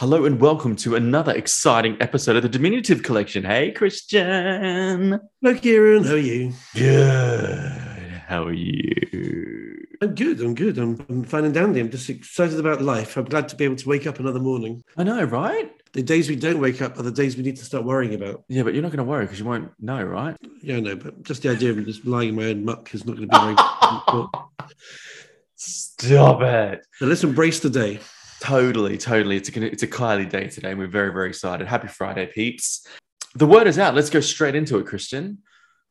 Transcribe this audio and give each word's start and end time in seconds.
Hello 0.00 0.24
and 0.24 0.40
welcome 0.40 0.76
to 0.76 0.96
another 0.96 1.32
exciting 1.32 1.98
episode 2.00 2.34
of 2.34 2.42
the 2.42 2.48
Diminutive 2.48 3.02
Collection. 3.02 3.44
Hey, 3.44 3.70
Christian. 3.70 5.20
Hello, 5.42 5.54
Kieran. 5.58 6.04
How 6.04 6.14
are 6.14 6.16
you? 6.16 6.54
Good. 6.74 8.22
How 8.26 8.44
are 8.44 8.52
you? 8.54 9.86
I'm 10.00 10.14
good. 10.14 10.40
I'm 10.40 10.54
good. 10.54 10.78
I'm, 10.78 11.04
I'm 11.10 11.22
fine 11.24 11.44
and 11.44 11.52
dandy. 11.52 11.80
I'm 11.80 11.90
just 11.90 12.08
excited 12.08 12.58
about 12.58 12.80
life. 12.80 13.18
I'm 13.18 13.26
glad 13.26 13.50
to 13.50 13.56
be 13.56 13.66
able 13.66 13.76
to 13.76 13.88
wake 13.90 14.06
up 14.06 14.18
another 14.18 14.40
morning. 14.40 14.82
I 14.96 15.02
know, 15.02 15.22
right? 15.22 15.70
The 15.92 16.02
days 16.02 16.30
we 16.30 16.36
don't 16.36 16.60
wake 16.60 16.80
up 16.80 16.98
are 16.98 17.02
the 17.02 17.12
days 17.12 17.36
we 17.36 17.42
need 17.42 17.58
to 17.58 17.64
start 17.66 17.84
worrying 17.84 18.14
about. 18.14 18.44
Yeah, 18.48 18.62
but 18.62 18.72
you're 18.72 18.82
not 18.82 18.92
going 18.92 19.04
to 19.04 19.10
worry 19.10 19.26
because 19.26 19.38
you 19.38 19.44
won't 19.44 19.70
know, 19.78 20.02
right? 20.02 20.34
Yeah, 20.62 20.76
I 20.76 20.80
know. 20.80 20.96
But 20.96 21.24
just 21.24 21.42
the 21.42 21.50
idea 21.50 21.72
of 21.72 21.84
just 21.84 22.06
lying 22.06 22.30
in 22.30 22.36
my 22.36 22.44
own 22.44 22.64
muck 22.64 22.94
is 22.94 23.04
not 23.04 23.16
going 23.16 23.28
to 23.28 23.38
be 23.38 23.44
very. 23.44 24.28
Stop 25.56 26.40
it. 26.40 26.86
So 26.94 27.04
let's 27.04 27.22
embrace 27.22 27.60
the 27.60 27.68
day. 27.68 28.00
Totally, 28.40 28.96
totally. 28.96 29.36
It's 29.36 29.54
a 29.54 29.62
it's 29.62 29.82
a 29.82 29.86
Kylie 29.86 30.28
day 30.28 30.48
today, 30.48 30.70
and 30.70 30.78
we're 30.78 30.86
very, 30.86 31.12
very 31.12 31.28
excited. 31.28 31.66
Happy 31.66 31.88
Friday, 31.88 32.26
peeps. 32.26 32.86
The 33.34 33.46
word 33.46 33.66
is 33.66 33.78
out. 33.78 33.94
Let's 33.94 34.08
go 34.08 34.20
straight 34.20 34.54
into 34.54 34.78
it, 34.78 34.86
Christian. 34.86 35.38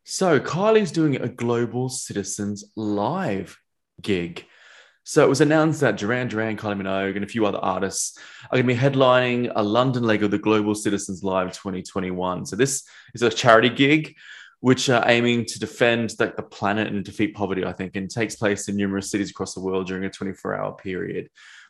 So 0.04 0.40
Kylie's 0.40 0.92
doing 0.92 1.16
a 1.18 1.30
Global 1.30 1.90
Citizens 1.90 2.66
Live 2.76 3.60
gig. 4.02 4.46
So 5.04 5.24
it 5.24 5.30
was 5.30 5.42
announced 5.42 5.82
that 5.82 5.98
Duran 5.98 6.28
Duran, 6.28 6.58
Kylie 6.58 6.82
Minogue, 6.82 7.16
and 7.16 7.24
a 7.24 7.28
few 7.28 7.46
other 7.46 7.60
artists 7.60 8.18
are 8.46 8.58
going 8.58 8.68
to 8.68 8.74
be 8.74 8.80
headlining 8.80 9.52
a 9.56 9.62
London 9.62 10.04
leg 10.04 10.24
of 10.24 10.32
the 10.32 10.40
Global 10.40 10.74
Citizens 10.74 11.24
Live 11.24 11.54
2021. 11.54 12.48
So 12.48 12.56
this 12.56 12.84
is 13.14 13.22
a 13.22 13.30
charity 13.30 13.70
gig 13.70 14.16
which 14.62 14.90
are 14.90 15.04
aiming 15.08 15.46
to 15.46 15.60
defend 15.60 16.10
the, 16.12 16.34
the 16.36 16.44
planet 16.44 16.88
and 16.88 17.06
defeat 17.06 17.36
poverty, 17.36 17.64
I 17.64 17.74
think, 17.74 17.96
and 17.96 18.10
takes 18.10 18.36
place 18.36 18.68
in 18.68 18.76
numerous 18.76 19.10
cities 19.10 19.30
across 19.30 19.54
the 19.54 19.62
world 19.62 19.88
during 19.88 20.04
a 20.04 20.10
24 20.10 20.56
hour 20.56 20.74
period 20.74 21.30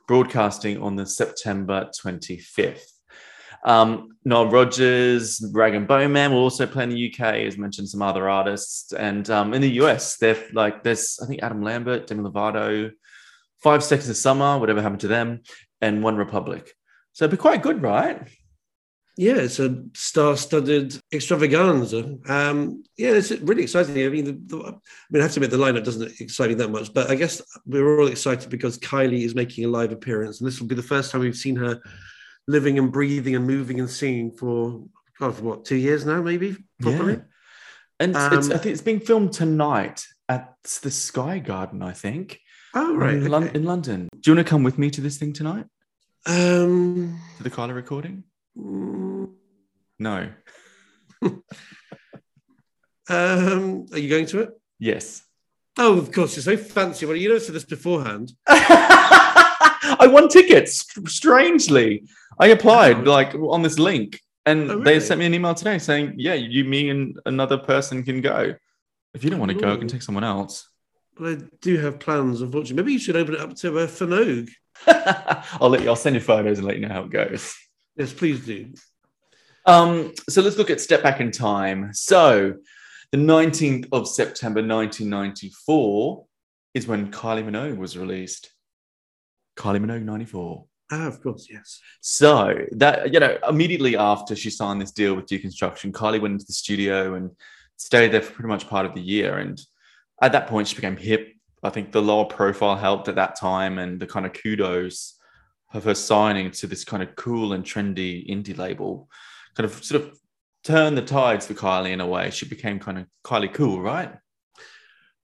broadcasting 0.10 0.82
on 0.82 0.96
the 0.96 1.06
September 1.06 1.88
25th. 2.04 2.82
Um, 3.64 4.18
Nile 4.26 4.50
Rodgers, 4.50 5.40
Rag 5.54 5.76
and 5.76 5.88
Bone 5.88 6.12
Man 6.12 6.32
will 6.32 6.40
also 6.40 6.66
play 6.66 6.82
in 6.82 6.90
the 6.90 7.14
UK, 7.14 7.46
as 7.46 7.60
mentioned 7.60 7.90
some 7.90 8.02
other 8.02 8.28
artists. 8.28 8.92
And 8.92 9.30
um, 9.30 9.54
in 9.54 9.62
the 9.62 9.70
US, 9.84 10.18
they're 10.18 10.44
like 10.52 10.82
there's 10.82 11.20
I 11.22 11.28
think 11.28 11.44
Adam 11.44 11.62
Lambert, 11.62 12.08
Demi 12.08 12.24
Lovato, 12.24 12.90
Five 13.62 13.84
Seconds 13.84 14.10
of 14.10 14.18
Summer, 14.18 14.58
whatever 14.58 14.82
happened 14.82 15.02
to 15.02 15.08
them, 15.08 15.42
and 15.80 16.02
One 16.02 16.18
Republic. 16.18 16.74
So 17.14 17.26
it'd 17.26 17.38
be 17.38 17.42
quite 17.42 17.62
good, 17.62 17.84
right? 17.84 18.28
Yeah, 19.20 19.36
it's 19.36 19.60
a 19.60 19.84
star-studded 19.96 20.98
extravaganza. 21.12 22.18
Um, 22.30 22.86
yeah, 22.96 23.10
it's 23.10 23.32
really 23.32 23.64
exciting. 23.64 24.02
I 24.02 24.08
mean, 24.08 24.24
the, 24.24 24.40
the, 24.46 24.64
I 24.64 24.72
mean, 25.10 25.20
I 25.20 25.24
have 25.24 25.34
to 25.34 25.42
admit 25.42 25.52
the 25.52 25.58
lineup 25.58 25.84
doesn't 25.84 26.22
excite 26.22 26.48
me 26.48 26.56
that 26.56 26.70
much, 26.70 26.94
but 26.94 27.12
I 27.12 27.16
guess 27.16 27.42
we're 27.66 28.00
all 28.00 28.08
excited 28.08 28.50
because 28.50 28.80
Kylie 28.80 29.26
is 29.26 29.36
making 29.36 29.66
a 29.66 29.68
live 29.68 29.92
appearance, 29.92 30.40
and 30.40 30.48
this 30.48 30.62
will 30.62 30.70
be 30.70 30.76
the 30.76 30.82
first 30.82 31.12
time 31.12 31.20
we've 31.20 31.36
seen 31.36 31.58
her 31.58 31.82
living 32.48 32.80
and 32.80 32.94
breathing 32.94 33.36
and 33.36 33.46
moving 33.46 33.82
and 33.82 33.90
singing 33.90 34.32
for, 34.32 34.86
God, 35.20 35.36
for 35.36 35.44
what 35.44 35.66
two 35.66 35.76
years 35.76 36.06
now, 36.06 36.22
maybe 36.22 36.56
properly. 36.80 37.16
Yeah. 37.16 37.20
And 38.00 38.16
um, 38.16 38.38
I 38.38 38.40
think 38.40 38.68
it's 38.68 38.82
being 38.82 39.02
filmed 39.02 39.34
tonight 39.34 40.06
at 40.30 40.56
the 40.82 40.92
Sky 40.92 41.40
Garden, 41.40 41.82
I 41.82 41.92
think. 41.92 42.40
Oh 42.74 42.96
right, 42.96 43.16
in, 43.16 43.34
okay. 43.34 43.54
in 43.54 43.66
London. 43.66 44.08
Do 44.18 44.32
you 44.32 44.38
want 44.38 44.48
to 44.48 44.50
come 44.50 44.64
with 44.64 44.78
me 44.78 44.90
to 44.92 45.02
this 45.02 45.18
thing 45.18 45.34
tonight? 45.34 45.66
Um, 46.26 47.20
to 47.36 47.44
the 47.44 47.50
Kylie 47.50 47.76
recording. 47.76 48.24
No. 50.00 50.30
um, 51.22 51.44
are 53.10 54.00
you 54.00 54.10
going 54.10 54.26
to 54.28 54.42
it? 54.42 54.50
Yes. 54.80 55.24
Oh, 55.78 55.98
of 55.98 56.12
course. 56.12 56.36
You're 56.36 56.44
so 56.44 56.58
fancy. 56.58 57.06
Well, 57.06 57.16
you 57.16 57.30
know 57.30 57.38
said 57.38 57.56
this 57.56 57.66
beforehand. 57.66 58.32
I 58.48 60.08
won 60.08 60.30
tickets. 60.30 60.86
Strangely, 61.08 62.04
I 62.40 62.48
applied 62.48 63.08
oh. 63.08 63.12
like 63.12 63.36
on 63.36 63.62
this 63.62 63.80
link, 63.80 64.22
and 64.46 64.72
oh, 64.72 64.74
really? 64.76 64.84
they 64.84 65.00
sent 65.00 65.20
me 65.20 65.26
an 65.26 65.34
email 65.34 65.54
today 65.54 65.78
saying, 65.78 66.16
"Yeah, 66.18 66.34
you, 66.34 66.64
me, 66.64 66.90
and 66.90 67.20
another 67.26 67.58
person 67.58 68.04
can 68.04 68.22
go. 68.22 68.56
If 69.14 69.24
you 69.24 69.30
don't 69.30 69.40
want 69.40 69.52
to 69.52 69.58
go, 69.58 69.74
I 69.74 69.78
can 69.78 69.88
take 69.88 70.02
someone 70.02 70.24
else." 70.24 70.70
Well, 71.20 71.34
I 71.34 71.38
do 71.62 71.78
have 71.78 72.00
plans. 72.00 72.42
Unfortunately, 72.42 72.82
maybe 72.82 72.94
you 72.94 73.00
should 73.00 73.18
open 73.18 73.36
it 73.36 73.42
up 73.42 73.56
to 73.58 73.80
a 73.80 73.84
uh, 73.84 73.88
Fanogue. 73.88 74.50
I'll 75.62 75.70
let 75.70 75.82
you. 75.82 75.90
I'll 75.90 75.96
send 75.96 76.16
you 76.16 76.22
photos 76.22 76.60
and 76.60 76.68
let 76.68 76.78
you 76.78 76.88
know 76.88 76.94
how 76.94 77.04
it 77.04 77.12
goes. 77.12 77.56
Yes, 77.96 78.14
please 78.14 78.46
do. 78.46 78.72
Um, 79.70 80.14
so 80.28 80.42
let's 80.42 80.58
look 80.58 80.72
at 80.72 80.82
step 80.82 81.04
back 81.04 81.22
in 81.22 81.30
time. 81.30 81.94
So 81.94 82.56
the 83.12 83.20
19th 83.20 83.88
of 83.92 84.08
September 84.08 84.62
1994 84.62 86.26
is 86.74 86.88
when 86.88 87.12
Kylie 87.12 87.48
Minogue 87.48 87.78
was 87.78 87.96
released. 87.96 88.50
Kylie 89.56 89.80
Minogue 89.80 90.02
94. 90.02 90.66
Ah, 90.92 91.06
of 91.06 91.22
course, 91.22 91.48
yes. 91.52 91.80
So 92.02 92.58
that 92.72 93.14
you 93.14 93.20
know, 93.20 93.38
immediately 93.48 93.96
after 93.96 94.36
she 94.36 94.50
signed 94.50 94.82
this 94.82 94.92
deal 94.92 95.14
with 95.14 95.28
Deconstruction, 95.28 95.92
Kylie 95.92 96.20
went 96.20 96.34
into 96.34 96.46
the 96.46 96.54
studio 96.54 97.14
and 97.14 97.30
stayed 97.76 98.12
there 98.12 98.24
for 98.24 98.34
pretty 98.34 98.50
much 98.50 98.68
part 98.68 98.88
of 98.88 98.96
the 98.96 99.02
year. 99.02 99.38
And 99.38 99.62
at 100.20 100.32
that 100.32 100.48
point, 100.48 100.68
she 100.68 100.74
became 100.74 100.98
hip. 100.98 101.32
I 101.62 101.70
think 101.70 101.92
the 101.92 102.02
lower 102.02 102.26
profile 102.26 102.76
helped 102.76 103.08
at 103.08 103.18
that 103.18 103.36
time, 103.36 103.78
and 103.78 104.00
the 104.00 104.08
kind 104.08 104.26
of 104.26 104.34
kudos 104.34 105.20
of 105.76 105.84
her 105.84 105.94
signing 105.94 106.50
to 106.50 106.66
this 106.66 106.84
kind 106.84 107.04
of 107.04 107.16
cool 107.16 107.54
and 107.54 107.64
trendy 107.64 108.28
indie 108.28 108.58
label 108.58 109.08
kind 109.60 109.70
of 109.70 109.84
sort 109.84 110.02
of 110.02 110.18
turned 110.64 110.98
the 110.98 111.02
tides 111.02 111.48
for 111.48 111.54
Kylie 111.54 111.92
in 111.92 112.00
a 112.00 112.08
way. 112.08 112.30
She 112.30 112.48
became 112.48 112.80
kind 112.80 112.98
of 112.98 113.08
Kylie 113.26 113.54
cool, 113.54 113.82
right? 113.82 114.14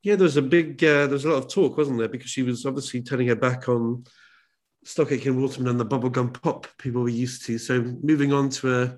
Yeah, 0.04 0.18
there 0.18 0.26
was 0.26 0.36
a 0.36 0.42
big, 0.42 0.84
uh, 0.84 1.08
there 1.08 1.10
was 1.10 1.24
a 1.24 1.30
lot 1.30 1.38
of 1.38 1.48
talk, 1.48 1.78
wasn't 1.78 2.00
there? 2.00 2.10
Because 2.10 2.30
she 2.30 2.44
was 2.44 2.66
obviously 2.66 3.02
turning 3.02 3.28
her 3.28 3.36
back 3.36 3.70
on 3.70 4.04
Stock 4.84 5.14
Aitken 5.14 5.42
Waterman 5.42 5.70
and 5.70 5.80
the 5.80 5.86
bubblegum 5.86 6.34
pop 6.42 6.68
people 6.78 7.02
were 7.02 7.10
used 7.10 7.46
to. 7.46 7.58
So 7.58 7.82
moving 7.82 8.34
on 8.34 8.50
to 8.50 8.82
a, 8.82 8.98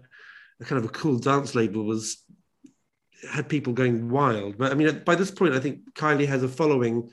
a 0.60 0.66
kind 0.66 0.84
of 0.84 0.90
a 0.90 0.94
cool 0.94 1.20
dance 1.20 1.54
label 1.54 1.84
was 1.84 2.24
had 3.32 3.48
people 3.48 3.74
going 3.74 4.10
wild. 4.10 4.58
But 4.58 4.72
I 4.72 4.76
mean, 4.76 5.04
by 5.06 5.14
this 5.14 5.30
point, 5.30 5.54
I 5.54 5.60
think 5.60 5.94
Kylie 5.94 6.28
has 6.28 6.42
a 6.42 6.50
following 6.50 7.12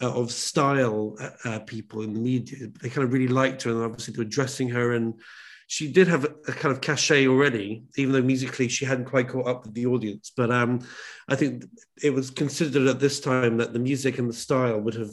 uh, 0.00 0.14
of 0.14 0.30
style 0.30 1.16
uh, 1.20 1.30
uh, 1.44 1.58
people 1.60 2.02
in 2.02 2.14
the 2.14 2.20
media. 2.20 2.68
They 2.80 2.88
kind 2.88 3.04
of 3.04 3.12
really 3.12 3.28
liked 3.28 3.64
her, 3.64 3.72
and 3.72 3.82
obviously 3.82 4.14
they 4.14 4.18
were 4.18 4.30
dressing 4.30 4.68
her. 4.68 4.92
And 4.92 5.20
she 5.68 5.92
did 5.92 6.08
have 6.08 6.24
a, 6.24 6.52
kind 6.52 6.74
of 6.74 6.80
cachet 6.80 7.28
already, 7.28 7.84
even 7.98 8.12
though 8.12 8.22
musically 8.22 8.68
she 8.68 8.86
hadn't 8.86 9.04
quite 9.04 9.28
caught 9.28 9.46
up 9.46 9.64
with 9.64 9.74
the 9.74 9.84
audience. 9.84 10.32
But 10.34 10.50
um, 10.50 10.80
I 11.28 11.36
think 11.36 11.66
it 12.02 12.12
was 12.12 12.30
considered 12.30 12.88
at 12.88 13.00
this 13.00 13.20
time 13.20 13.58
that 13.58 13.74
the 13.74 13.78
music 13.78 14.18
and 14.18 14.30
the 14.30 14.34
style 14.34 14.80
would 14.80 14.94
have 14.94 15.12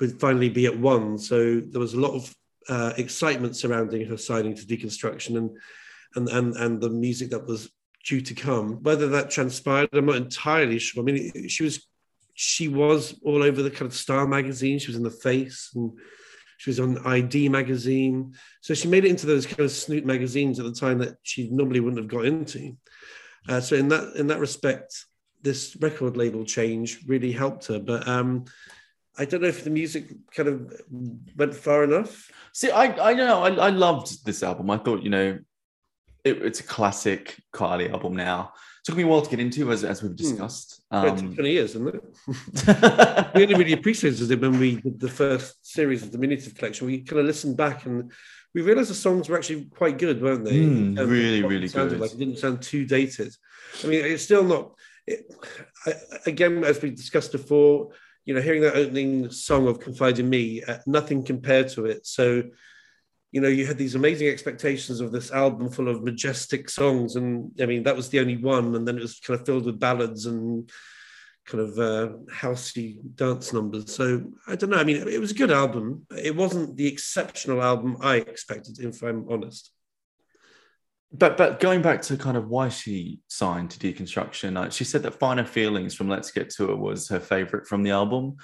would 0.00 0.18
finally 0.18 0.48
be 0.48 0.64
at 0.64 0.78
one. 0.78 1.18
So 1.18 1.60
there 1.60 1.80
was 1.80 1.92
a 1.92 2.00
lot 2.00 2.14
of 2.14 2.34
uh, 2.70 2.94
excitement 2.96 3.54
surrounding 3.54 4.06
her 4.06 4.16
signing 4.16 4.54
to 4.56 4.66
Deconstruction 4.66 5.36
and 5.36 5.50
and 6.14 6.28
and 6.30 6.56
and 6.56 6.80
the 6.80 6.90
music 6.90 7.30
that 7.30 7.46
was 7.46 7.70
due 8.02 8.22
to 8.22 8.34
come. 8.34 8.82
Whether 8.82 9.08
that 9.08 9.30
transpired, 9.30 9.90
I'm 9.92 10.06
not 10.06 10.16
entirely 10.16 10.78
sure. 10.78 11.02
I 11.02 11.04
mean, 11.04 11.48
she 11.48 11.64
was 11.64 11.86
she 12.32 12.68
was 12.68 13.20
all 13.22 13.42
over 13.42 13.62
the 13.62 13.70
kind 13.70 13.90
of 13.90 13.94
Star 13.94 14.26
magazine. 14.26 14.78
She 14.78 14.88
was 14.88 14.96
in 14.96 15.02
the 15.02 15.10
Face 15.10 15.70
and 15.74 15.92
she 16.56 16.70
was 16.70 16.80
on 16.80 17.06
ID 17.06 17.48
magazine. 17.48 18.34
So 18.60 18.74
she 18.74 18.88
made 18.88 19.04
it 19.04 19.10
into 19.10 19.26
those 19.26 19.46
kind 19.46 19.60
of 19.60 19.70
snoot 19.70 20.04
magazines 20.04 20.58
at 20.58 20.64
the 20.64 20.72
time 20.72 20.98
that 20.98 21.16
she 21.22 21.48
normally 21.50 21.80
wouldn't 21.80 22.00
have 22.00 22.10
got 22.10 22.26
into. 22.26 22.76
Uh, 23.48 23.60
so 23.60 23.76
in 23.76 23.88
that 23.88 24.16
in 24.16 24.26
that 24.28 24.40
respect, 24.40 25.04
this 25.42 25.76
record 25.80 26.16
label 26.16 26.44
change 26.44 27.04
really 27.06 27.32
helped 27.32 27.66
her. 27.66 27.78
But 27.78 28.06
um, 28.08 28.44
I 29.18 29.24
don't 29.24 29.42
know 29.42 29.48
if 29.48 29.64
the 29.64 29.70
music 29.70 30.12
kind 30.34 30.48
of 30.48 30.80
went 31.36 31.54
far 31.54 31.84
enough. 31.84 32.30
See, 32.52 32.70
I 32.70 33.10
I 33.10 33.14
know. 33.14 33.42
I, 33.42 33.50
I 33.50 33.70
loved 33.70 34.24
this 34.24 34.42
album. 34.42 34.70
I 34.70 34.78
thought 34.78 35.02
you 35.02 35.10
know, 35.10 35.38
it, 36.24 36.42
it's 36.42 36.60
a 36.60 36.64
classic 36.64 37.40
Kylie 37.54 37.92
album 37.92 38.16
now 38.16 38.52
took 38.86 38.96
me 38.96 39.02
a 39.02 39.06
while 39.06 39.20
to 39.20 39.28
get 39.28 39.40
into, 39.40 39.72
as, 39.72 39.82
as 39.82 40.00
we've 40.00 40.12
hmm. 40.12 40.16
discussed. 40.16 40.80
Um, 40.92 41.34
20 41.34 41.50
years, 41.50 41.70
isn't 41.74 41.88
it? 41.88 43.34
we 43.34 43.42
only 43.42 43.54
really 43.56 43.72
appreciated 43.72 44.30
it 44.30 44.40
when 44.40 44.60
we 44.60 44.76
did 44.76 45.00
the 45.00 45.08
first 45.08 45.66
series 45.66 46.04
of 46.04 46.12
the 46.12 46.18
Diminutive 46.18 46.54
Collection. 46.54 46.86
We 46.86 47.00
kind 47.00 47.18
of 47.18 47.26
listened 47.26 47.56
back 47.56 47.84
and 47.84 48.12
we 48.54 48.62
realized 48.62 48.90
the 48.90 48.94
songs 48.94 49.28
were 49.28 49.36
actually 49.36 49.64
quite 49.64 49.98
good, 49.98 50.22
weren't 50.22 50.44
they? 50.44 50.60
Mm, 50.60 50.98
really, 50.98 51.42
really 51.42 51.68
good. 51.68 51.98
Like 51.98 52.12
it 52.12 52.18
didn't 52.18 52.38
sound 52.38 52.62
too 52.62 52.86
dated. 52.86 53.34
I 53.82 53.88
mean, 53.88 54.04
it's 54.04 54.22
still 54.22 54.44
not. 54.44 54.72
It, 55.04 55.34
I, 55.84 55.94
again, 56.26 56.62
as 56.62 56.80
we 56.80 56.90
discussed 56.90 57.32
before, 57.32 57.90
you 58.24 58.34
know, 58.34 58.40
hearing 58.40 58.62
that 58.62 58.76
opening 58.76 59.30
song 59.30 59.66
of 59.66 59.80
"Confide 59.80 60.20
in 60.20 60.30
Me," 60.30 60.62
uh, 60.62 60.78
nothing 60.86 61.24
compared 61.24 61.68
to 61.70 61.86
it. 61.86 62.06
So 62.06 62.44
you 63.32 63.40
know, 63.40 63.48
you 63.48 63.66
had 63.66 63.78
these 63.78 63.94
amazing 63.94 64.28
expectations 64.28 65.00
of 65.00 65.12
this 65.12 65.30
album 65.30 65.70
full 65.70 65.88
of 65.88 66.02
majestic 66.02 66.70
songs, 66.70 67.16
and 67.16 67.50
I 67.60 67.66
mean, 67.66 67.82
that 67.82 67.96
was 67.96 68.08
the 68.08 68.20
only 68.20 68.36
one, 68.36 68.74
and 68.74 68.86
then 68.86 68.96
it 68.96 69.02
was 69.02 69.20
kind 69.20 69.38
of 69.38 69.46
filled 69.46 69.66
with 69.66 69.80
ballads 69.80 70.26
and 70.26 70.70
kind 71.46 71.62
of 71.62 71.78
uh, 71.78 72.12
housey 72.32 72.98
dance 73.14 73.52
numbers. 73.52 73.94
So 73.94 74.32
I 74.46 74.56
don't 74.56 74.70
know. 74.70 74.78
I 74.78 74.84
mean, 74.84 74.96
it 75.08 75.20
was 75.20 75.30
a 75.30 75.36
good 75.36 75.50
album. 75.50 76.06
It 76.10 76.34
wasn't 76.34 76.76
the 76.76 76.86
exceptional 76.86 77.62
album 77.62 77.98
I 78.00 78.16
expected, 78.16 78.78
if 78.80 79.02
I'm 79.02 79.26
honest. 79.30 79.70
But 81.12 81.36
but 81.36 81.60
going 81.60 81.82
back 81.82 82.02
to 82.02 82.16
kind 82.16 82.36
of 82.36 82.48
why 82.48 82.68
she 82.68 83.20
signed 83.28 83.70
to 83.70 83.78
Deconstruction, 83.78 84.56
uh, 84.56 84.70
she 84.70 84.84
said 84.84 85.02
that 85.04 85.14
Finer 85.14 85.44
Feelings 85.44 85.94
from 85.94 86.08
Let's 86.08 86.32
Get 86.32 86.50
to 86.50 86.72
It 86.72 86.78
was 86.78 87.08
her 87.08 87.20
favorite 87.20 87.66
from 87.66 87.82
the 87.82 87.90
album, 87.90 88.36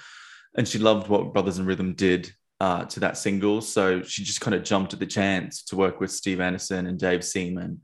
and 0.55 0.67
she 0.67 0.79
loved 0.79 1.09
what 1.09 1.33
Brothers 1.33 1.59
in 1.59 1.65
Rhythm 1.65 1.93
did 1.93 2.33
uh, 2.63 2.85
to 2.85 3.01
that 3.01 3.17
single. 3.17 3.59
So 3.59 4.01
she 4.03 4.23
just 4.23 4.39
kind 4.39 4.55
of 4.55 4.63
jumped 4.63 4.93
at 4.93 4.99
the 4.99 5.05
chance 5.05 5.63
to 5.63 5.75
work 5.75 5.99
with 5.99 6.11
Steve 6.11 6.39
Anderson 6.39 6.87
and 6.87 6.97
Dave 6.97 7.21
Seaman. 7.21 7.81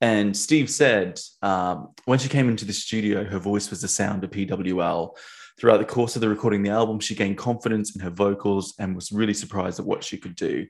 And 0.00 0.36
Steve 0.36 0.70
said 0.70 1.18
um, 1.42 1.88
when 2.04 2.20
she 2.20 2.28
came 2.28 2.48
into 2.48 2.64
the 2.64 2.72
studio, 2.72 3.24
her 3.24 3.40
voice 3.40 3.68
was 3.68 3.80
the 3.80 3.88
sound 3.88 4.22
of 4.22 4.30
PWL. 4.30 5.16
Throughout 5.58 5.78
the 5.78 5.94
course 5.96 6.14
of 6.14 6.20
the 6.22 6.28
recording 6.28 6.62
the 6.62 6.70
album, 6.70 7.00
she 7.00 7.16
gained 7.16 7.36
confidence 7.36 7.96
in 7.96 8.00
her 8.00 8.10
vocals 8.10 8.74
and 8.78 8.94
was 8.94 9.10
really 9.10 9.34
surprised 9.34 9.80
at 9.80 9.86
what 9.86 10.04
she 10.04 10.18
could 10.18 10.36
do. 10.36 10.68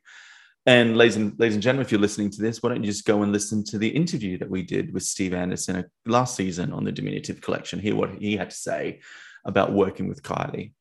And 0.64 0.96
ladies 0.96 1.16
and 1.16 1.38
ladies 1.38 1.54
and 1.54 1.62
gentlemen, 1.62 1.84
if 1.84 1.93
you're 1.93 2.00
listening 2.00 2.31
to 2.31 2.40
this, 2.40 2.62
why 2.62 2.70
don't 2.70 2.82
you 2.82 2.90
just 2.90 3.04
go 3.04 3.22
and 3.22 3.32
listen 3.32 3.64
to 3.64 3.76
the 3.76 3.88
interview 3.88 4.38
that 4.38 4.49
we 4.49 4.62
did 4.62 4.94
with 4.94 5.02
Steve 5.02 5.34
Anderson 5.34 5.76
uh, 5.76 5.82
last 6.06 6.37
season 6.37 6.72
on 6.72 6.84
the 6.84 6.93
Diminutive 6.93 7.43
Collection? 7.43 7.81
Hear 7.81 7.96
what 7.96 8.14
he 8.14 8.34
had 8.34 8.49
to 8.49 8.56
say 8.56 9.00
about 9.44 9.75
working 9.75 10.08
with 10.08 10.22
Kylie. 10.22 10.72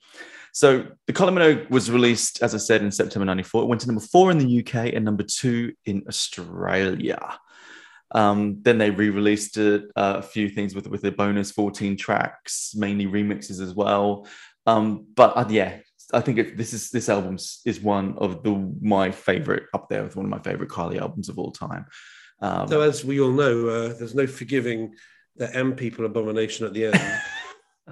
So 0.54 0.88
the 1.08 1.14
Minogue 1.14 1.70
was 1.70 1.90
released, 1.90 2.42
as 2.44 2.54
I 2.54 2.58
said, 2.58 2.82
in 2.82 2.92
September 2.92 3.26
'94. 3.26 3.64
It 3.64 3.68
went 3.68 3.82
to 3.82 3.88
number 3.88 4.02
four 4.02 4.32
in 4.32 4.38
the 4.38 4.60
UK 4.60 4.94
and 4.94 5.06
number 5.06 5.24
two 5.24 5.74
in 5.86 6.04
Australia. 6.08 7.38
Um, 8.14 8.58
then 8.62 8.78
they 8.78 8.90
re-released 8.90 9.56
it, 9.58 9.86
uh, 9.96 10.16
a 10.18 10.22
few 10.22 10.50
things 10.50 10.76
with 10.76 10.88
with 10.88 11.02
the 11.02 11.12
bonus 11.12 11.52
14 11.52 11.96
tracks, 11.96 12.74
mainly 12.76 13.08
remixes 13.08 13.62
as 13.62 13.74
well. 13.74 14.28
Um, 14.68 15.08
but 15.16 15.36
uh, 15.38 15.46
yeah, 15.50 15.80
I 16.14 16.22
think 16.22 16.38
it, 16.38 16.58
this 16.58 16.74
is 16.74 16.90
this 16.90 17.10
album 17.10 17.38
is 17.66 17.80
one 17.80 18.18
of 18.18 18.44
the 18.44 18.74
my 18.82 19.12
favorite 19.12 19.64
up 19.74 19.88
there 19.90 20.04
with 20.04 20.16
one 20.16 20.26
of 20.26 20.32
my 20.32 20.40
favorite 20.40 20.70
Kylie 20.70 21.00
albums 21.00 21.30
of 21.30 21.40
all 21.40 21.52
time. 21.52 21.86
Um, 22.42 22.68
so 22.68 22.82
as 22.82 23.06
we 23.06 23.22
all 23.22 23.32
know, 23.32 23.68
uh, 23.68 23.94
there's 23.94 24.16
no 24.16 24.28
forgiving 24.28 24.94
the 25.38 25.56
M 25.56 25.76
people 25.76 26.06
abomination 26.06 26.66
at 26.66 26.74
the 26.74 26.88
end. 26.88 27.00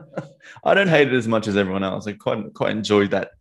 I 0.63 0.74
don't 0.74 0.88
hate 0.88 1.07
it 1.07 1.13
as 1.13 1.28
much 1.28 1.48
as 1.48 1.57
everyone 1.57 1.84
else. 1.84 2.07
I 2.07 2.13
quite 2.13 2.54
quite 2.54 2.72
enjoyed 2.72 3.12
that 3.12 3.31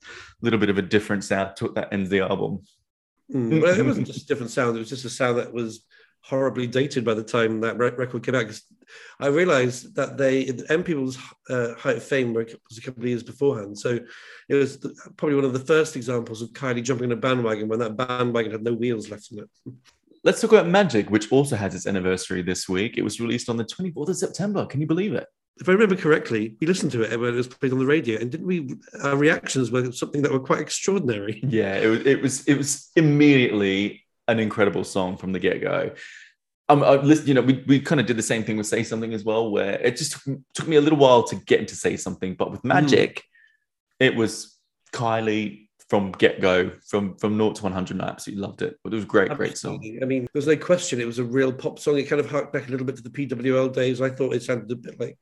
little 0.40 0.58
bit 0.58 0.70
of 0.70 0.78
a 0.78 0.82
different 0.82 1.25
sound 1.25 1.56
to 1.56 1.69
that 1.75 1.93
ends 1.93 2.10
the 2.10 2.20
album. 2.20 2.62
Mm, 3.32 3.62
well, 3.62 3.78
it 3.78 3.84
wasn't 3.84 4.06
just 4.06 4.22
a 4.22 4.26
different 4.26 4.50
sound; 4.50 4.76
it 4.76 4.81
was 4.81 4.88
just 4.88 5.05
a 5.05 5.10
sound 5.10 5.38
that 5.38 5.52
was 5.52 5.84
horribly 6.22 6.66
dated 6.66 7.05
by 7.05 7.14
the 7.14 7.22
time 7.22 7.60
that 7.60 7.78
record 7.78 8.22
came 8.22 8.34
out. 8.34 8.40
Because 8.40 8.62
I 9.20 9.28
realized 9.28 9.94
that 9.96 10.16
they 10.16 10.50
M 10.69 10.82
People's 10.82 11.19
uh, 11.50 11.75
height 11.75 11.96
of 11.96 12.02
fame 12.02 12.32
was 12.32 12.78
a 12.78 12.81
couple 12.81 13.02
of 13.02 13.08
years 13.08 13.22
beforehand, 13.22 13.78
so 13.78 13.99
it 14.49 14.54
was 14.54 14.78
the, 14.78 14.94
probably 15.16 15.37
one 15.37 15.44
of 15.44 15.52
the 15.52 15.61
first 15.61 15.96
examples 15.96 16.43
of 16.43 16.50
Kylie 16.50 16.82
jumping 16.82 17.04
in 17.04 17.12
a 17.12 17.16
bandwagon 17.16 17.69
when 17.69 17.81
that 17.81 17.96
bandwagon 17.96 18.52
had 18.52 18.62
no 18.62 18.75
wheels 18.75 19.11
left 19.11 19.31
in 19.32 19.40
it. 19.40 19.49
Let's 20.25 20.40
talk 20.40 20.52
about 20.52 20.66
Magic, 20.66 21.11
which 21.11 21.31
also 21.31 21.56
has 21.56 21.75
its 21.75 21.87
anniversary 21.87 22.43
this 22.43 22.69
week. 22.69 22.99
It 22.99 23.02
was 23.02 23.20
released 23.20 23.49
on 23.49 23.56
the 23.56 23.64
24th 23.64 24.08
of 24.08 24.16
September. 24.16 24.66
Can 24.66 24.81
you 24.81 24.87
believe 24.87 25.14
it? 25.14 25.26
If 25.60 25.69
I 25.69 25.72
remember 25.72 25.96
correctly, 25.96 26.56
we 26.60 26.66
listened 26.66 26.93
to 26.93 27.02
it 27.02 27.19
when 27.19 27.34
it 27.34 27.37
was 27.37 27.49
played 27.49 27.72
on 27.72 27.78
the 27.78 27.87
radio, 27.87 28.20
and 28.20 28.31
didn't 28.31 28.46
we? 28.46 28.76
Our 29.02 29.16
reactions 29.16 29.70
were 29.70 29.90
something 29.93 30.22
that 30.22 30.32
were 30.32 30.40
quite 30.40 30.60
extraordinary. 30.60 31.43
Yeah, 31.49 31.76
it 31.76 31.87
was. 31.87 32.06
It 32.06 32.22
was. 32.22 32.49
It 32.49 32.56
was 32.56 32.90
immediately 32.96 34.05
an 34.28 34.38
incredible 34.38 34.84
song 34.84 35.16
from 35.16 35.32
the 35.32 35.38
get 35.38 35.60
go. 35.60 35.90
Um, 36.69 36.82
I 36.82 37.02
you 37.02 37.32
know, 37.32 37.40
we, 37.40 37.64
we 37.66 37.81
kind 37.81 38.00
of 38.00 38.06
did 38.06 38.19
the 38.19 38.22
same 38.22 38.44
thing 38.44 38.58
with 38.58 38.66
Say 38.66 38.82
Something 38.82 39.14
as 39.14 39.25
well, 39.25 39.50
where 39.50 39.81
it 39.81 39.96
just 39.96 40.12
took, 40.12 40.38
took 40.52 40.69
me 40.69 40.76
a 40.76 40.81
little 40.81 40.99
while 40.99 41.22
to 41.25 41.37
get 41.37 41.61
into 41.61 41.75
Say 41.75 41.96
Something, 41.96 42.34
but 42.34 42.50
with 42.50 42.62
Magic, 42.62 43.16
mm. 43.16 43.22
it 44.00 44.14
was 44.14 44.58
Kylie 44.93 45.68
from 45.88 46.12
get 46.12 46.40
go, 46.40 46.70
from 46.87 47.17
from 47.17 47.37
naught 47.37 47.56
to 47.56 47.62
one 47.62 47.73
hundred. 47.73 48.00
I 48.00 48.08
absolutely 48.08 48.43
loved 48.43 48.62
it. 48.62 48.76
But 48.82 48.93
it 48.93 48.96
was 48.96 49.05
great, 49.05 49.32
great 49.35 49.56
song. 49.56 49.81
I 50.02 50.05
mean, 50.05 50.29
there's 50.32 50.46
no 50.46 50.56
question 50.56 51.00
it 51.00 51.06
was 51.06 51.19
a 51.19 51.25
real 51.25 51.52
pop 51.52 51.79
song. 51.79 51.99
It 51.99 52.05
kind 52.05 52.20
of 52.20 52.31
harked 52.31 52.52
back 52.52 52.69
a 52.69 52.70
little 52.70 52.87
bit 52.87 52.96
to 52.96 53.02
the 53.02 53.11
PWL 53.11 53.73
days. 53.73 54.00
I 54.00 54.11
thought 54.11 54.35
it 54.35 54.43
sounded 54.43 54.70
a 54.70 54.76
bit 54.76 55.00
like 55.00 55.19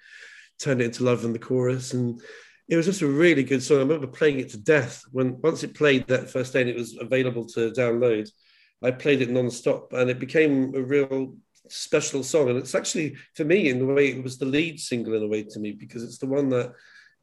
"Turn 0.60 0.80
It 0.80 0.86
Into 0.86 1.04
Love" 1.04 1.24
in 1.24 1.32
the 1.32 1.38
chorus, 1.38 1.94
and 1.94 2.20
it 2.68 2.76
was 2.76 2.86
just 2.86 3.02
a 3.02 3.06
really 3.06 3.44
good 3.44 3.62
song. 3.62 3.78
I 3.78 3.80
remember 3.80 4.08
playing 4.08 4.40
it 4.40 4.50
to 4.50 4.58
death 4.58 5.02
when 5.12 5.40
once 5.40 5.62
it 5.62 5.74
played 5.74 6.06
that 6.08 6.30
first 6.30 6.52
day 6.52 6.62
and 6.62 6.70
it 6.70 6.76
was 6.76 6.98
available 7.00 7.46
to 7.46 7.70
download. 7.70 8.28
I 8.82 8.90
played 8.90 9.22
it 9.22 9.30
non-stop 9.30 9.92
and 9.92 10.10
it 10.10 10.18
became 10.18 10.74
a 10.74 10.82
real 10.82 11.36
special 11.68 12.22
song. 12.22 12.50
And 12.50 12.58
it's 12.58 12.74
actually, 12.74 13.16
for 13.34 13.44
me, 13.44 13.68
in 13.68 13.78
the 13.78 13.86
way 13.86 14.08
it 14.08 14.22
was 14.22 14.36
the 14.36 14.46
lead 14.46 14.80
single 14.80 15.14
in 15.14 15.22
a 15.22 15.28
way 15.28 15.44
to 15.44 15.58
me, 15.58 15.72
because 15.72 16.02
it's 16.02 16.18
the 16.18 16.26
one 16.26 16.48
that 16.50 16.72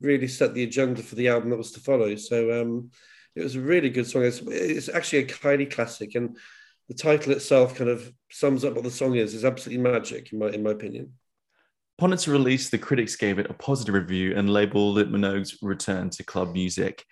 really 0.01 0.27
set 0.27 0.53
the 0.53 0.63
agenda 0.63 1.03
for 1.03 1.15
the 1.15 1.27
album 1.27 1.49
that 1.49 1.57
was 1.57 1.73
to 1.73 1.79
follow. 1.79 2.15
So 2.15 2.61
um, 2.61 2.89
it 3.35 3.43
was 3.43 3.55
a 3.55 3.61
really 3.61 3.89
good 3.89 4.07
song. 4.07 4.23
It's, 4.23 4.39
it's 4.39 4.89
actually 4.89 5.19
a 5.19 5.27
Kylie 5.27 5.71
classic. 5.71 6.15
And 6.15 6.37
the 6.87 6.93
title 6.93 7.33
itself 7.33 7.75
kind 7.75 7.89
of 7.89 8.11
sums 8.31 8.63
up 8.63 8.73
what 8.73 8.83
the 8.83 8.91
song 8.91 9.15
is. 9.15 9.33
It's 9.33 9.43
absolutely 9.43 9.83
magic, 9.83 10.31
in 10.33 10.39
my, 10.39 10.49
in 10.49 10.63
my 10.63 10.71
opinion. 10.71 11.13
Upon 11.97 12.13
its 12.13 12.27
release, 12.27 12.69
the 12.69 12.77
critics 12.77 13.15
gave 13.15 13.39
it 13.39 13.49
a 13.49 13.53
positive 13.53 13.95
review 13.95 14.35
and 14.35 14.49
labeled 14.49 14.97
it 14.99 15.11
Minogue's 15.11 15.57
return 15.61 16.09
to 16.11 16.23
club 16.23 16.53
music. 16.53 17.05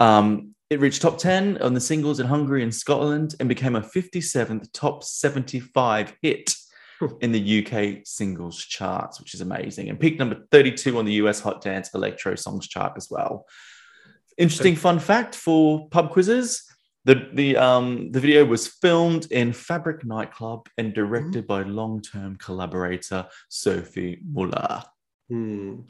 Um, 0.00 0.54
it 0.70 0.80
reached 0.80 1.02
top 1.02 1.18
10 1.18 1.58
on 1.58 1.74
the 1.74 1.80
singles 1.80 2.20
in 2.20 2.26
Hungary 2.26 2.62
and 2.62 2.74
Scotland 2.74 3.34
and 3.38 3.48
became 3.48 3.76
a 3.76 3.82
57th 3.82 4.68
top 4.72 5.04
75 5.04 6.14
hit 6.22 6.54
in 7.20 7.32
the 7.32 7.66
UK 7.66 8.06
singles 8.06 8.58
charts, 8.58 9.20
which 9.20 9.34
is 9.34 9.40
amazing. 9.40 9.88
And 9.88 10.00
peaked 10.00 10.18
number 10.18 10.38
32 10.50 10.98
on 10.98 11.04
the 11.04 11.12
US 11.14 11.40
Hot 11.40 11.60
Dance 11.60 11.90
Electro 11.94 12.34
Songs 12.34 12.66
chart 12.66 12.94
as 12.96 13.08
well. 13.10 13.46
Interesting 14.38 14.76
fun 14.76 14.98
fact 14.98 15.34
for 15.34 15.88
pub 15.88 16.10
quizzes. 16.10 16.64
The, 17.04 17.28
the, 17.34 17.56
um, 17.56 18.12
the 18.12 18.20
video 18.20 18.44
was 18.44 18.66
filmed 18.66 19.30
in 19.30 19.52
Fabric 19.52 20.04
Nightclub 20.04 20.68
and 20.78 20.94
directed 20.94 21.46
mm-hmm. 21.46 21.62
by 21.62 21.62
long 21.62 22.00
term 22.00 22.36
collaborator 22.36 23.26
Sophie 23.48 24.20
Muller. 24.26 24.82
Hmm. 25.30 25.80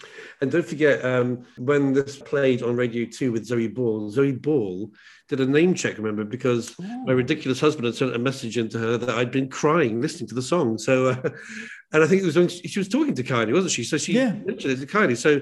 And 0.41 0.51
don't 0.51 0.65
forget, 0.65 1.05
um, 1.05 1.45
when 1.59 1.93
this 1.93 2.17
played 2.17 2.63
on 2.63 2.77
Radio 2.77 3.05
2 3.05 3.33
with 3.33 3.45
Zoe 3.45 3.67
Ball, 3.67 4.09
Zoe 4.09 4.31
Ball 4.31 4.93
did 5.29 5.41
a 5.41 5.47
name 5.47 5.75
check, 5.75 5.99
remember, 5.99 6.25
because 6.25 6.79
my 6.79 7.13
oh. 7.13 7.15
ridiculous 7.15 7.61
husband 7.61 7.87
had 7.87 7.97
sent 7.97 8.15
a 8.15 8.19
message 8.19 8.59
into 8.59 8.79
her 8.79 8.97
that 8.97 9.17
I'd 9.17 9.33
been 9.33 9.49
crying 9.49 10.01
listening 10.01 10.29
to 10.29 10.37
the 10.37 10.43
song. 10.43 10.79
So, 10.79 11.09
uh, 11.09 11.17
and 11.93 12.05
I 12.05 12.07
think 12.07 12.23
it 12.23 12.27
was 12.27 12.37
when 12.37 12.49
she 12.49 12.79
was 12.79 12.89
talking 12.89 13.15
to 13.15 13.25
Kylie, 13.25 13.53
wasn't 13.53 13.73
she? 13.73 13.83
So 13.83 13.99
she 13.99 14.13
yeah. 14.13 14.33
mentioned 14.33 14.75
it 14.75 14.81
to 14.81 14.87
Kylie. 14.87 15.17
So, 15.17 15.41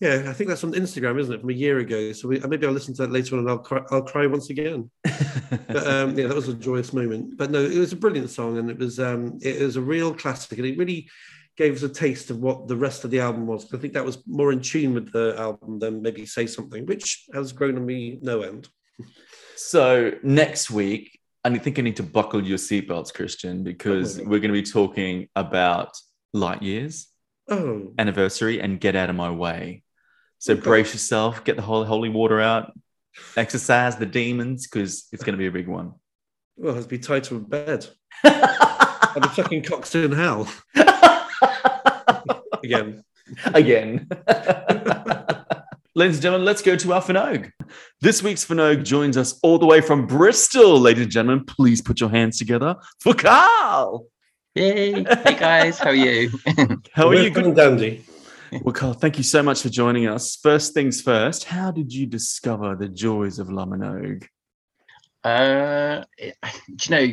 yeah, 0.00 0.24
I 0.26 0.32
think 0.32 0.48
that's 0.48 0.64
on 0.64 0.72
Instagram, 0.72 1.20
isn't 1.20 1.34
it, 1.34 1.40
from 1.40 1.50
a 1.50 1.54
year 1.54 1.78
ago? 1.78 2.12
So 2.12 2.28
we, 2.28 2.40
maybe 2.40 2.66
I'll 2.66 2.72
listen 2.72 2.94
to 2.94 3.02
that 3.02 3.12
later 3.12 3.36
on 3.36 3.40
and 3.40 3.50
I'll 3.50 3.58
cry, 3.58 3.82
I'll 3.90 4.02
cry 4.02 4.26
once 4.26 4.50
again. 4.50 4.90
but 5.04 5.86
um, 5.86 6.18
yeah, 6.18 6.26
that 6.26 6.34
was 6.34 6.48
a 6.48 6.54
joyous 6.54 6.92
moment. 6.92 7.36
But 7.36 7.50
no, 7.50 7.64
it 7.64 7.78
was 7.78 7.92
a 7.92 7.96
brilliant 7.96 8.30
song 8.30 8.58
and 8.58 8.70
it 8.70 8.78
was 8.78 8.98
um, 8.98 9.38
it 9.40 9.62
was 9.62 9.76
a 9.76 9.80
real 9.80 10.12
classic 10.12 10.58
and 10.58 10.66
it 10.66 10.76
really 10.76 11.08
gave 11.56 11.76
us 11.76 11.82
a 11.82 11.88
taste 11.88 12.30
of 12.30 12.40
what 12.40 12.66
the 12.66 12.76
rest 12.76 13.04
of 13.04 13.10
the 13.10 13.20
album 13.20 13.46
was. 13.46 13.72
I 13.72 13.78
think 13.78 13.92
that 13.92 14.04
was 14.04 14.18
more 14.26 14.52
in 14.52 14.60
tune 14.60 14.94
with 14.94 15.12
the 15.12 15.36
album 15.38 15.78
than 15.78 16.02
maybe 16.02 16.26
Say 16.26 16.46
Something, 16.46 16.86
which 16.86 17.26
has 17.32 17.52
grown 17.52 17.76
on 17.76 17.86
me 17.86 18.18
no 18.22 18.42
end. 18.42 18.68
So 19.56 20.12
next 20.24 20.68
week, 20.68 21.20
I 21.44 21.56
think 21.58 21.78
I 21.78 21.82
need 21.82 21.96
to 21.96 22.02
buckle 22.02 22.44
your 22.44 22.58
seatbelts, 22.58 23.14
Christian, 23.14 23.62
because 23.62 24.18
oh 24.18 24.24
we're 24.24 24.40
going 24.40 24.52
to 24.52 24.60
be 24.60 24.64
talking 24.64 25.28
about 25.36 25.96
light 26.32 26.60
years, 26.60 27.06
oh. 27.48 27.92
anniversary, 27.96 28.60
and 28.60 28.80
get 28.80 28.96
out 28.96 29.10
of 29.10 29.16
my 29.16 29.30
way. 29.30 29.83
So 30.38 30.54
okay. 30.54 30.62
brace 30.62 30.92
yourself, 30.92 31.44
get 31.44 31.56
the 31.56 31.62
holy, 31.62 31.86
holy 31.86 32.08
water 32.08 32.40
out, 32.40 32.72
exercise 33.36 33.96
the 33.96 34.06
demons, 34.06 34.66
because 34.66 35.06
it's 35.12 35.24
going 35.24 35.34
to 35.34 35.38
be 35.38 35.46
a 35.46 35.52
big 35.52 35.68
one. 35.68 35.94
Well, 36.56 36.76
it's 36.76 36.86
be 36.86 36.98
tied 36.98 37.24
to 37.24 37.36
a 37.36 37.40
bed. 37.40 37.86
I'll 38.24 39.20
be 39.20 39.28
chucking 39.34 39.62
cocks 39.62 39.94
in 39.94 40.12
hell. 40.12 40.48
Again. 42.62 43.02
Again. 43.46 44.08
Ladies 45.96 46.16
and 46.16 46.22
gentlemen, 46.22 46.44
let's 46.44 46.62
go 46.62 46.76
to 46.76 46.92
our 46.92 47.00
Finogue. 47.00 47.50
This 48.00 48.22
week's 48.22 48.44
Finogue 48.44 48.84
joins 48.84 49.16
us 49.16 49.38
all 49.42 49.58
the 49.58 49.66
way 49.66 49.80
from 49.80 50.06
Bristol. 50.06 50.80
Ladies 50.80 51.04
and 51.04 51.12
gentlemen, 51.12 51.44
please 51.44 51.80
put 51.80 52.00
your 52.00 52.10
hands 52.10 52.38
together 52.38 52.76
for 53.00 53.14
Carl. 53.14 54.06
Yay. 54.54 55.04
Hey 55.04 55.36
guys, 55.38 55.78
how 55.78 55.90
are 55.90 55.94
you? 55.94 56.30
how 56.92 57.06
are 57.06 57.10
We're 57.10 57.22
you? 57.22 57.30
Good 57.30 57.54
dandy. 57.54 58.04
Well, 58.62 58.72
Carl, 58.72 58.92
thank 58.92 59.18
you 59.18 59.24
so 59.24 59.42
much 59.42 59.62
for 59.62 59.68
joining 59.68 60.06
us. 60.06 60.36
First 60.36 60.74
things 60.74 61.00
first, 61.00 61.44
how 61.44 61.70
did 61.70 61.92
you 61.92 62.06
discover 62.06 62.76
the 62.76 62.88
joys 62.88 63.38
of 63.38 63.50
La 63.50 63.64
Minogue? 63.64 64.26
Uh, 65.24 66.04
you 66.20 66.90
know, 66.90 67.06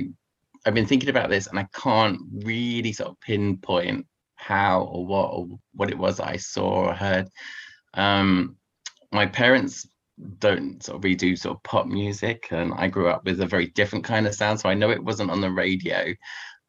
I've 0.65 0.73
been 0.73 0.85
thinking 0.85 1.09
about 1.09 1.29
this 1.29 1.47
and 1.47 1.57
I 1.57 1.67
can't 1.73 2.19
really 2.43 2.93
sort 2.93 3.09
of 3.09 3.19
pinpoint 3.21 4.05
how 4.35 4.83
or 4.83 5.05
what 5.05 5.29
or 5.31 5.47
what 5.73 5.89
it 5.89 5.97
was 5.97 6.19
I 6.19 6.37
saw 6.37 6.87
or 6.87 6.93
heard. 6.93 7.27
Um, 7.95 8.57
my 9.11 9.25
parents 9.25 9.87
don't 10.39 10.83
sort 10.83 10.97
of 10.97 11.03
really 11.03 11.15
do 11.15 11.35
sort 11.35 11.55
of 11.57 11.63
pop 11.63 11.87
music, 11.87 12.49
and 12.51 12.73
I 12.75 12.87
grew 12.87 13.07
up 13.07 13.25
with 13.25 13.41
a 13.41 13.47
very 13.47 13.67
different 13.67 14.05
kind 14.05 14.27
of 14.27 14.35
sound. 14.35 14.59
So 14.59 14.69
I 14.69 14.75
know 14.75 14.91
it 14.91 15.03
wasn't 15.03 15.31
on 15.31 15.41
the 15.41 15.49
radio, 15.49 16.13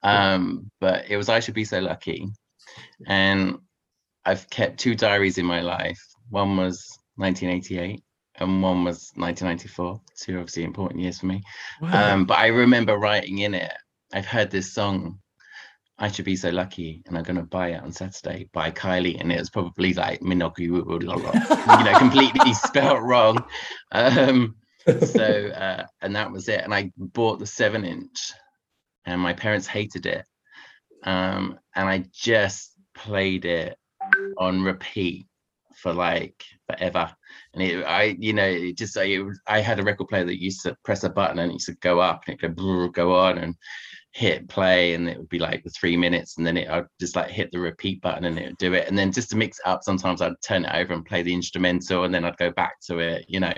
um, 0.02 0.70
but 0.80 1.10
it 1.10 1.16
was 1.16 1.28
I 1.28 1.40
should 1.40 1.54
be 1.54 1.64
so 1.64 1.80
lucky, 1.80 2.28
and 3.06 3.58
I've 4.24 4.48
kept 4.50 4.78
two 4.78 4.94
diaries 4.94 5.38
in 5.38 5.46
my 5.46 5.60
life. 5.60 6.00
One 6.30 6.56
was 6.56 6.98
1988 7.16 8.02
and 8.36 8.62
one 8.62 8.84
was 8.84 9.12
1994 9.16 10.00
two 10.16 10.38
obviously 10.38 10.64
important 10.64 11.00
years 11.00 11.18
for 11.18 11.26
me 11.26 11.42
wow. 11.82 12.14
um, 12.14 12.24
but 12.24 12.38
i 12.38 12.46
remember 12.46 12.96
writing 12.96 13.40
in 13.40 13.52
it 13.52 13.70
i've 14.14 14.24
heard 14.24 14.50
this 14.50 14.72
song 14.72 15.18
I 15.98 16.10
should 16.10 16.24
be 16.24 16.34
so 16.34 16.50
lucky, 16.50 17.00
and 17.06 17.16
I'm 17.16 17.22
gonna 17.22 17.44
buy 17.44 17.68
it 17.68 17.82
on 17.82 17.92
Saturday 17.92 18.48
by 18.52 18.72
Kylie, 18.72 19.20
and 19.20 19.30
it 19.30 19.38
was 19.38 19.50
probably 19.50 19.94
like 19.94 20.20
Minogu, 20.20 20.60
you 20.60 20.74
know, 21.06 21.98
completely 21.98 22.52
spelled 22.54 23.02
wrong. 23.02 23.44
Um, 23.92 24.56
so 24.84 25.52
uh, 25.54 25.86
and 26.00 26.16
that 26.16 26.32
was 26.32 26.48
it. 26.48 26.62
And 26.62 26.74
I 26.74 26.90
bought 26.96 27.38
the 27.38 27.46
seven 27.46 27.84
inch, 27.84 28.32
and 29.04 29.20
my 29.20 29.32
parents 29.32 29.68
hated 29.68 30.06
it, 30.06 30.24
um, 31.04 31.58
and 31.76 31.88
I 31.88 32.04
just 32.12 32.72
played 32.94 33.44
it 33.44 33.76
on 34.38 34.62
repeat 34.62 35.26
for 35.74 35.92
like 35.92 36.44
forever. 36.68 37.10
And 37.54 37.62
it, 37.62 37.84
I, 37.84 38.16
you 38.18 38.32
know, 38.32 38.46
it 38.46 38.76
just 38.76 38.96
it 38.96 39.26
I 39.46 39.60
had 39.60 39.80
a 39.80 39.82
record 39.82 40.08
player 40.08 40.24
that 40.24 40.42
used 40.42 40.62
to 40.62 40.76
press 40.84 41.04
a 41.04 41.10
button 41.10 41.38
and 41.38 41.50
it 41.50 41.54
used 41.54 41.66
to 41.66 41.76
go 41.80 42.00
up 42.00 42.22
and 42.26 42.34
it 42.34 42.40
could 42.40 42.56
go 42.92 43.14
on 43.14 43.38
and 43.38 43.54
hit 44.12 44.48
play 44.48 44.94
and 44.94 45.08
it 45.08 45.18
would 45.18 45.28
be 45.28 45.38
like 45.38 45.64
the 45.64 45.70
three 45.70 45.96
minutes 45.96 46.36
and 46.36 46.46
then 46.46 46.58
it 46.58 46.68
I'd 46.68 46.84
just 47.00 47.16
like 47.16 47.30
hit 47.30 47.50
the 47.50 47.58
repeat 47.58 48.02
button 48.02 48.24
and 48.24 48.38
it 48.38 48.46
would 48.46 48.58
do 48.58 48.74
it. 48.74 48.88
And 48.88 48.96
then 48.96 49.12
just 49.12 49.30
to 49.30 49.36
mix 49.36 49.58
it 49.58 49.66
up, 49.66 49.82
sometimes 49.82 50.20
I'd 50.20 50.32
turn 50.44 50.64
it 50.64 50.74
over 50.74 50.92
and 50.92 51.04
play 51.04 51.22
the 51.22 51.34
instrumental 51.34 52.04
and 52.04 52.14
then 52.14 52.24
I'd 52.24 52.36
go 52.36 52.50
back 52.50 52.80
to 52.88 52.98
it, 52.98 53.24
you 53.28 53.40
know. 53.40 53.52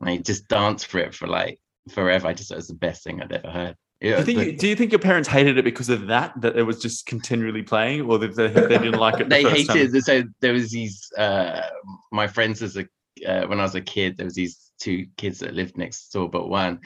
And 0.00 0.10
I 0.10 0.16
just 0.18 0.48
dance 0.48 0.84
for 0.84 0.98
it 0.98 1.14
for 1.14 1.26
like 1.26 1.58
forever. 1.90 2.28
I 2.28 2.34
just 2.34 2.50
it 2.50 2.56
was 2.56 2.68
the 2.68 2.74
best 2.74 3.04
thing 3.04 3.20
I'd 3.22 3.32
ever 3.32 3.50
heard. 3.50 3.76
Yeah, 4.02 4.22
do, 4.24 4.32
you 4.32 4.38
think, 4.44 4.58
do 4.58 4.66
you 4.66 4.74
think 4.74 4.90
your 4.90 4.98
parents 4.98 5.28
hated 5.28 5.58
it 5.58 5.64
because 5.64 5.88
of 5.88 6.08
that? 6.08 6.38
That 6.40 6.56
it 6.56 6.64
was 6.64 6.82
just 6.82 7.06
continually 7.06 7.62
playing, 7.62 8.02
or 8.02 8.18
that 8.18 8.34
they, 8.34 8.48
they 8.48 8.78
didn't 8.78 8.98
like 8.98 9.20
it? 9.20 9.28
The 9.28 9.36
they 9.36 9.42
hated. 9.44 9.92
Time? 9.92 10.00
So 10.00 10.24
there 10.40 10.52
was 10.52 10.72
these. 10.72 11.08
Uh, 11.16 11.62
my 12.10 12.26
friends 12.26 12.62
as 12.62 12.76
a 12.76 12.86
uh, 13.26 13.46
when 13.46 13.60
I 13.60 13.62
was 13.62 13.76
a 13.76 13.80
kid, 13.80 14.16
there 14.16 14.26
was 14.26 14.34
these 14.34 14.72
two 14.80 15.06
kids 15.16 15.38
that 15.38 15.54
lived 15.54 15.76
next 15.76 16.08
door, 16.08 16.28
but 16.28 16.48
one, 16.48 16.80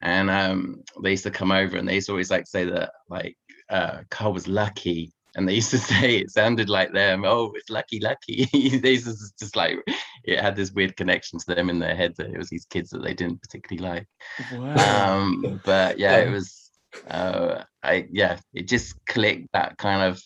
and 0.00 0.30
um, 0.30 0.84
they 1.02 1.10
used 1.10 1.24
to 1.24 1.32
come 1.32 1.50
over 1.50 1.76
and 1.76 1.88
they 1.88 1.96
used 1.96 2.06
to 2.06 2.12
always 2.12 2.30
like 2.30 2.46
say 2.46 2.64
that 2.64 2.92
like 3.08 3.36
uh, 3.68 4.02
Carl 4.10 4.32
was 4.32 4.46
lucky, 4.46 5.12
and 5.34 5.48
they 5.48 5.54
used 5.54 5.70
to 5.70 5.78
say 5.92 6.18
it 6.18 6.30
sounded 6.30 6.68
like 6.68 6.92
them. 6.92 7.24
Oh, 7.24 7.52
it's 7.56 7.70
lucky, 7.70 7.98
lucky. 7.98 8.48
they 8.78 8.92
used 8.92 9.06
to 9.06 9.16
just 9.40 9.56
like 9.56 9.76
it 10.24 10.40
had 10.40 10.56
this 10.56 10.72
weird 10.72 10.96
connection 10.96 11.38
to 11.38 11.54
them 11.54 11.70
in 11.70 11.78
their 11.78 11.94
head 11.94 12.14
that 12.16 12.30
it 12.30 12.38
was 12.38 12.48
these 12.48 12.66
kids 12.66 12.90
that 12.90 13.02
they 13.02 13.14
didn't 13.14 13.42
particularly 13.42 13.88
like. 13.88 14.06
Wow. 14.52 15.16
Um, 15.16 15.60
but 15.64 15.98
yeah, 15.98 16.16
it 16.18 16.30
was 16.30 16.70
uh, 17.08 17.64
I 17.82 18.06
yeah, 18.10 18.38
it 18.54 18.68
just 18.68 18.94
clicked 19.06 19.52
that 19.52 19.78
kind 19.78 20.02
of 20.02 20.22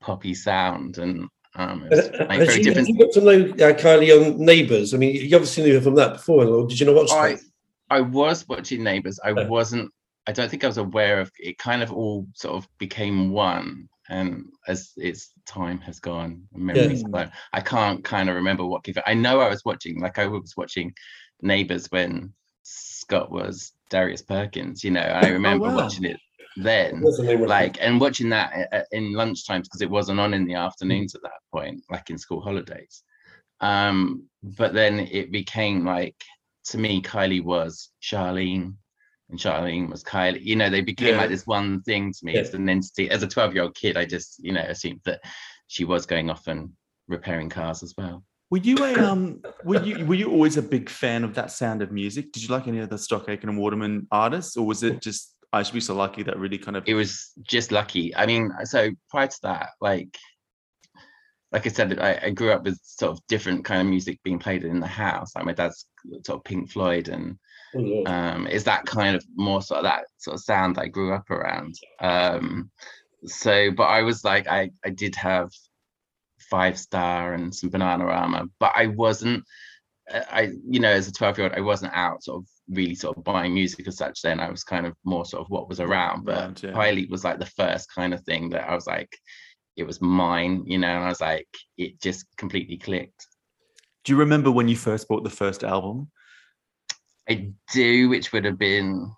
poppy 0.00 0.34
sound 0.34 0.98
and 0.98 1.28
um, 1.56 1.86
it 1.90 2.28
like 2.28 2.40
very 2.40 2.58
you, 2.58 2.64
different. 2.64 2.88
You 2.88 2.98
got 2.98 3.12
to 3.12 3.20
know 3.20 3.40
uh, 3.50 3.74
Kylie 3.74 4.16
on 4.16 4.38
Neighbours. 4.38 4.94
I 4.94 4.98
mean, 4.98 5.14
you 5.14 5.34
obviously 5.34 5.64
knew 5.64 5.74
her 5.74 5.80
from 5.80 5.96
that 5.96 6.14
before, 6.14 6.44
or 6.44 6.66
did 6.66 6.78
you 6.78 6.86
not 6.86 6.94
watch 6.94 7.10
I, 7.10 7.38
I 7.90 8.00
was 8.00 8.46
watching 8.48 8.84
Neighbours. 8.84 9.18
I 9.24 9.32
wasn't. 9.32 9.90
I 10.26 10.32
don't 10.32 10.48
think 10.48 10.62
I 10.62 10.68
was 10.68 10.78
aware 10.78 11.20
of 11.20 11.30
it. 11.38 11.58
Kind 11.58 11.82
of 11.82 11.92
all 11.92 12.26
sort 12.34 12.54
of 12.54 12.68
became 12.78 13.30
one, 13.32 13.88
and 14.10 14.44
as 14.68 14.92
its 14.96 15.30
time 15.46 15.78
has 15.78 16.00
gone, 16.00 16.42
memories 16.52 17.04
yeah. 17.14 17.30
I 17.52 17.60
can't 17.60 18.04
kind 18.04 18.28
of 18.28 18.34
remember 18.34 18.66
what 18.66 18.84
gave 18.84 18.96
it. 18.96 19.04
I 19.06 19.14
know 19.14 19.40
I 19.40 19.48
was 19.48 19.64
watching, 19.64 20.00
like 20.00 20.18
I 20.18 20.26
was 20.26 20.54
watching 20.56 20.92
Neighbours 21.40 21.86
when 21.90 22.34
Scott 22.62 23.30
was 23.30 23.72
Darius 23.88 24.22
Perkins. 24.22 24.84
You 24.84 24.90
know, 24.90 25.00
I 25.00 25.22
oh, 25.30 25.32
remember 25.32 25.66
oh, 25.66 25.70
wow. 25.70 25.76
watching 25.76 26.04
it 26.04 26.18
then, 26.56 27.02
like, 27.46 27.78
and 27.80 28.00
watching 28.00 28.28
that 28.30 28.52
uh, 28.72 28.76
uh, 28.76 28.82
in 28.90 29.12
lunchtimes 29.12 29.64
because 29.64 29.80
it 29.80 29.90
wasn't 29.90 30.20
on 30.20 30.34
in 30.34 30.44
the 30.44 30.54
afternoons 30.54 31.14
at 31.14 31.22
that 31.22 31.40
point, 31.52 31.82
like 31.88 32.10
in 32.10 32.18
school 32.18 32.40
holidays. 32.40 33.04
Um, 33.60 34.24
but 34.42 34.74
then 34.74 35.00
it 35.00 35.30
became 35.30 35.84
like 35.84 36.16
to 36.66 36.78
me, 36.78 37.00
Kylie 37.00 37.44
was 37.44 37.90
Charlene, 38.02 38.74
and 39.30 39.38
Charlene 39.38 39.90
was 39.90 40.02
Kylie. 40.02 40.42
You 40.42 40.56
know, 40.56 40.68
they 40.68 40.80
became 40.80 41.14
yeah. 41.14 41.20
like 41.20 41.30
this 41.30 41.46
one 41.46 41.82
thing 41.82 42.12
to 42.12 42.24
me 42.24 42.34
yeah. 42.34 42.40
as 42.40 42.54
an 42.54 42.68
entity. 42.68 43.10
As 43.10 43.22
a 43.22 43.28
12 43.28 43.54
year 43.54 43.62
old 43.64 43.74
kid, 43.74 43.96
I 43.96 44.04
just, 44.04 44.42
you 44.42 44.52
know, 44.52 44.60
assumed 44.60 45.00
that 45.04 45.20
she 45.68 45.84
was 45.84 46.06
going 46.06 46.30
off 46.30 46.46
and 46.46 46.70
repairing 47.08 47.48
cars 47.48 47.82
as 47.82 47.94
well. 47.96 48.24
Were 48.50 48.58
you 48.58 48.76
a 48.78 48.94
um? 49.10 49.40
Were 49.64 49.82
you 49.82 50.04
were 50.04 50.14
you 50.14 50.30
always 50.30 50.56
a 50.56 50.62
big 50.62 50.88
fan 50.88 51.24
of 51.24 51.34
that 51.34 51.52
sound 51.52 51.82
of 51.82 51.92
music? 51.92 52.32
Did 52.32 52.42
you 52.42 52.48
like 52.48 52.66
any 52.66 52.80
of 52.80 52.90
the 52.90 52.98
Stock 52.98 53.28
Aitken 53.28 53.48
and 53.48 53.58
Waterman 53.58 54.08
artists, 54.10 54.56
or 54.56 54.66
was 54.66 54.82
it 54.82 55.00
just 55.00 55.34
I 55.52 55.62
should 55.62 55.74
be 55.74 55.80
so 55.80 55.94
lucky 55.94 56.22
that 56.24 56.38
really 56.38 56.58
kind 56.58 56.76
of? 56.76 56.84
It 56.86 56.94
was 56.94 57.32
just 57.42 57.72
lucky. 57.72 58.14
I 58.14 58.26
mean, 58.26 58.52
so 58.64 58.90
prior 59.08 59.28
to 59.28 59.38
that, 59.42 59.70
like, 59.80 60.16
like 61.52 61.66
I 61.66 61.70
said, 61.70 61.98
I, 62.00 62.20
I 62.24 62.30
grew 62.30 62.52
up 62.52 62.64
with 62.64 62.78
sort 62.82 63.12
of 63.12 63.20
different 63.28 63.64
kind 63.64 63.80
of 63.80 63.86
music 63.86 64.20
being 64.24 64.40
played 64.40 64.64
in 64.64 64.80
the 64.80 64.86
house. 64.86 65.34
Like 65.36 65.44
my 65.44 65.52
dad's 65.52 65.86
sort 66.26 66.38
of 66.38 66.44
Pink 66.44 66.70
Floyd, 66.70 67.08
and 67.08 67.38
oh, 67.74 68.04
um, 68.06 68.46
is 68.46 68.64
that 68.64 68.86
kind 68.86 69.16
of 69.16 69.24
more 69.36 69.62
sort 69.62 69.78
of 69.78 69.84
that 69.84 70.04
sort 70.18 70.34
of 70.34 70.42
sound 70.42 70.78
I 70.78 70.86
grew 70.86 71.12
up 71.14 71.30
around. 71.30 71.74
Um, 72.00 72.70
so, 73.26 73.70
but 73.70 73.84
I 73.84 74.02
was 74.02 74.24
like, 74.24 74.48
I 74.48 74.70
I 74.84 74.90
did 74.90 75.14
have 75.16 75.50
five 76.50 76.78
star 76.78 77.34
and 77.34 77.54
some 77.54 77.70
bananarama 77.70 78.48
but 78.58 78.72
i 78.74 78.88
wasn't 78.88 79.42
uh, 80.12 80.22
i 80.30 80.50
you 80.68 80.80
know 80.80 80.90
as 80.90 81.06
a 81.06 81.12
12 81.12 81.38
year 81.38 81.46
old 81.46 81.56
i 81.56 81.60
wasn't 81.60 81.92
out 81.94 82.22
sort 82.24 82.42
of 82.42 82.48
really 82.68 82.94
sort 82.94 83.16
of 83.16 83.24
buying 83.24 83.54
music 83.54 83.86
as 83.86 83.96
such 83.96 84.20
then 84.22 84.40
i 84.40 84.50
was 84.50 84.64
kind 84.64 84.84
of 84.84 84.94
more 85.04 85.24
sort 85.24 85.40
of 85.40 85.48
what 85.48 85.68
was 85.68 85.80
around 85.80 86.24
but 86.24 86.62
yeah. 86.62 86.70
Kylie 86.70 87.08
was 87.08 87.24
like 87.24 87.38
the 87.38 87.46
first 87.46 87.88
kind 87.94 88.12
of 88.12 88.22
thing 88.22 88.50
that 88.50 88.68
i 88.68 88.74
was 88.74 88.86
like 88.86 89.16
it 89.76 89.84
was 89.84 90.00
mine 90.00 90.64
you 90.66 90.78
know 90.78 90.88
and 90.88 91.04
i 91.04 91.08
was 91.08 91.20
like 91.20 91.48
it 91.78 92.00
just 92.00 92.26
completely 92.36 92.76
clicked 92.76 93.26
do 94.04 94.12
you 94.12 94.18
remember 94.18 94.50
when 94.50 94.68
you 94.68 94.76
first 94.76 95.08
bought 95.08 95.24
the 95.24 95.30
first 95.30 95.62
album 95.62 96.10
i 97.30 97.50
do 97.72 98.08
which 98.08 98.32
would 98.32 98.44
have 98.44 98.58
been 98.58 99.10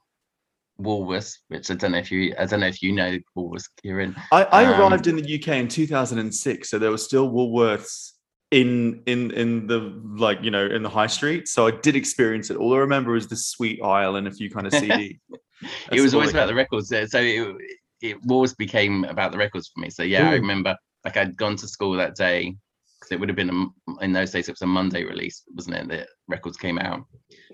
Woolworths, 0.81 1.39
which 1.49 1.71
I 1.71 1.75
don't 1.75 1.93
know 1.93 1.99
if 1.99 2.11
you 2.11 2.35
I 2.39 2.47
don't 2.47 2.61
know 2.61 2.67
if 2.67 2.83
you 2.83 2.93
know 2.93 3.19
Woolworths, 3.37 3.69
Kieran. 3.83 4.17
I, 4.33 4.45
I 4.45 4.65
um, 4.65 4.81
arrived 4.81 5.07
in 5.07 5.17
the 5.17 5.23
UK 5.23 5.49
in 5.59 5.69
2006, 5.69 6.69
so 6.69 6.79
there 6.79 6.91
was 6.91 7.05
still 7.05 7.31
Woolworths 7.31 8.13
in 8.51 9.03
in 9.07 9.31
in 9.33 9.67
the 9.67 10.01
like 10.17 10.43
you 10.43 10.51
know 10.51 10.67
in 10.67 10.83
the 10.83 10.89
high 10.89 11.07
street. 11.07 11.49
So 11.49 11.67
I 11.67 11.71
did 11.71 11.97
experience 11.97 12.51
it. 12.51 12.57
All 12.57 12.75
I 12.75 12.79
remember 12.79 13.17
is 13.17 13.27
the 13.27 13.37
sweet 13.37 13.83
aisle 13.83 14.17
and 14.17 14.27
a 14.27 14.31
few 14.31 14.51
kind 14.51 14.67
of 14.67 14.75
CD. 14.75 15.21
it 15.93 16.01
was 16.01 16.15
always 16.15 16.31
about 16.31 16.47
the 16.47 16.55
records. 16.55 16.89
So 16.89 17.19
it, 17.19 17.57
it 18.01 18.17
always 18.29 18.55
became 18.55 19.05
about 19.05 19.33
the 19.33 19.39
records 19.39 19.69
for 19.69 19.81
me. 19.81 19.91
So 19.91 20.03
yeah, 20.03 20.25
Ooh. 20.25 20.33
I 20.33 20.35
remember 20.35 20.77
like 21.05 21.17
I'd 21.17 21.37
gone 21.37 21.57
to 21.57 21.69
school 21.69 21.93
that 21.95 22.15
day 22.15 22.57
because 23.03 23.13
it 23.13 23.19
would 23.21 23.29
have 23.29 23.37
been 23.37 23.51
a, 23.51 24.05
in 24.05 24.13
those 24.13 24.31
days 24.31 24.49
it 24.49 24.53
was 24.53 24.63
a 24.63 24.67
Monday 24.67 25.03
release, 25.03 25.43
wasn't 25.55 25.77
it? 25.77 25.89
The 25.89 26.07
records 26.29 26.57
came 26.57 26.79
out, 26.79 27.05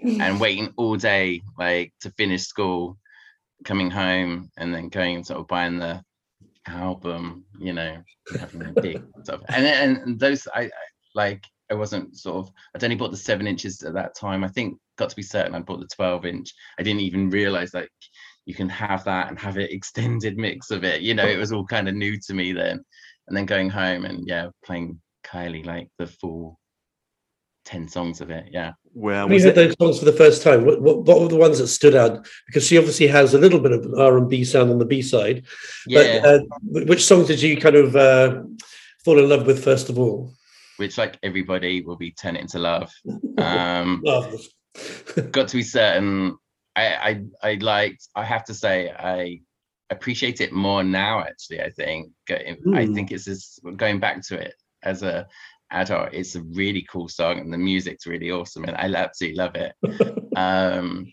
and 0.02 0.38
waiting 0.38 0.75
all 0.76 0.97
day 0.97 1.40
like 1.59 1.95
to 2.02 2.11
finish 2.12 2.43
school 2.43 2.99
coming 3.64 3.90
home 3.90 4.50
and 4.59 4.75
then 4.75 4.88
going 4.90 5.17
and 5.17 5.26
sort 5.26 5.40
of 5.40 5.49
buying 5.49 5.78
the 5.78 6.02
album, 6.67 7.45
you 7.59 7.73
know, 7.73 7.97
having 8.38 8.67
a 8.67 8.81
big 8.81 9.02
stuff. 9.25 9.40
And 9.49 9.64
and 9.67 10.21
those 10.21 10.47
I, 10.55 10.64
I, 10.64 10.71
like 11.14 11.45
I 11.71 11.75
wasn't 11.75 12.17
sort 12.17 12.47
of 12.47 12.52
I'd 12.75 12.85
only 12.85 12.97
bought 12.97 13.11
the 13.11 13.17
seven 13.17 13.47
inches 13.47 13.83
at 13.83 13.95
that 13.95 14.14
time. 14.14 14.45
I 14.45 14.49
think 14.49 14.78
got 14.99 15.09
to 15.09 15.17
be 15.17 15.23
certain 15.23 15.55
I 15.55 15.61
bought 15.61 15.81
the 15.81 15.88
12 15.97 16.26
inch. 16.26 16.52
I 16.78 16.83
didn't 16.83 17.00
even 17.00 17.31
realize 17.31 17.73
like 17.73 17.90
you 18.45 18.55
can 18.55 18.69
have 18.69 19.05
that 19.05 19.28
and 19.28 19.38
have 19.38 19.57
it 19.57 19.73
extended 19.78 20.37
mix 20.37 20.71
of 20.71 20.85
it. 20.85 21.00
You 21.00 21.14
know, 21.14 21.26
it 21.26 21.38
was 21.38 21.52
all 21.52 21.64
kind 21.64 21.88
of 21.88 21.95
new 21.95 22.19
to 22.26 22.35
me 22.35 22.52
then. 22.52 22.85
And 23.26 23.37
then 23.37 23.47
going 23.47 23.69
home 23.69 24.05
and 24.07 24.26
yeah, 24.26 24.49
playing 24.64 24.99
Kylie 25.30 25.66
like 25.66 25.88
the 25.99 26.06
full 26.06 26.58
10 27.66 27.88
songs 27.88 28.20
of 28.20 28.30
it 28.30 28.47
yeah. 28.50 28.73
Well 28.94 29.28
we 29.28 29.42
heard 29.42 29.54
those 29.54 29.76
songs 29.80 29.99
for 29.99 30.06
the 30.06 30.12
first 30.12 30.42
time? 30.42 30.64
What, 30.64 30.80
what, 30.80 31.02
what, 31.02 31.20
were 31.20 31.28
the 31.28 31.37
ones 31.37 31.58
that 31.58 31.68
stood 31.68 31.94
out? 31.94 32.26
Because 32.47 32.66
she 32.66 32.78
obviously 32.78 33.06
has 33.08 33.35
a 33.35 33.38
little 33.38 33.61
bit 33.61 33.73
of 33.73 33.92
r&b 33.94 34.44
sound 34.44 34.70
on 34.70 34.78
the 34.78 34.87
b-side 34.87 35.44
yeah. 35.87 36.20
but 36.20 36.28
uh, 36.28 36.40
which 36.87 37.04
songs 37.04 37.26
did 37.26 37.42
you 37.42 37.56
kind 37.58 37.76
of 37.76 37.94
uh, 37.97 38.42
fall 39.04 39.18
in 39.18 39.28
love 39.28 39.47
with 39.47 39.62
first 39.62 39.90
of 39.90 39.99
all? 39.99 40.32
Which 40.78 40.97
like 40.97 41.18
everybody 41.23 41.82
will 41.82 41.97
be 41.97 42.12
turning 42.12 42.42
into 42.42 42.58
love. 42.58 42.92
Um 43.38 44.02
got 45.30 45.49
to 45.49 45.56
be 45.56 45.62
certain 45.62 46.37
I, 46.76 47.23
I 47.42 47.50
i 47.50 47.54
liked 47.54 48.08
i 48.14 48.25
have 48.25 48.44
to 48.44 48.54
say 48.54 48.90
i 48.90 49.40
appreciate 49.90 50.40
it 50.40 50.52
more 50.52 50.85
now 50.85 51.20
actually 51.20 51.62
i 51.62 51.70
think. 51.70 52.12
Mm. 52.28 52.76
i 52.76 52.85
hmm. 52.85 52.94
think 52.94 53.11
it's 53.11 53.25
just 53.25 53.61
going 53.76 54.00
back 54.00 54.23
to 54.28 54.38
it 54.38 54.54
as 54.82 55.02
a 55.02 55.26
adult 55.70 56.08
it's 56.12 56.35
a 56.35 56.42
really 56.54 56.87
cool 56.90 57.08
song 57.08 57.38
and 57.38 57.52
the 57.52 57.58
music's 57.58 58.06
really 58.06 58.30
awesome 58.30 58.64
and 58.64 58.76
i 58.76 58.87
absolutely 58.99 59.37
love 59.37 59.54
it. 59.54 59.75
Um 60.37 61.12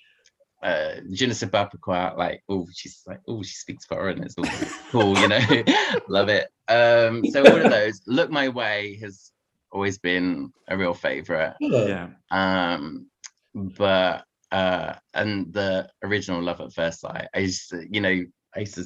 uh 0.61 0.95
Je 1.11 1.25
ne 1.25 1.33
sais 1.33 1.49
pas 1.49 1.65
pourquoi 1.65 2.13
like 2.17 2.43
oh 2.47 2.67
she's 2.73 3.01
like 3.07 3.19
oh 3.27 3.41
she 3.43 3.55
speaks 3.55 3.85
foreign 3.85 4.23
it's 4.23 4.35
all 4.37 4.45
cool 4.91 5.17
you 5.17 5.27
know 5.27 5.39
love 6.07 6.29
it. 6.29 6.47
Um 6.67 7.25
so 7.25 7.43
one 7.43 7.61
of 7.65 7.71
those 7.71 8.01
look 8.07 8.29
my 8.29 8.49
way 8.49 8.97
has 9.01 9.31
always 9.71 9.97
been 9.97 10.51
a 10.67 10.77
real 10.77 10.93
favorite. 10.93 11.55
Yeah. 11.59 12.09
Um 12.31 13.07
but 13.53 14.25
uh 14.51 14.93
and 15.13 15.51
the 15.53 15.89
original 16.03 16.41
love 16.41 16.61
at 16.61 16.71
first 16.73 17.01
sight 17.01 17.27
i 17.33 17.39
used 17.39 17.69
to 17.69 17.85
you 17.89 17.99
know 17.99 18.23
i 18.55 18.59
used 18.59 18.75
to 18.75 18.85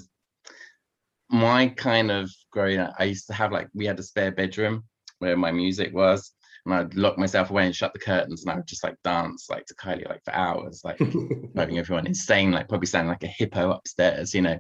my 1.30 1.68
kind 1.68 2.12
of 2.12 2.30
growing 2.52 2.80
up 2.80 2.94
i 3.00 3.04
used 3.04 3.28
to 3.28 3.34
have 3.34 3.52
like 3.52 3.68
we 3.74 3.86
had 3.86 4.00
a 4.00 4.04
spare 4.04 4.32
bedroom 4.32 4.84
where 5.20 5.38
my 5.38 5.52
music 5.52 5.94
was. 5.94 6.34
And 6.66 6.74
I'd 6.74 6.96
lock 6.96 7.18
myself 7.18 7.50
away 7.50 7.66
and 7.66 7.76
shut 7.76 7.94
the 7.94 8.00
curtains 8.00 8.44
and 8.44 8.52
I 8.52 8.56
would 8.56 8.68
just 8.68 8.84
like 8.84 8.96
dance 9.04 9.48
like 9.50 9.66
to 9.68 9.76
Kylie 9.76 10.08
like 10.10 10.24
for 10.26 10.34
hours, 10.34 10.82
like 10.84 10.98
driving 11.56 11.80
everyone 11.80 12.06
insane, 12.06 12.52
like 12.52 12.68
probably 12.68 12.88
sounding 12.88 13.10
like 13.10 13.24
a 13.24 13.28
hippo 13.28 13.72
upstairs, 13.72 14.34
you 14.34 14.42
know. 14.42 14.60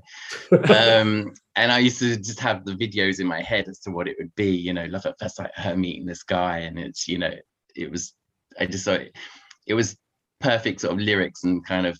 um, 0.51 1.33
and 1.55 1.71
I 1.71 1.79
used 1.79 1.99
to 1.99 2.15
just 2.15 2.39
have 2.39 2.63
the 2.63 2.71
videos 2.71 3.19
in 3.19 3.27
my 3.27 3.41
head 3.41 3.67
as 3.67 3.79
to 3.81 3.91
what 3.91 4.07
it 4.07 4.15
would 4.17 4.33
be, 4.35 4.49
you 4.49 4.73
know, 4.73 4.85
love 4.85 5.05
at 5.05 5.19
first 5.19 5.35
sight, 5.35 5.51
her 5.55 5.75
meeting 5.75 6.05
this 6.05 6.23
guy, 6.23 6.59
and 6.59 6.79
it's, 6.79 7.07
you 7.07 7.17
know, 7.17 7.33
it 7.75 7.91
was 7.91 8.13
I 8.59 8.65
just 8.65 8.85
thought 8.85 9.01
it, 9.01 9.15
it 9.67 9.73
was 9.73 9.97
perfect 10.39 10.81
sort 10.81 10.93
of 10.93 10.99
lyrics 10.99 11.43
and 11.43 11.65
kind 11.65 11.85
of 11.85 11.99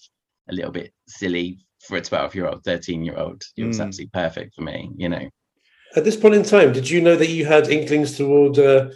a 0.49 0.53
little 0.53 0.71
bit 0.71 0.93
silly 1.07 1.59
for 1.87 1.97
a 1.97 2.01
12 2.01 2.35
year 2.35 2.47
old 2.47 2.63
13 2.63 3.03
year 3.03 3.17
old 3.17 3.41
it 3.57 3.63
was 3.63 3.79
Mm. 3.79 3.85
absolutely 3.85 4.09
perfect 4.13 4.53
for 4.55 4.61
me 4.61 4.91
you 4.97 5.09
know 5.09 5.29
At 5.95 6.03
this 6.03 6.15
point 6.15 6.35
in 6.35 6.43
time, 6.43 6.71
did 6.71 6.87
you 6.89 7.01
know 7.01 7.15
that 7.15 7.29
you 7.29 7.45
had 7.45 7.67
inklings 7.67 8.15
toward 8.15 8.59
uh, 8.59 8.89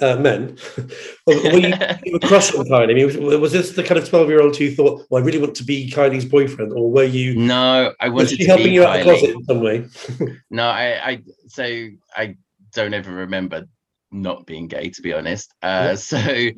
uh, 0.00 0.16
men? 0.16 0.56
or 1.26 1.34
were 1.34 1.58
you, 1.58 1.72
you 2.04 2.12
were 2.14 2.18
crush 2.18 2.52
on 2.52 2.66
Kylie? 2.66 2.90
I 2.90 2.94
mean, 2.94 3.06
was, 3.06 3.36
was 3.38 3.52
this 3.52 3.70
the 3.76 3.84
kind 3.84 3.98
of 4.00 4.08
twelve-year-old 4.08 4.56
who 4.56 4.74
thought, 4.74 5.06
"Well, 5.08 5.22
I 5.22 5.24
really 5.24 5.38
want 5.38 5.54
to 5.54 5.64
be 5.64 5.88
Kylie's 5.88 6.24
boyfriend," 6.24 6.72
or 6.72 6.90
were 6.90 7.04
you? 7.04 7.36
no 7.36 7.92
i 8.00 8.08
Was 8.08 8.14
wanted 8.24 8.30
she 8.30 8.36
to 8.38 8.46
helping 8.46 8.66
be 8.66 8.72
you 8.74 8.84
out 8.84 8.98
of 8.98 9.04
the 9.06 9.10
closet 9.10 9.30
in 9.36 9.44
some 9.44 9.60
way? 9.62 9.86
no 10.50 10.64
i 10.66 11.10
i 11.10 11.22
so 11.46 11.64
i 12.16 12.34
don't 12.74 12.92
ever 12.92 13.12
remember 13.12 13.64
not 14.10 14.46
being 14.46 14.66
gay 14.66 14.90
to 14.90 15.02
be 15.02 15.12
honest 15.12 15.54
uh 15.62 15.94
Yeah. 15.94 15.94
so 16.12 16.48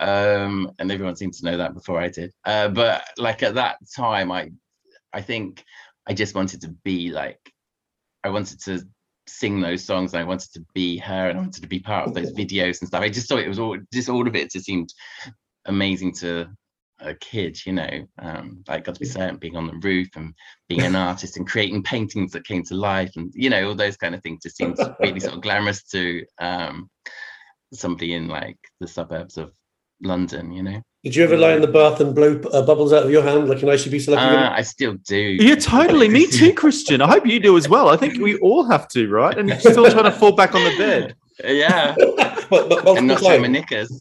um 0.00 0.72
and 0.80 0.90
everyone 0.90 1.14
seemed 1.16 1.34
to 1.34 1.44
know 1.44 1.56
that 1.58 1.74
before 1.74 2.00
i 2.00 2.08
did 2.08 2.32
uh 2.44 2.68
but 2.68 3.04
like 3.18 3.42
at 3.44 3.54
that 3.54 3.76
time 3.96 4.32
i 4.32 4.50
i 5.12 5.20
think 5.20 5.64
i 6.06 6.14
just 6.14 6.34
wanted 6.34 6.60
to 6.60 6.68
be 6.84 7.10
like 7.10 7.40
i 8.24 8.28
wanted 8.28 8.60
to 8.60 8.82
sing 9.26 9.60
those 9.60 9.84
songs 9.84 10.12
and 10.12 10.20
i 10.20 10.24
wanted 10.24 10.52
to 10.52 10.64
be 10.74 10.98
her 10.98 11.28
and 11.28 11.38
i 11.38 11.40
wanted 11.40 11.62
to 11.62 11.68
be 11.68 11.78
part 11.78 12.08
of 12.08 12.14
those 12.14 12.32
videos 12.32 12.80
and 12.80 12.88
stuff. 12.88 13.02
I 13.02 13.08
just 13.08 13.28
thought 13.28 13.38
it 13.38 13.48
was 13.48 13.58
all 13.58 13.78
just 13.92 14.08
all 14.08 14.26
of 14.26 14.34
it 14.34 14.50
just 14.50 14.66
seemed 14.66 14.92
amazing 15.66 16.12
to 16.14 16.48
a 17.04 17.14
kid 17.14 17.58
you 17.66 17.72
know 17.72 18.06
um 18.18 18.62
like 18.68 18.84
got 18.84 18.94
to 18.94 19.00
be 19.00 19.06
certain 19.06 19.36
being 19.36 19.56
on 19.56 19.66
the 19.66 19.78
roof 19.82 20.08
and 20.16 20.34
being 20.68 20.82
an 20.82 20.96
artist 21.08 21.36
and 21.36 21.48
creating 21.48 21.82
paintings 21.82 22.32
that 22.32 22.46
came 22.46 22.62
to 22.62 22.74
life 22.74 23.10
and 23.16 23.32
you 23.34 23.50
know 23.50 23.68
all 23.68 23.74
those 23.74 23.96
kind 23.96 24.14
of 24.14 24.22
things 24.22 24.42
just 24.42 24.56
seemed 24.56 24.76
really 25.00 25.20
sort 25.20 25.34
of 25.34 25.40
glamorous 25.42 25.82
to 25.84 26.24
um 26.40 26.88
somebody 27.72 28.14
in 28.14 28.28
like 28.28 28.58
the 28.80 28.86
suburbs 28.86 29.36
of 29.36 29.52
london 30.02 30.52
you 30.52 30.62
know 30.62 30.82
Did 31.04 31.16
you 31.16 31.24
ever 31.24 31.36
lie 31.36 31.52
in 31.52 31.60
the 31.60 31.68
bath 31.68 32.00
and 32.00 32.14
blow 32.14 32.40
uh, 32.52 32.62
bubbles 32.62 32.92
out 32.92 33.04
of 33.04 33.10
your 33.10 33.22
hand 33.22 33.48
like 33.48 33.62
an 33.62 33.68
ICB 33.68 34.08
uh, 34.08 34.52
i 34.52 34.62
still 34.62 34.94
do 35.06 35.16
Yeah, 35.16 35.56
totally. 35.56 36.08
Me 36.08 36.26
too, 36.26 36.52
Christian. 36.62 37.00
I 37.00 37.08
hope 37.08 37.26
you 37.26 37.40
do 37.40 37.56
as 37.56 37.68
well. 37.68 37.88
I 37.88 37.96
think 37.96 38.20
we 38.20 38.36
all 38.38 38.64
have 38.64 38.88
to, 38.88 39.08
right? 39.08 39.36
And 39.36 39.48
you're 39.48 39.60
still 39.60 39.90
trying 39.90 40.04
to 40.04 40.12
fall 40.12 40.32
back 40.32 40.54
on 40.54 40.62
the 40.64 40.76
bed. 40.76 41.16
yeah 41.44 41.94
but, 42.50 42.68
but 42.68 42.98
and 42.98 43.06
not 43.06 43.20
show 43.20 43.28
my 43.28 43.36
times. 43.38 43.48
knickers 43.48 44.00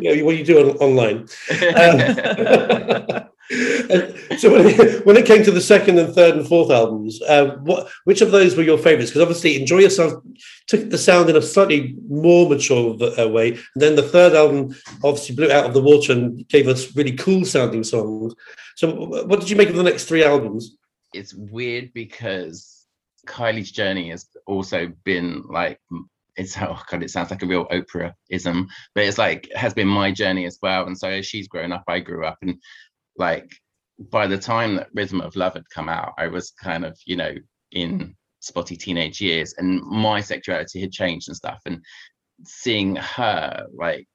yeah, 0.00 0.22
what 0.22 0.36
you 0.36 0.44
do 0.44 0.70
on, 0.70 0.76
online. 0.76 1.18
Um, 1.50 2.00
and 2.00 3.25
so 4.38 4.52
when 4.52 4.66
it, 4.66 5.06
when 5.06 5.16
it 5.16 5.26
came 5.26 5.42
to 5.44 5.50
the 5.50 5.60
second 5.60 5.98
and 5.98 6.14
third 6.14 6.36
and 6.36 6.46
fourth 6.46 6.70
albums, 6.70 7.20
uh, 7.22 7.56
what 7.62 7.88
which 8.04 8.20
of 8.20 8.30
those 8.30 8.56
were 8.56 8.62
your 8.62 8.78
favourites? 8.78 9.10
Because 9.10 9.22
obviously, 9.22 9.60
Enjoy 9.60 9.78
Yourself 9.78 10.22
took 10.66 10.90
the 10.90 10.98
sound 10.98 11.30
in 11.30 11.36
a 11.36 11.42
slightly 11.42 11.96
more 12.08 12.48
mature 12.48 12.96
uh, 13.18 13.28
way, 13.28 13.52
and 13.52 13.60
then 13.74 13.96
the 13.96 14.02
third 14.02 14.34
album 14.34 14.74
obviously 15.04 15.34
blew 15.34 15.50
out 15.50 15.66
of 15.66 15.74
the 15.74 15.82
water 15.82 16.12
and 16.12 16.46
gave 16.48 16.68
us 16.68 16.94
really 16.96 17.16
cool 17.16 17.44
sounding 17.44 17.84
songs. 17.84 18.34
So, 18.76 18.92
what 19.24 19.40
did 19.40 19.50
you 19.50 19.56
make 19.56 19.70
of 19.70 19.76
the 19.76 19.82
next 19.82 20.04
three 20.04 20.24
albums? 20.24 20.76
it's 21.16 21.34
weird 21.34 21.92
because 21.92 22.86
Kylie's 23.26 23.72
journey 23.72 24.10
has 24.10 24.28
also 24.46 24.92
been 25.04 25.42
like 25.48 25.80
it's 26.36 26.54
how 26.54 26.78
God, 26.90 27.02
it 27.02 27.10
sounds 27.10 27.30
like 27.30 27.42
a 27.42 27.46
real 27.46 27.66
Oprah 27.68 28.12
ism, 28.28 28.68
but 28.94 29.04
it's 29.04 29.18
like 29.18 29.48
has 29.54 29.72
been 29.72 29.88
my 29.88 30.12
journey 30.12 30.44
as 30.44 30.58
well. 30.60 30.86
And 30.86 30.96
so 30.96 31.08
as 31.08 31.26
she's 31.26 31.48
grown 31.48 31.72
up, 31.72 31.84
I 31.88 32.00
grew 32.00 32.26
up, 32.26 32.38
and 32.42 32.60
like 33.16 33.50
by 33.98 34.26
the 34.26 34.38
time 34.38 34.76
that 34.76 34.88
Rhythm 34.94 35.20
of 35.20 35.36
Love 35.36 35.54
had 35.54 35.68
come 35.70 35.88
out, 35.88 36.12
I 36.18 36.26
was 36.28 36.50
kind 36.50 36.84
of 36.84 36.98
you 37.04 37.16
know 37.16 37.34
in 37.72 38.14
spotty 38.40 38.76
teenage 38.76 39.20
years, 39.20 39.54
and 39.58 39.80
my 39.82 40.20
sexuality 40.20 40.80
had 40.80 40.92
changed 40.92 41.28
and 41.28 41.36
stuff. 41.36 41.60
And 41.66 41.84
seeing 42.44 42.96
her 42.96 43.66
like 43.74 44.06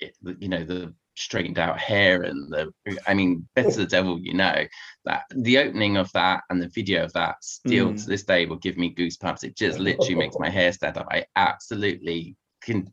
it, 0.00 0.14
you 0.38 0.48
know 0.48 0.64
the 0.64 0.94
straightened 1.16 1.58
out 1.58 1.78
hair 1.78 2.22
and 2.22 2.50
the 2.52 2.72
I 3.06 3.12
mean 3.14 3.46
better 3.54 3.70
the 3.70 3.86
devil 3.86 4.18
you 4.18 4.32
know 4.32 4.64
that 5.04 5.24
the 5.34 5.58
opening 5.58 5.98
of 5.98 6.10
that 6.12 6.42
and 6.48 6.62
the 6.62 6.68
video 6.74 7.04
of 7.04 7.12
that 7.12 7.36
still 7.42 7.90
Mm. 7.92 8.02
to 8.02 8.06
this 8.08 8.22
day 8.22 8.46
will 8.46 8.56
give 8.56 8.78
me 8.78 8.94
goosebumps. 8.94 9.44
It 9.44 9.56
just 9.56 9.78
literally 9.78 10.14
makes 10.14 10.38
my 10.38 10.48
hair 10.48 10.72
stand 10.72 10.96
up. 10.96 11.08
I 11.10 11.26
absolutely 11.36 12.36
can 12.62 12.90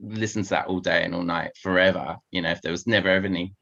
listen 0.00 0.42
to 0.44 0.50
that 0.50 0.66
all 0.68 0.80
day 0.80 1.04
and 1.04 1.14
all 1.14 1.22
night 1.22 1.50
forever. 1.60 2.16
You 2.30 2.42
know, 2.42 2.50
if 2.50 2.62
there 2.62 2.72
was 2.72 2.86
never 2.86 3.08
ever 3.08 3.26
any 3.26 3.54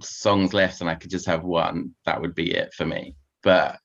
songs 0.00 0.52
left 0.54 0.80
and 0.80 0.88
I 0.90 0.94
could 0.94 1.10
just 1.10 1.26
have 1.26 1.44
one, 1.44 1.94
that 2.06 2.20
would 2.20 2.34
be 2.34 2.52
it 2.54 2.72
for 2.74 2.86
me. 2.86 3.14
But 3.42 3.78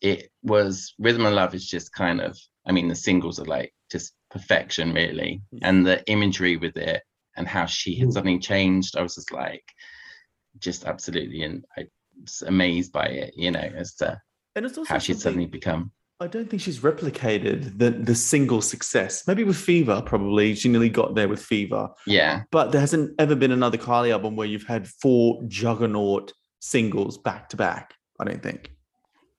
it 0.00 0.30
was 0.42 0.94
Rhythm 0.98 1.26
and 1.26 1.36
Love 1.36 1.54
is 1.54 1.66
just 1.66 1.92
kind 1.92 2.20
of, 2.20 2.38
I 2.66 2.72
mean, 2.72 2.88
the 2.88 2.94
singles 2.94 3.38
are 3.38 3.44
like 3.44 3.72
just 3.90 4.14
perfection, 4.30 4.92
really. 4.92 5.40
Yeah. 5.52 5.68
And 5.68 5.86
the 5.86 6.04
imagery 6.10 6.56
with 6.56 6.76
it 6.76 7.02
and 7.36 7.46
how 7.46 7.66
she 7.66 7.96
had 7.96 8.08
Mm. 8.08 8.12
suddenly 8.12 8.38
changed, 8.38 8.96
I 8.96 9.02
was 9.02 9.14
just 9.14 9.32
like, 9.32 9.64
just 10.58 10.84
absolutely 10.84 11.42
and 11.42 11.64
I 11.76 11.86
was 12.20 12.42
amazed 12.46 12.92
by 12.92 13.06
it, 13.06 13.34
you 13.36 13.50
know, 13.50 13.60
as 13.76 13.94
to 13.96 14.20
And 14.54 14.64
it's 14.66 14.78
also 14.78 14.94
how 14.94 14.98
she'd 14.98 15.20
suddenly 15.20 15.46
become. 15.46 15.90
I 16.20 16.28
don't 16.28 16.48
think 16.48 16.62
she's 16.62 16.80
replicated 16.80 17.76
the 17.78 17.90
the 17.90 18.14
single 18.14 18.62
success. 18.62 19.26
Maybe 19.26 19.44
with 19.44 19.56
Fever, 19.56 20.02
probably 20.04 20.54
she 20.54 20.68
nearly 20.68 20.88
got 20.88 21.14
there 21.14 21.28
with 21.28 21.42
Fever. 21.42 21.88
Yeah. 22.06 22.42
But 22.50 22.70
there 22.70 22.80
hasn't 22.80 23.14
ever 23.18 23.34
been 23.34 23.52
another 23.52 23.78
Kylie 23.78 24.12
album 24.12 24.36
where 24.36 24.46
you've 24.46 24.66
had 24.66 24.86
four 24.86 25.42
juggernaut 25.48 26.32
singles 26.60 27.18
back 27.18 27.48
to 27.50 27.56
back. 27.56 27.94
I 28.20 28.24
don't 28.24 28.42
think. 28.42 28.70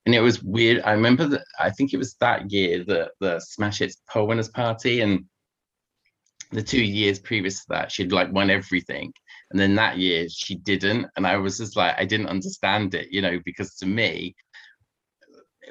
And 0.04 0.14
it 0.14 0.20
was 0.20 0.42
weird. 0.42 0.82
I 0.84 0.92
remember 0.92 1.26
that 1.26 1.44
I 1.58 1.70
think 1.70 1.92
it 1.92 1.96
was 1.96 2.14
that 2.20 2.52
year 2.52 2.84
that 2.84 3.12
the 3.20 3.40
Smash 3.40 3.78
Hits 3.78 3.96
Poll 4.08 4.28
Winners 4.28 4.48
Party 4.48 5.00
and 5.00 5.24
the 6.52 6.62
two 6.62 6.82
years 6.82 7.18
previous 7.18 7.60
to 7.60 7.66
that, 7.70 7.90
she'd 7.90 8.12
like 8.12 8.32
won 8.32 8.50
everything. 8.50 9.12
And 9.50 9.58
then 9.58 9.74
that 9.76 9.98
year 9.98 10.28
she 10.28 10.54
didn't. 10.54 11.06
And 11.16 11.26
I 11.26 11.36
was 11.36 11.58
just 11.58 11.76
like, 11.76 11.96
I 11.98 12.04
didn't 12.04 12.28
understand 12.28 12.94
it, 12.94 13.08
you 13.10 13.20
know, 13.20 13.40
because 13.44 13.74
to 13.76 13.86
me, 13.86 14.36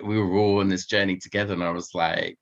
we 0.03 0.17
were 0.17 0.37
all 0.37 0.59
on 0.59 0.69
this 0.69 0.85
journey 0.85 1.17
together. 1.17 1.53
And 1.53 1.63
I 1.63 1.71
was 1.71 1.93
like, 1.93 2.37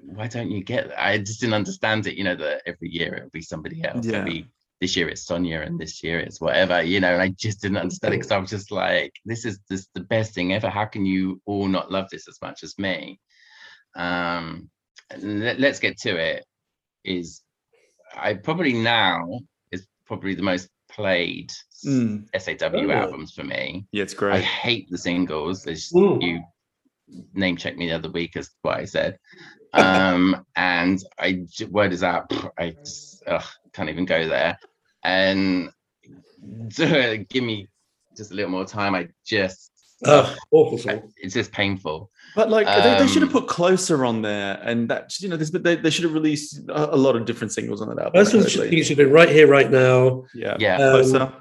why 0.00 0.28
don't 0.28 0.50
you 0.50 0.62
get 0.62 0.88
that? 0.88 1.02
I 1.02 1.18
just 1.18 1.40
didn't 1.40 1.54
understand 1.54 2.06
it, 2.06 2.16
you 2.16 2.24
know, 2.24 2.36
that 2.36 2.62
every 2.66 2.90
year 2.90 3.14
it'll 3.14 3.30
be 3.30 3.42
somebody 3.42 3.84
else. 3.84 4.06
Yeah. 4.06 4.20
It'll 4.20 4.24
be 4.24 4.46
this 4.80 4.96
year 4.96 5.08
it's 5.08 5.22
Sonia 5.22 5.60
and 5.62 5.78
this 5.78 6.02
year 6.02 6.18
it's 6.18 6.40
whatever, 6.40 6.82
you 6.82 7.00
know, 7.00 7.12
and 7.12 7.22
I 7.22 7.28
just 7.28 7.62
didn't 7.62 7.78
understand 7.78 8.14
it 8.14 8.18
because 8.18 8.32
I 8.32 8.38
was 8.38 8.50
just 8.50 8.70
like, 8.70 9.14
this 9.24 9.44
is 9.44 9.60
this 9.68 9.88
the 9.94 10.00
best 10.00 10.34
thing 10.34 10.52
ever. 10.52 10.68
How 10.68 10.84
can 10.84 11.06
you 11.06 11.40
all 11.46 11.68
not 11.68 11.90
love 11.90 12.08
this 12.10 12.28
as 12.28 12.38
much 12.42 12.62
as 12.62 12.78
me? 12.78 13.20
Um 13.96 14.68
let, 15.18 15.60
let's 15.60 15.78
get 15.78 15.98
to 16.00 16.16
it 16.16 16.44
is 17.04 17.42
I 18.14 18.34
probably 18.34 18.72
now 18.72 19.40
is 19.70 19.86
probably 20.06 20.34
the 20.34 20.42
most 20.42 20.68
played 20.90 21.52
Mm. 21.84 22.26
SAW 22.38 22.68
Oh. 22.72 22.90
albums 22.90 23.32
for 23.32 23.44
me. 23.44 23.86
Yeah, 23.92 24.02
it's 24.02 24.14
great. 24.14 24.34
I 24.34 24.40
hate 24.40 24.88
the 24.90 24.98
singles, 24.98 25.66
as 25.66 25.90
Mm. 25.94 26.22
you 26.22 26.40
name 27.34 27.56
checked 27.56 27.76
me 27.78 27.88
the 27.88 27.94
other 27.94 28.10
week 28.10 28.36
as 28.36 28.50
what 28.62 28.78
I 28.78 28.84
said. 28.86 29.18
Um, 29.74 30.44
and 30.56 31.02
I 31.18 31.44
word 31.70 31.92
is 31.92 32.02
out, 32.02 32.32
I 32.58 32.70
just, 32.84 33.22
ugh, 33.26 33.44
can't 33.72 33.88
even 33.90 34.04
go 34.04 34.26
there. 34.28 34.58
And 35.04 35.70
give 36.76 37.44
me 37.44 37.68
just 38.16 38.30
a 38.32 38.34
little 38.34 38.50
more 38.50 38.64
time. 38.64 38.94
I 38.94 39.08
just 39.26 39.70
Oh, 40.06 40.36
awful 40.50 40.76
song. 40.76 41.12
it's 41.16 41.32
just 41.34 41.50
painful. 41.52 42.10
But 42.36 42.50
like 42.50 42.66
they, 42.66 42.98
they 42.98 43.06
should 43.06 43.22
have 43.22 43.34
Um, 43.34 43.40
put 43.42 43.48
closer 43.48 44.04
on 44.04 44.20
there, 44.22 44.58
and 44.62 44.88
that 44.90 45.18
you 45.20 45.28
know, 45.30 45.36
there's, 45.36 45.50
they, 45.52 45.76
they 45.76 45.88
should 45.88 46.04
have 46.04 46.12
released 46.12 46.58
a, 46.68 46.94
a 46.94 46.96
lot 46.96 47.16
of 47.16 47.24
different 47.24 47.52
singles 47.52 47.80
on 47.80 47.88
that 47.88 47.98
album. 47.98 48.20
I 48.20 48.24
still 48.24 48.42
actually. 48.42 48.76
it 48.76 48.84
should 48.84 48.98
have 48.98 49.06
been 49.06 49.14
right 49.14 49.28
here, 49.30 49.46
right 49.46 49.70
now. 49.70 50.24
yeah, 50.34 50.56
Yeah. 50.58 50.74
Um, 50.76 50.90
closer. 50.90 51.32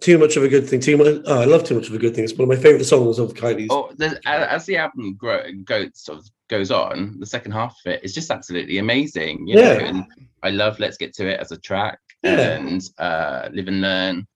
Too 0.00 0.16
much 0.18 0.36
of 0.36 0.42
a 0.42 0.48
good 0.48 0.66
thing. 0.68 0.80
Too 0.80 0.96
much. 0.96 1.22
Oh, 1.26 1.40
I 1.42 1.44
love 1.44 1.64
too 1.64 1.74
much 1.74 1.88
of 1.88 1.94
a 1.94 1.98
good 1.98 2.14
thing. 2.14 2.24
It's 2.24 2.32
one 2.34 2.50
of 2.50 2.56
my 2.56 2.60
favorite 2.62 2.84
songs 2.84 3.18
of 3.18 3.34
Kylie's. 3.34 3.68
Oh, 3.70 3.90
the, 3.96 4.18
as 4.26 4.64
the 4.64 4.78
album 4.78 5.14
grow, 5.14 5.42
goes 5.64 5.90
sort 5.94 6.18
of 6.18 6.26
goes 6.48 6.70
on, 6.70 7.18
the 7.18 7.26
second 7.26 7.52
half 7.52 7.76
of 7.84 7.92
it 7.92 8.02
is 8.02 8.14
just 8.14 8.30
absolutely 8.30 8.78
amazing. 8.78 9.46
You 9.46 9.58
Yeah. 9.58 9.78
know, 9.78 9.84
and 9.84 10.04
I 10.42 10.50
love 10.50 10.78
"Let's 10.80 10.96
Get 10.96 11.12
to 11.14 11.28
It" 11.28 11.40
as 11.40 11.52
a 11.52 11.58
track, 11.58 11.98
Yeah. 12.22 12.56
and 12.56 12.82
uh, 12.98 13.50
"Live 13.52 13.68
and 13.68 13.82
Learn," 13.82 14.26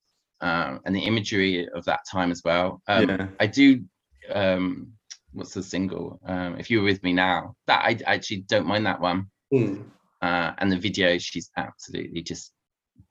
um, 0.42 0.80
and 0.84 0.94
the 0.94 1.00
imagery 1.00 1.66
of 1.70 1.84
that 1.86 2.00
time 2.10 2.30
as 2.30 2.42
well. 2.44 2.82
Um, 2.86 3.08
yeah, 3.08 3.26
I 3.40 3.46
do. 3.46 3.82
Um, 4.30 4.92
what's 5.32 5.54
the 5.54 5.62
single? 5.62 6.20
Um, 6.26 6.58
if 6.58 6.70
you 6.70 6.78
were 6.80 6.84
with 6.84 7.02
me 7.02 7.14
now, 7.14 7.54
that 7.66 7.82
I 7.82 7.98
actually 8.04 8.42
don't 8.42 8.66
mind 8.66 8.84
that 8.84 9.00
one. 9.00 9.30
Hmm. 9.50 9.82
Uh, 10.20 10.52
and 10.58 10.70
the 10.70 10.78
video, 10.78 11.16
she's 11.18 11.50
absolutely 11.56 12.22
just 12.22 12.52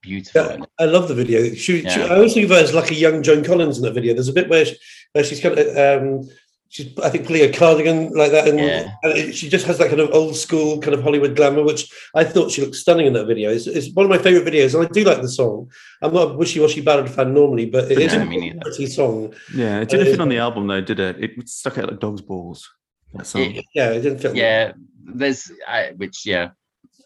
beautiful. 0.05 0.41
Yeah. 0.41 0.57
I 0.79 0.85
love 0.85 1.07
the 1.07 1.15
video. 1.15 1.53
She, 1.55 1.81
she, 1.81 2.01
I 2.01 2.15
always 2.15 2.33
think 2.33 2.45
of 2.45 2.51
her 2.51 2.63
as 2.63 2.73
like 2.73 2.91
a 2.91 2.95
young 2.95 3.23
Joan 3.23 3.43
Collins 3.43 3.77
in 3.77 3.83
that 3.83 3.93
video. 3.93 4.13
There's 4.13 4.27
a 4.29 4.33
bit 4.33 4.49
where, 4.49 4.65
she, 4.65 4.75
where 5.13 5.23
she's 5.23 5.39
kind 5.41 5.57
of, 5.57 5.67
um, 5.77 6.29
she's 6.69 6.97
I 6.99 7.09
think 7.09 7.25
pulling 7.25 7.43
a 7.43 7.51
cardigan 7.51 8.11
like 8.11 8.31
that, 8.31 8.47
and, 8.47 8.59
Yeah. 8.59 8.91
and 9.03 9.33
she 9.33 9.49
just 9.49 9.65
has 9.67 9.77
that 9.77 9.89
kind 9.89 10.01
of 10.01 10.11
old 10.11 10.35
school 10.35 10.79
kind 10.79 10.93
of 10.93 11.03
Hollywood 11.03 11.35
glamour, 11.35 11.63
which 11.63 11.89
I 12.13 12.23
thought 12.23 12.51
she 12.51 12.61
looked 12.61 12.75
stunning 12.75 13.05
in 13.07 13.13
that 13.13 13.27
video. 13.27 13.49
It's, 13.51 13.67
it's 13.67 13.91
one 13.93 14.05
of 14.05 14.09
my 14.09 14.17
favorite 14.17 14.45
videos, 14.51 14.75
and 14.75 14.85
I 14.85 14.89
do 14.89 15.03
like 15.03 15.21
the 15.21 15.29
song. 15.29 15.69
I'm 16.01 16.13
not 16.13 16.31
a 16.31 16.33
wishy-washy 16.33 16.81
ballad 16.81 17.09
fan 17.09 17.33
normally, 17.33 17.65
but 17.65 17.91
it 17.91 17.99
is 17.99 18.13
No, 18.13 18.23
a 18.23 18.61
pretty 18.61 18.87
song. 18.87 19.33
yeah. 19.53 19.79
It 19.79 19.93
Uh, 19.93 19.97
didn't 19.97 20.11
fit 20.13 20.19
on 20.21 20.29
the 20.29 20.37
album 20.39 20.67
though, 20.67 20.81
did 20.81 20.99
it? 20.99 21.23
It 21.23 21.49
stuck 21.49 21.77
out 21.77 21.89
like 21.89 21.99
dog's 21.99 22.21
balls. 22.21 22.69
That 23.13 23.25
song. 23.27 23.41
It- 23.43 23.65
Yeah, 23.73 23.91
it 23.91 24.01
didn't 24.01 24.19
fit. 24.19 24.35
yeah, 24.35 24.73
there's 25.05 25.49
I, 25.67 25.91
which 25.95 26.25
yeah, 26.25 26.49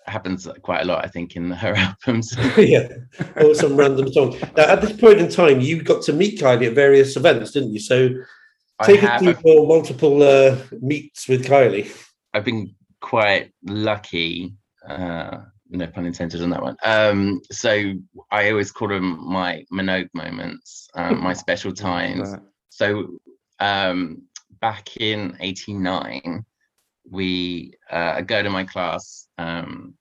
happens 0.09 0.47
quite 0.61 0.81
a 0.81 0.85
lot, 0.85 1.03
I 1.03 1.07
think, 1.07 1.35
in 1.35 1.51
her 1.51 1.73
albums. 1.77 2.35
yeah, 2.57 2.87
or 3.37 3.53
some 3.55 3.75
random 3.75 4.11
song. 4.11 4.37
Now, 4.55 4.69
at 4.69 4.81
this 4.81 4.93
point 4.93 5.19
in 5.19 5.29
time, 5.29 5.61
you 5.61 5.81
got 5.81 6.03
to 6.03 6.13
meet 6.13 6.39
Kylie 6.39 6.67
at 6.67 6.73
various 6.73 7.15
events, 7.15 7.51
didn't 7.51 7.73
you? 7.73 7.79
So 7.79 8.09
take 8.83 9.03
us 9.03 9.21
through 9.21 9.35
for 9.35 9.67
multiple 9.67 10.21
uh, 10.23 10.57
meets 10.81 11.27
with 11.27 11.45
Kylie. 11.45 11.91
I've 12.33 12.45
been 12.45 12.75
quite 13.01 13.51
lucky. 13.63 14.53
Uh, 14.87 15.39
no 15.69 15.87
pun 15.87 16.05
intended 16.05 16.41
on 16.41 16.49
that 16.49 16.61
one. 16.61 16.77
Um, 16.83 17.41
so 17.51 17.93
I 18.31 18.49
always 18.49 18.71
call 18.71 18.87
them 18.87 19.23
my 19.27 19.65
Minogue 19.71 20.09
moments, 20.13 20.89
um, 20.95 21.21
my 21.21 21.33
special 21.45 21.71
times. 21.71 22.35
So 22.69 23.19
um, 23.59 24.23
back 24.61 24.97
in 24.97 25.37
'89, 25.39 26.43
we 27.09 27.73
uh, 27.91 28.13
a 28.17 28.23
girl 28.23 28.45
in 28.45 28.51
my 28.51 28.63
class. 28.63 29.27
Um, 29.37 29.95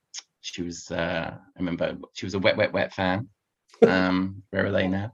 she 0.52 0.62
was 0.62 0.90
uh, 0.90 1.30
I 1.34 1.58
remember 1.58 1.96
she 2.14 2.26
was 2.26 2.34
a 2.34 2.38
wet, 2.38 2.56
wet, 2.56 2.72
wet 2.72 2.92
fan. 2.92 3.28
Um, 3.87 4.42
where 4.50 4.66
are 4.66 4.72
they 4.72 4.88
now? 4.88 5.12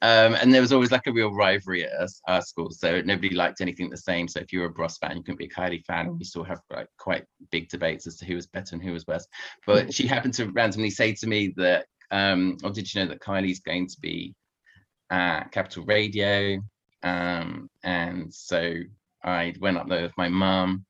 Um, 0.00 0.34
and 0.34 0.54
there 0.54 0.60
was 0.60 0.72
always 0.72 0.92
like 0.92 1.06
a 1.06 1.12
real 1.12 1.34
rivalry 1.34 1.84
at 1.84 1.90
our, 1.98 2.06
our, 2.28 2.40
school. 2.40 2.70
So 2.70 3.02
nobody 3.02 3.34
liked 3.34 3.60
anything 3.60 3.90
the 3.90 3.96
same. 3.96 4.28
So 4.28 4.40
if 4.40 4.52
you 4.52 4.60
were 4.60 4.66
a 4.66 4.70
Bros 4.70 4.96
fan, 4.96 5.16
you 5.16 5.22
couldn't 5.22 5.38
be 5.38 5.46
a 5.46 5.48
Kylie 5.48 5.84
fan. 5.84 6.16
We 6.16 6.24
still 6.24 6.44
have 6.44 6.60
like 6.70 6.88
quite 6.98 7.24
big 7.50 7.68
debates 7.68 8.06
as 8.06 8.16
to 8.18 8.24
who 8.24 8.36
was 8.36 8.46
better 8.46 8.74
and 8.74 8.82
who 8.82 8.92
was 8.92 9.06
worse. 9.06 9.26
But 9.66 9.92
she 9.92 10.06
happened 10.06 10.32
to 10.34 10.50
randomly 10.52 10.90
say 10.90 11.12
to 11.14 11.26
me 11.26 11.52
that, 11.56 11.86
um, 12.10 12.56
or 12.62 12.70
did 12.70 12.94
you 12.94 13.02
know 13.02 13.08
that 13.08 13.20
Kylie's 13.20 13.60
going 13.60 13.88
to 13.88 14.00
be 14.00 14.34
at 15.10 15.50
Capital 15.50 15.84
Radio? 15.84 16.58
Um, 17.02 17.68
and 17.82 18.32
so 18.32 18.76
I 19.24 19.54
went 19.60 19.76
up 19.76 19.88
there 19.88 20.02
with 20.02 20.16
my 20.16 20.28
mum 20.28 20.85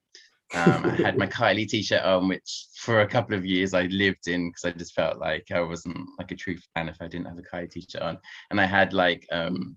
um, 0.54 0.84
I 0.84 0.94
had 0.94 1.18
my 1.18 1.26
Kylie 1.26 1.68
t-shirt 1.68 2.02
on, 2.02 2.28
which 2.28 2.66
for 2.76 3.00
a 3.00 3.06
couple 3.06 3.34
of 3.36 3.44
years 3.44 3.74
I 3.74 3.82
lived 3.84 4.28
in 4.28 4.48
because 4.48 4.64
I 4.64 4.78
just 4.78 4.94
felt 4.94 5.18
like 5.18 5.46
I 5.50 5.60
wasn't 5.60 5.98
like 6.18 6.30
a 6.30 6.36
true 6.36 6.56
fan 6.74 6.88
if 6.88 6.96
I 7.00 7.08
didn't 7.08 7.26
have 7.26 7.38
a 7.38 7.42
Kylie 7.42 7.70
t-shirt 7.70 8.02
on. 8.02 8.18
And 8.50 8.60
I 8.60 8.66
had 8.66 8.92
like 8.92 9.26
um 9.32 9.76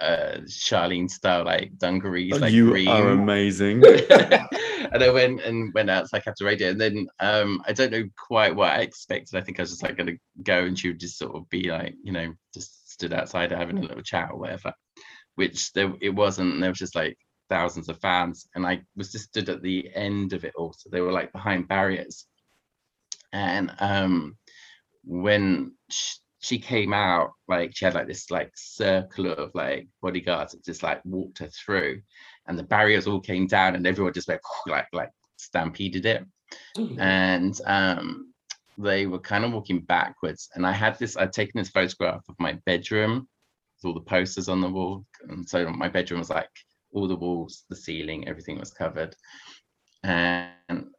uh 0.00 0.38
Charlene 0.46 1.10
style 1.10 1.44
like 1.44 1.76
dungarees. 1.78 2.34
Oh, 2.34 2.38
like 2.38 2.52
you 2.52 2.70
green. 2.70 2.88
are 2.88 3.10
amazing. 3.10 3.84
and 4.10 5.02
I 5.02 5.10
went 5.10 5.42
and 5.42 5.72
went 5.74 5.90
out 5.90 6.04
to 6.04 6.10
like 6.12 6.26
after 6.26 6.44
radio. 6.44 6.70
And 6.70 6.80
then 6.80 7.06
um 7.20 7.62
I 7.66 7.72
don't 7.72 7.92
know 7.92 8.04
quite 8.26 8.54
what 8.56 8.72
I 8.72 8.80
expected. 8.80 9.36
I 9.36 9.42
think 9.42 9.58
I 9.58 9.62
was 9.62 9.70
just 9.70 9.82
like 9.82 9.96
gonna 9.96 10.16
go 10.42 10.64
and 10.64 10.78
she 10.78 10.88
would 10.88 11.00
just 11.00 11.18
sort 11.18 11.34
of 11.34 11.48
be 11.50 11.70
like, 11.70 11.94
you 12.02 12.12
know, 12.12 12.32
just 12.54 12.92
stood 12.92 13.12
outside 13.12 13.52
having 13.52 13.78
a 13.78 13.82
little 13.82 14.02
chat 14.02 14.30
or 14.32 14.38
whatever. 14.38 14.72
Which 15.34 15.70
there 15.74 15.92
it 16.00 16.10
wasn't. 16.10 16.60
There 16.60 16.70
was 16.70 16.78
just 16.78 16.94
like 16.94 17.18
thousands 17.48 17.88
of 17.88 17.98
fans 18.00 18.48
and 18.54 18.66
i 18.66 18.80
was 18.96 19.12
just 19.12 19.26
stood 19.26 19.48
at 19.48 19.62
the 19.62 19.88
end 19.94 20.32
of 20.32 20.44
it 20.44 20.54
all 20.56 20.72
so 20.72 20.88
they 20.90 21.00
were 21.00 21.12
like 21.12 21.32
behind 21.32 21.68
barriers 21.68 22.26
and 23.32 23.72
um 23.78 24.36
when 25.04 25.72
she 26.40 26.58
came 26.58 26.92
out 26.92 27.32
like 27.48 27.74
she 27.74 27.84
had 27.84 27.94
like 27.94 28.06
this 28.06 28.30
like 28.30 28.52
circle 28.54 29.32
of 29.32 29.50
like 29.54 29.88
bodyguards 30.02 30.52
that 30.52 30.64
just 30.64 30.82
like 30.82 31.04
walked 31.04 31.38
her 31.38 31.48
through 31.48 32.00
and 32.46 32.58
the 32.58 32.62
barriers 32.62 33.06
all 33.06 33.20
came 33.20 33.46
down 33.46 33.74
and 33.74 33.86
everyone 33.86 34.12
just 34.12 34.28
went 34.28 34.40
like 34.66 34.86
like 34.92 35.10
stampeded 35.36 36.06
it 36.06 36.24
mm-hmm. 36.76 37.00
and 37.00 37.60
um 37.66 38.32
they 38.78 39.06
were 39.06 39.18
kind 39.18 39.44
of 39.44 39.52
walking 39.52 39.80
backwards 39.80 40.48
and 40.54 40.66
i 40.66 40.72
had 40.72 40.98
this 40.98 41.16
i'd 41.16 41.32
taken 41.32 41.58
this 41.58 41.70
photograph 41.70 42.22
of 42.28 42.36
my 42.38 42.52
bedroom 42.66 43.26
with 43.76 43.88
all 43.88 43.94
the 43.94 44.00
posters 44.00 44.48
on 44.48 44.60
the 44.60 44.68
wall 44.68 45.04
and 45.28 45.48
so 45.48 45.68
my 45.70 45.88
bedroom 45.88 46.20
was 46.20 46.30
like 46.30 46.50
all 46.96 47.06
the 47.06 47.14
walls, 47.14 47.64
the 47.68 47.76
ceiling, 47.76 48.26
everything 48.26 48.58
was 48.58 48.72
covered. 48.72 49.14
And 50.02 50.50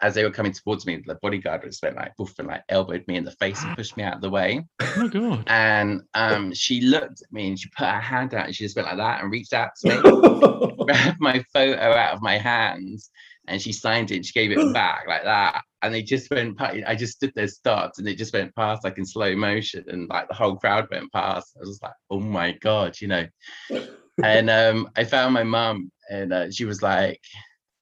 as 0.01 0.13
they 0.13 0.23
were 0.23 0.31
coming 0.31 0.51
towards 0.51 0.85
me, 0.85 1.01
the 1.05 1.17
bodyguard 1.21 1.63
just 1.63 1.81
went 1.81 1.95
like 1.95 2.15
boof 2.17 2.37
and 2.39 2.47
like 2.47 2.63
elbowed 2.69 3.05
me 3.07 3.15
in 3.15 3.25
the 3.25 3.31
face 3.31 3.63
and 3.63 3.75
pushed 3.75 3.97
me 3.97 4.03
out 4.03 4.15
of 4.15 4.21
the 4.21 4.29
way. 4.29 4.63
Oh 4.81 5.01
my 5.01 5.07
god! 5.07 5.43
And 5.47 6.01
um, 6.13 6.53
she 6.53 6.81
looked 6.81 7.21
at 7.21 7.31
me 7.31 7.49
and 7.49 7.59
she 7.59 7.69
put 7.69 7.85
her 7.85 7.99
hand 7.99 8.33
out 8.33 8.47
and 8.47 8.55
she 8.55 8.63
just 8.63 8.75
went 8.75 8.87
like 8.87 8.97
that 8.97 9.21
and 9.21 9.31
reached 9.31 9.53
out 9.53 9.69
to 9.81 9.89
me, 9.89 10.75
grabbed 10.85 11.19
my 11.19 11.43
photo 11.53 11.93
out 11.93 12.15
of 12.15 12.21
my 12.21 12.37
hands, 12.37 13.11
and 13.47 13.61
she 13.61 13.71
signed 13.71 14.11
it. 14.11 14.17
And 14.17 14.25
she 14.25 14.33
gave 14.33 14.51
it 14.51 14.73
back 14.73 15.05
like 15.07 15.23
that, 15.23 15.63
and 15.81 15.93
they 15.93 16.03
just 16.03 16.29
went. 16.29 16.57
past. 16.57 16.77
I 16.85 16.95
just 16.95 17.13
stood 17.13 17.31
there, 17.35 17.47
stopped, 17.47 17.99
and 17.99 18.07
it 18.07 18.17
just 18.17 18.33
went 18.33 18.55
past 18.55 18.83
like 18.83 18.97
in 18.97 19.05
slow 19.05 19.35
motion, 19.35 19.85
and 19.87 20.07
like 20.09 20.27
the 20.27 20.35
whole 20.35 20.55
crowd 20.55 20.87
went 20.91 21.11
past. 21.11 21.57
I 21.57 21.65
was 21.65 21.79
like, 21.81 21.93
oh 22.09 22.19
my 22.19 22.51
god, 22.53 22.99
you 22.99 23.07
know 23.07 23.25
and 24.23 24.49
um, 24.49 24.89
I 24.95 25.03
found 25.03 25.33
my 25.33 25.43
mom, 25.43 25.91
and 26.09 26.33
uh, 26.33 26.51
she 26.51 26.65
was 26.65 26.81
like, 26.81 27.21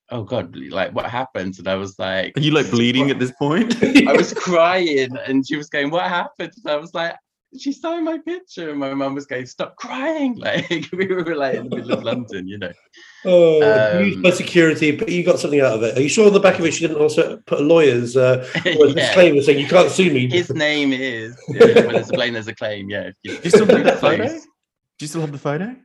"Oh 0.10 0.24
God, 0.24 0.56
like 0.56 0.94
what 0.94 1.06
happened?" 1.06 1.58
And 1.60 1.68
I 1.68 1.76
was 1.76 1.98
like, 1.98 2.38
"Are 2.38 2.42
you 2.42 2.52
like 2.52 2.70
bleeding 2.70 3.10
at 3.10 3.20
this 3.20 3.32
point?" 3.40 3.82
I 3.84 4.14
was 4.14 4.34
crying, 4.34 5.16
and 5.26 5.48
she 5.48 5.56
was 5.56 5.70
going, 5.70 5.92
"What 5.92 6.04
happened?" 6.04 6.54
And 6.64 6.74
I 6.74 6.76
was 6.78 6.94
like, 6.94 7.16
"She 7.60 7.72
saw 7.72 8.00
my 8.02 8.18
picture." 8.20 8.70
And 8.70 8.80
my 8.80 8.94
mum 8.94 9.16
was 9.16 9.26
going, 9.26 9.46
"Stop 9.46 9.76
crying!" 9.76 10.36
Like 10.46 10.90
we 10.92 11.08
were 11.08 11.36
like 11.36 11.56
in 11.56 11.70
the 11.70 11.76
middle 11.76 11.94
of 11.94 12.04
London, 12.04 12.48
you 12.48 12.58
know. 12.58 12.72
Oh, 13.26 13.98
um, 13.98 14.06
used 14.06 14.22
by 14.22 14.30
security, 14.30 14.92
but 14.92 15.10
you 15.10 15.24
got 15.24 15.40
something 15.40 15.62
out 15.62 15.74
of 15.74 15.84
it. 15.84 15.98
Are 15.98 16.02
you 16.02 16.10
sure 16.10 16.28
on 16.28 16.34
the 16.34 16.40
back 16.40 16.60
of 16.60 16.66
it 16.66 16.74
she 16.74 16.88
didn't 16.88 17.02
also 17.02 17.38
put 17.48 17.60
a 17.60 17.64
lawyer's 17.64 18.16
uh, 18.16 18.48
yeah. 18.66 18.74
disclaimer 18.94 19.42
saying 19.42 19.60
you 19.60 19.68
can't 19.68 19.90
sue 19.90 20.14
me? 20.14 20.30
His 20.30 20.54
name 20.54 20.94
is. 20.94 21.36
Yeah, 21.48 21.86
when 21.86 21.94
there's 21.94 22.10
a 22.10 22.14
blame, 22.14 22.34
there's 22.34 22.48
a 22.48 22.56
claim. 22.56 22.90
Yeah. 22.90 23.12
Do 23.24 23.32
you 23.32 23.50
still 23.50 23.66
have 23.66 23.84
that 23.86 24.00
photo? 24.00 24.28
Do 24.28 24.40
you 25.00 25.08
still 25.08 25.22
have 25.22 25.32
the 25.32 25.38
photo? 25.38 25.76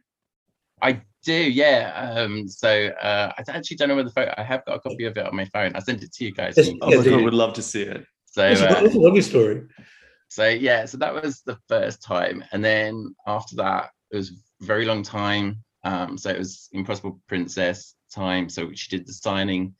I 0.83 1.03
do, 1.25 1.33
yeah. 1.33 2.13
Um, 2.15 2.49
so 2.49 2.89
uh, 2.89 3.33
I 3.37 3.43
actually 3.49 3.77
don't 3.77 3.89
know 3.89 3.95
where 3.95 4.05
the 4.05 4.11
photo. 4.11 4.35
I 4.37 4.43
have 4.43 4.65
got 4.65 4.77
a 4.77 4.81
copy 4.81 5.05
of 5.05 5.17
it 5.17 5.27
on 5.27 5.37
my 5.37 5.45
phone. 5.47 5.73
I 5.75 5.81
sent 5.81 6.03
it 6.03 6.13
to 6.13 6.25
you 6.25 6.33
guys. 6.33 6.55
Yes, 6.57 6.71
oh 6.81 6.91
my 6.91 7.05
god, 7.05 7.23
would 7.23 7.35
love 7.35 7.55
to 7.55 7.63
see 7.63 7.83
it. 7.83 8.05
So 8.27 8.45
uh, 8.45 8.83
that's 8.83 8.95
a 8.95 8.99
lovely 8.99 9.23
story. 9.23 9.63
So 10.31 10.49
yeah, 10.49 10.85
so 10.85 10.97
that 10.99 11.13
was 11.13 11.43
the 11.43 11.59
first 11.69 12.03
time, 12.03 12.45
and 12.53 12.65
then 12.65 13.17
after 13.27 13.57
that, 13.57 13.91
it 14.13 14.17
was 14.17 14.31
a 14.31 14.65
very 14.65 14.85
long 14.85 15.03
time. 15.03 15.65
Um, 15.83 16.17
so 16.17 16.31
it 16.31 16.39
was 16.39 16.69
Impossible 16.71 17.21
Princess 17.27 17.97
time. 18.15 18.49
So 18.49 18.71
she 18.73 18.97
did 18.97 19.09
the 19.09 19.13
signing 19.13 19.75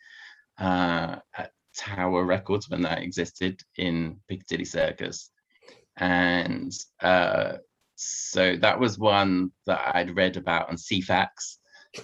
uh, 0.59 1.17
at 1.39 1.53
Tower 1.77 2.25
Records 2.25 2.69
when 2.69 2.83
that 2.83 3.01
existed 3.01 3.61
in 3.77 4.17
Piccadilly 4.29 4.65
Circus, 4.65 5.31
and 5.97 6.73
uh, 7.01 7.59
so 7.95 8.57
that 8.57 8.81
was 8.81 8.99
one 8.99 9.53
that 9.67 9.95
I'd 9.95 10.17
read 10.17 10.37
about 10.37 10.69
on 10.69 10.77
Ceefax 10.77 11.59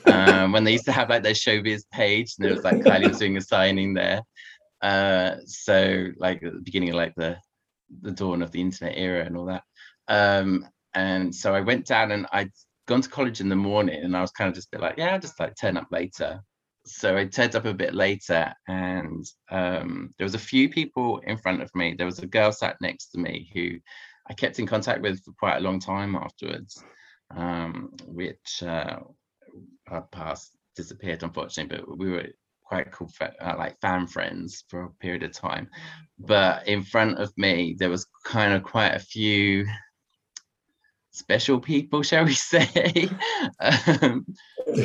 um, 0.06 0.52
when 0.52 0.62
they 0.62 0.72
used 0.72 0.84
to 0.84 0.92
have 0.92 1.10
like 1.10 1.24
their 1.24 1.32
showbiz 1.32 1.82
page, 1.92 2.34
and 2.38 2.46
it 2.46 2.52
was 2.52 2.62
like 2.62 2.76
Kylie 2.76 3.08
was 3.08 3.18
doing 3.18 3.36
a 3.36 3.40
signing 3.40 3.94
there. 3.94 4.20
Uh, 4.82 5.36
so 5.46 6.08
like 6.18 6.44
at 6.44 6.52
the 6.52 6.60
beginning 6.60 6.90
of 6.90 6.94
like 6.94 7.14
the 7.16 7.36
the 8.02 8.12
dawn 8.12 8.42
of 8.42 8.52
the 8.52 8.60
internet 8.60 8.96
era 8.96 9.24
and 9.24 9.36
all 9.36 9.46
that. 9.46 9.62
Um, 10.08 10.66
and 10.94 11.34
so 11.34 11.54
I 11.54 11.60
went 11.60 11.86
down 11.86 12.12
and 12.12 12.26
I'd 12.32 12.52
gone 12.86 13.02
to 13.02 13.08
college 13.08 13.40
in 13.40 13.48
the 13.48 13.56
morning, 13.56 14.02
and 14.02 14.16
I 14.16 14.20
was 14.20 14.30
kind 14.30 14.48
of 14.48 14.54
just 14.54 14.68
a 14.68 14.76
bit 14.76 14.80
like, 14.80 14.96
yeah, 14.96 15.14
I'll 15.14 15.20
just 15.20 15.38
like 15.38 15.54
turn 15.60 15.76
up 15.76 15.88
later. 15.90 16.40
So 16.86 17.16
I 17.16 17.24
turned 17.24 17.56
up 17.56 17.64
a 17.64 17.74
bit 17.74 17.94
later, 17.94 18.52
and 18.68 19.24
um, 19.50 20.14
there 20.18 20.24
was 20.24 20.36
a 20.36 20.38
few 20.38 20.68
people 20.68 21.18
in 21.26 21.36
front 21.36 21.62
of 21.62 21.74
me. 21.74 21.94
There 21.96 22.06
was 22.06 22.20
a 22.20 22.26
girl 22.26 22.52
sat 22.52 22.76
next 22.80 23.08
to 23.08 23.18
me 23.18 23.50
who 23.52 23.78
I 24.30 24.34
kept 24.34 24.58
in 24.58 24.66
contact 24.66 25.02
with 25.02 25.22
for 25.24 25.32
quite 25.38 25.56
a 25.56 25.60
long 25.60 25.80
time 25.80 26.14
afterwards, 26.14 26.82
um, 27.34 27.90
which 28.06 28.62
uh, 28.62 29.00
our 29.88 30.36
disappeared 30.76 31.22
unfortunately, 31.22 31.78
but 31.78 31.98
we 31.98 32.10
were 32.10 32.26
quite 32.66 32.90
cool, 32.92 33.10
uh, 33.20 33.54
like 33.56 33.80
fan 33.80 34.06
friends 34.06 34.64
for 34.68 34.84
a 34.84 34.90
period 35.00 35.22
of 35.22 35.32
time. 35.32 35.68
But 36.18 36.66
in 36.66 36.82
front 36.82 37.18
of 37.18 37.32
me, 37.36 37.76
there 37.78 37.90
was 37.90 38.06
kind 38.24 38.52
of 38.52 38.62
quite 38.62 38.94
a 38.94 38.98
few 38.98 39.66
special 41.10 41.60
people, 41.60 42.02
shall 42.02 42.24
we 42.24 42.34
say? 42.34 43.08
um, 43.60 44.26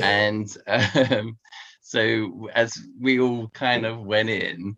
and 0.02 0.58
um, 0.67 1.38
so 1.82 2.50
as 2.54 2.78
we 3.00 3.20
all 3.20 3.50
kind 3.50 3.86
of 3.86 4.02
went 4.04 4.30
in, 4.30 4.78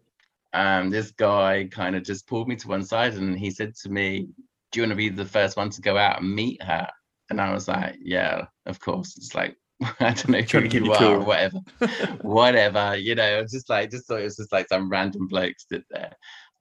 um, 0.54 0.90
this 0.90 1.12
guy 1.12 1.68
kind 1.72 1.96
of 1.96 2.04
just 2.04 2.28
pulled 2.28 2.48
me 2.48 2.56
to 2.56 2.68
one 2.68 2.84
side 2.84 3.14
and 3.14 3.38
he 3.38 3.52
said 3.52 3.76
to 3.76 3.90
me, 3.90 4.30
do 4.72 4.80
you 4.80 4.84
want 4.84 4.92
to 4.92 4.96
be 4.96 5.10
the 5.10 5.26
first 5.26 5.58
one 5.58 5.70
to 5.72 5.82
go 5.82 5.98
out 5.98 6.22
and 6.22 6.36
meet 6.36 6.62
her? 6.62 6.88
And 7.30 7.42
I 7.42 7.54
was 7.54 7.68
like, 7.68 7.98
yeah, 8.02 8.46
of 8.66 8.80
course. 8.80 9.18
It's 9.18 9.36
like, 9.36 9.56
I 10.00 10.14
don't 10.14 10.30
know 10.30 10.42
who 10.42 10.60
you 10.62 10.92
are 10.92 10.98
cool. 10.98 11.08
or 11.08 11.20
whatever, 11.20 11.60
whatever, 12.22 12.96
you 12.96 13.16
know, 13.16 13.44
just 13.44 13.70
like, 13.70 13.92
just 13.92 14.08
thought 14.08 14.22
it 14.22 14.26
was 14.26 14.38
just 14.38 14.52
like 14.52 14.68
some 14.68 14.90
random 14.90 15.28
bloke 15.28 15.60
stood 15.60 15.84
there. 15.90 16.14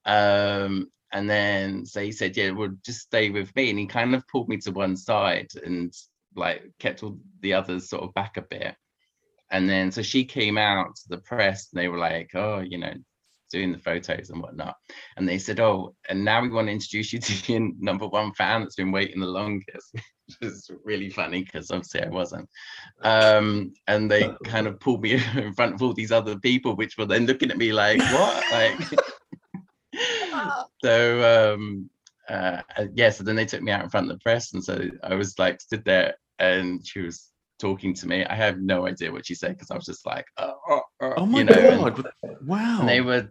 Um, 0.05 0.91
and 1.13 1.29
then 1.29 1.85
so 1.87 2.01
he 2.01 2.13
said, 2.13 2.37
yeah, 2.37 2.51
well, 2.51 2.71
just 2.85 3.01
stay 3.01 3.31
with 3.31 3.55
me. 3.55 3.71
And 3.71 3.79
he 3.79 3.87
kind 3.87 4.15
of 4.15 4.27
pulled 4.29 4.49
me 4.49 4.57
to 4.59 4.73
one 4.73 4.97
side 4.97 5.49
and 5.65 5.93
like 6.35 6.65
kept 6.79 7.03
all 7.03 7.19
the 7.41 7.53
others 7.53 7.91
sort 7.91 8.03
of 8.03 8.15
back 8.15 8.37
a 8.39 8.43
bit. 8.43 8.75
And 9.51 9.69
then 9.69 9.93
so 9.93 10.01
she 10.01 10.25
came 10.25 10.57
out 10.57 10.97
to 10.97 11.09
the 11.09 11.19
press 11.19 11.69
and 11.73 11.81
they 11.81 11.89
were 11.89 11.99
like, 11.99 12.31
oh, 12.35 12.61
you 12.61 12.79
know, 12.79 12.95
doing 13.53 13.71
the 13.71 13.79
photos 13.79 14.31
and 14.31 14.43
whatnot. 14.43 14.75
And 15.17 15.29
they 15.29 15.39
said, 15.39 15.61
Oh, 15.61 15.95
and 16.09 16.25
now 16.25 16.43
we 16.43 16.49
want 16.49 16.67
to 16.69 16.73
introduce 16.73 17.13
you 17.13 17.21
to 17.21 17.53
your 17.53 17.71
number 17.79 18.09
one 18.09 18.33
fan 18.33 18.63
that's 18.63 18.75
been 18.75 18.91
waiting 18.91 19.21
the 19.21 19.27
longest, 19.27 19.95
which 20.41 20.51
is 20.51 20.71
really 20.85 21.11
funny 21.11 21.45
because 21.45 21.71
obviously 21.71 22.03
I 22.03 22.09
wasn't. 22.09 22.49
Um, 23.03 23.75
and 23.87 24.11
they 24.11 24.31
kind 24.45 24.67
of 24.67 24.81
pulled 24.81 25.03
me 25.03 25.13
in 25.37 25.53
front 25.55 25.75
of 25.75 25.83
all 25.83 25.93
these 25.93 26.13
other 26.13 26.39
people, 26.39 26.77
which 26.77 26.97
were 26.97 27.07
then 27.07 27.27
looking 27.27 27.51
at 27.51 27.59
me 27.59 27.73
like, 27.73 28.01
What? 28.01 28.45
Like, 28.53 28.79
so 30.83 31.55
um 31.55 31.89
uh 32.29 32.63
yeah 32.95 33.11
so 33.11 33.25
then 33.25 33.37
they 33.37 33.45
took 33.45 33.63
me 33.63 33.73
out 33.73 33.85
in 33.85 33.91
front 33.91 34.11
of 34.11 34.17
the 34.17 34.23
press 34.23 34.53
and 34.53 34.65
so 34.65 34.81
i 35.03 35.15
was 35.15 35.39
like 35.39 35.61
stood 35.61 35.85
there 35.85 36.15
and 36.39 36.87
she 36.87 37.01
was 37.01 37.32
talking 37.63 37.95
to 37.95 38.07
me 38.09 38.25
i 38.27 38.35
have 38.35 38.57
no 38.59 38.87
idea 38.93 39.11
what 39.13 39.25
she 39.25 39.35
said 39.35 39.53
because 39.55 39.71
i 39.71 39.75
was 39.81 39.87
just 39.93 40.05
like 40.13 40.27
oh, 40.39 40.55
oh, 40.69 40.83
oh, 41.01 41.13
Oh 41.19 41.27
my 41.27 41.39
you 41.39 41.45
know, 41.45 41.55
and- 41.55 41.97
god! 41.97 42.11
wow. 42.53 42.79
and 42.81 42.89
they 42.89 43.01
were 43.01 43.23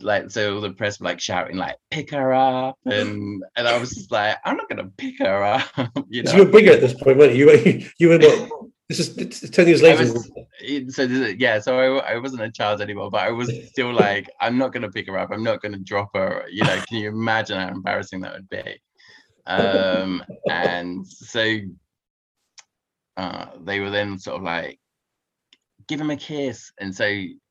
like, 0.00 0.30
so 0.30 0.54
all 0.54 0.60
the 0.60 0.72
press 0.80 0.98
were 1.00 1.04
like 1.10 1.20
shouting, 1.20 1.56
like, 1.56 1.76
pick 1.90 2.10
her 2.12 2.32
up. 2.32 2.76
And 2.86 3.42
and 3.56 3.64
I 3.68 3.76
was 3.82 3.90
just 3.90 4.10
like, 4.12 4.36
I'm 4.44 4.56
not 4.56 4.68
gonna 4.68 4.90
pick 4.96 5.16
her 5.18 5.42
up, 5.42 5.66
you 6.08 6.22
know. 6.22 6.32
you 6.32 6.44
were 6.44 6.50
bigger 6.50 6.72
at 6.72 6.80
this 6.80 6.94
point, 6.94 7.18
weren't 7.18 7.34
you? 7.34 7.38
You 7.38 7.46
were, 7.46 7.82
you 8.00 8.08
were 8.08 8.18
what? 8.18 8.68
This 8.88 8.98
is 9.00 9.50
ten 9.50 9.66
years 9.66 9.82
later. 9.82 10.04
was- 10.12 10.30
eh, 10.64 10.82
so 10.88 11.02
yeah, 11.44 11.56
so 11.60 11.70
I, 11.78 12.14
I 12.14 12.18
wasn't 12.18 12.42
a 12.42 12.50
child 12.50 12.80
anymore, 12.80 13.10
but 13.10 13.22
I 13.28 13.30
was 13.30 13.48
still 13.70 13.92
like, 13.92 14.26
I'm 14.40 14.56
not 14.62 14.72
gonna 14.72 14.90
pick 14.96 15.06
her 15.08 15.18
up, 15.18 15.30
I'm 15.32 15.44
not 15.50 15.60
gonna 15.62 15.78
drop 15.92 16.10
her. 16.14 16.30
You 16.50 16.62
know, 16.64 16.80
can 16.88 16.98
you 16.98 17.08
imagine 17.08 17.58
how 17.60 17.68
embarrassing 17.68 18.20
that 18.22 18.32
would 18.34 18.48
be? 18.48 18.64
Um, 19.48 20.22
and 20.50 21.06
so 21.06 21.40
uh, 23.18 23.46
they 23.64 23.80
were 23.80 23.90
then 23.90 24.18
sort 24.18 24.36
of 24.36 24.42
like, 24.42 24.78
give 25.88 26.00
him 26.00 26.10
a 26.10 26.16
kiss. 26.16 26.70
And 26.80 26.94
so 26.94 27.04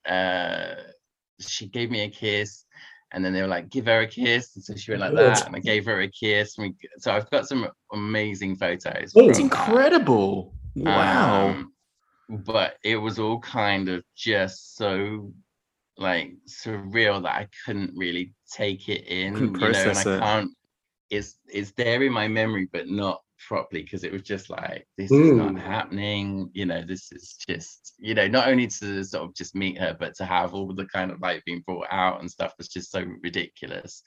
uh, 0.10 0.76
she 1.40 1.68
gave 1.68 1.92
me 1.92 2.02
a 2.02 2.10
kiss. 2.10 2.64
And 3.14 3.24
then 3.24 3.34
they 3.34 3.42
were 3.42 3.48
like, 3.48 3.70
give 3.70 3.86
her 3.86 4.02
a 4.02 4.08
kiss. 4.08 4.56
And 4.56 4.64
so 4.64 4.76
she 4.76 4.92
went 4.92 5.02
like 5.02 5.12
God. 5.12 5.36
that. 5.36 5.46
And 5.46 5.56
I 5.56 5.60
gave 5.60 5.86
her 5.86 6.02
a 6.02 6.10
kiss. 6.10 6.58
And 6.58 6.68
we, 6.68 6.90
so 7.00 7.12
I've 7.12 7.30
got 7.30 7.48
some 7.48 7.68
amazing 7.94 8.56
photos. 8.56 8.96
It's 8.96 9.14
from 9.14 9.28
that. 9.28 9.40
incredible. 9.40 10.54
Wow. 10.76 11.50
Um, 11.50 11.74
but 12.30 12.78
it 12.84 12.98
was 12.98 13.20
all 13.20 13.40
kind 13.40 13.90
of 13.90 14.04
just 14.16 14.76
so 14.76 15.32
like 15.98 16.34
surreal 16.48 17.24
that 17.24 17.36
I 17.36 17.48
couldn't 17.66 17.92
really 17.96 18.34
take 18.52 18.90
it 18.90 19.06
in, 19.08 19.34
Couldn't 19.34 19.56
you 19.56 19.72
know, 19.72 19.90
and 19.90 19.98
I 19.98 20.02
it. 20.02 20.20
can't. 20.20 20.52
It's 21.10 21.38
it's 21.48 21.72
there 21.72 22.04
in 22.04 22.12
my 22.12 22.28
memory, 22.28 22.68
but 22.72 22.90
not 22.90 23.22
properly 23.48 23.84
because 23.84 24.04
it 24.04 24.12
was 24.12 24.22
just 24.24 24.50
like 24.50 24.88
this 24.98 25.12
is 25.12 25.32
not 25.34 25.52
Mm. 25.54 25.62
happening. 25.62 26.50
You 26.54 26.66
know, 26.66 26.82
this 26.82 27.12
is 27.12 27.36
just 27.48 27.96
you 28.00 28.14
know 28.14 28.28
not 28.28 28.48
only 28.48 28.68
to 28.68 29.04
sort 29.04 29.24
of 29.30 29.36
just 29.36 29.56
meet 29.56 29.78
her, 29.78 29.96
but 30.00 30.16
to 30.16 30.26
have 30.26 30.54
all 30.54 30.74
the 30.74 30.86
kind 30.86 31.12
of 31.12 31.20
like 31.22 31.44
being 31.46 31.64
brought 31.66 31.88
out 31.92 32.20
and 32.22 32.30
stuff 32.30 32.54
was 32.58 32.68
just 32.68 32.92
so 32.92 33.04
ridiculous. 33.24 34.04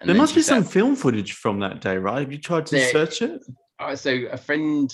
And 0.00 0.08
there 0.08 0.16
must 0.16 0.34
be 0.34 0.42
some 0.42 0.64
film 0.64 0.94
footage 0.96 1.32
from 1.32 1.58
that 1.60 1.80
day, 1.80 1.96
right? 1.96 2.20
Have 2.20 2.32
you 2.32 2.38
tried 2.38 2.66
to 2.66 2.76
There- 2.76 2.90
search 2.92 3.22
it? 3.22 3.44
uh, 3.80 3.96
so 3.96 4.10
a 4.30 4.36
friend 4.36 4.92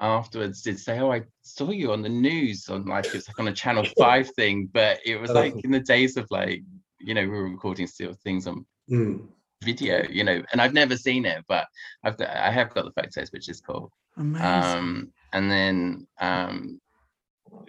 afterwards 0.00 0.62
did 0.62 0.78
say, 0.78 0.98
"Oh, 0.98 1.12
I 1.12 1.22
saw 1.42 1.70
you 1.70 1.92
on 1.92 2.02
the 2.02 2.08
news 2.08 2.68
on 2.68 2.84
like 2.86 3.06
it's 3.14 3.28
like 3.28 3.38
on 3.38 3.48
a 3.48 3.52
Channel 3.52 3.84
Five 3.98 4.28
thing," 4.34 4.68
but 4.72 5.00
it 5.04 5.16
was 5.20 5.30
Oh. 5.30 5.34
like 5.34 5.54
in 5.64 5.70
the 5.70 5.80
days 5.80 6.16
of 6.16 6.26
like 6.30 6.62
you 7.00 7.14
know 7.14 7.22
we 7.22 7.28
were 7.28 7.48
recording 7.50 7.86
still 7.86 8.14
things 8.24 8.46
on 8.46 8.64
Mm. 8.90 9.28
Video, 9.64 10.06
you 10.10 10.24
know, 10.24 10.42
and 10.52 10.60
I've 10.60 10.72
never 10.72 10.96
seen 10.96 11.24
it, 11.24 11.44
but 11.48 11.66
I've 12.04 12.16
got, 12.16 12.30
I 12.30 12.50
have 12.50 12.72
got 12.74 12.84
the 12.84 13.02
photos, 13.02 13.30
which 13.32 13.48
is 13.48 13.60
cool. 13.60 13.90
Amazing. 14.16 14.46
Um, 14.46 15.12
and 15.32 15.50
then 15.50 16.06
um, 16.20 16.80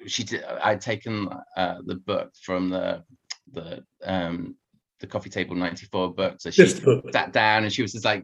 she 0.05 0.23
did. 0.23 0.43
I'd 0.43 0.81
taken 0.81 1.29
uh, 1.57 1.77
the 1.85 1.95
book 1.95 2.31
from 2.41 2.69
the 2.69 3.03
the 3.51 3.83
um, 4.03 4.55
the 4.99 5.07
coffee 5.07 5.29
table 5.29 5.55
'94 5.55 6.13
book, 6.13 6.35
so 6.39 6.51
she 6.51 6.67
sat 6.67 7.31
down 7.31 7.63
and 7.63 7.73
she 7.73 7.81
was 7.81 7.93
just 7.93 8.05
like 8.05 8.23